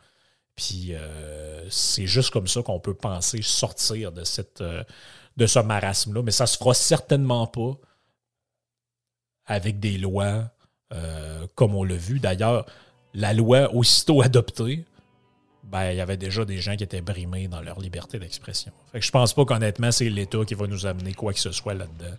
Puis 0.56 0.90
euh, 0.92 1.68
c'est 1.70 2.06
juste 2.06 2.30
comme 2.30 2.48
ça 2.48 2.62
qu'on 2.62 2.80
peut 2.80 2.94
penser 2.94 3.42
sortir 3.42 4.12
de, 4.12 4.24
cette, 4.24 4.62
de 4.62 5.48
ce 5.48 5.60
marasme-là. 5.60 6.22
Mais 6.22 6.32
ça 6.32 6.44
ne 6.44 6.50
se 6.50 6.58
fera 6.58 6.74
certainement 6.74 7.48
pas 7.48 7.74
avec 9.46 9.80
des 9.80 9.98
lois 9.98 10.50
comme 11.56 11.74
on 11.74 11.84
l'a 11.84 11.96
vu. 11.96 12.20
D'ailleurs, 12.20 12.68
la 13.14 13.34
loi 13.34 13.74
aussitôt 13.74 14.22
adoptée, 14.22 14.86
ben, 15.64 15.92
il 15.92 15.98
y 15.98 16.02
avait 16.02 16.18
déjà 16.18 16.46
des 16.46 16.58
gens 16.58 16.76
qui 16.76 16.84
étaient 16.84 17.02
brimés 17.02 17.48
dans 17.48 17.62
leur 17.62 17.80
liberté 17.80 18.20
d'expression. 18.20 18.72
Fait 18.92 19.00
que 19.00 19.06
je 19.06 19.12
pense 19.12 19.34
pas 19.34 19.46
qu'honnêtement, 19.46 19.92
c'est 19.92 20.10
l'État 20.10 20.44
qui 20.46 20.56
va 20.56 20.68
nous 20.68 20.86
amener 20.86 21.14
quoi 21.14 21.34
que 21.34 21.40
ce 21.40 21.52
soit 21.52 21.74
là-dedans. 21.74 22.16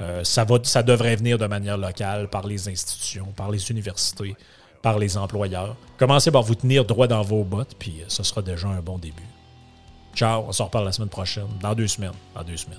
Euh, 0.00 0.24
ça, 0.24 0.82
devrait 0.82 1.16
venir 1.16 1.38
de 1.38 1.46
manière 1.46 1.76
locale 1.76 2.28
par 2.28 2.46
les 2.46 2.68
institutions, 2.68 3.26
par 3.36 3.50
les 3.50 3.70
universités, 3.70 4.34
par 4.82 4.98
les 4.98 5.16
employeurs. 5.16 5.76
Commencez 5.98 6.30
par 6.30 6.42
vous 6.42 6.54
tenir 6.54 6.84
droit 6.84 7.06
dans 7.06 7.22
vos 7.22 7.44
bottes, 7.44 7.74
puis 7.78 8.02
ce 8.08 8.22
sera 8.22 8.40
déjà 8.40 8.68
un 8.68 8.80
bon 8.80 8.98
début. 8.98 9.22
Ciao, 10.14 10.44
on 10.48 10.52
se 10.52 10.62
reparle 10.62 10.86
la 10.86 10.92
semaine 10.92 11.08
prochaine, 11.08 11.48
dans 11.60 11.74
deux 11.74 11.86
semaines. 11.86 12.12
Dans 12.34 12.42
deux 12.42 12.56
semaines. 12.56 12.78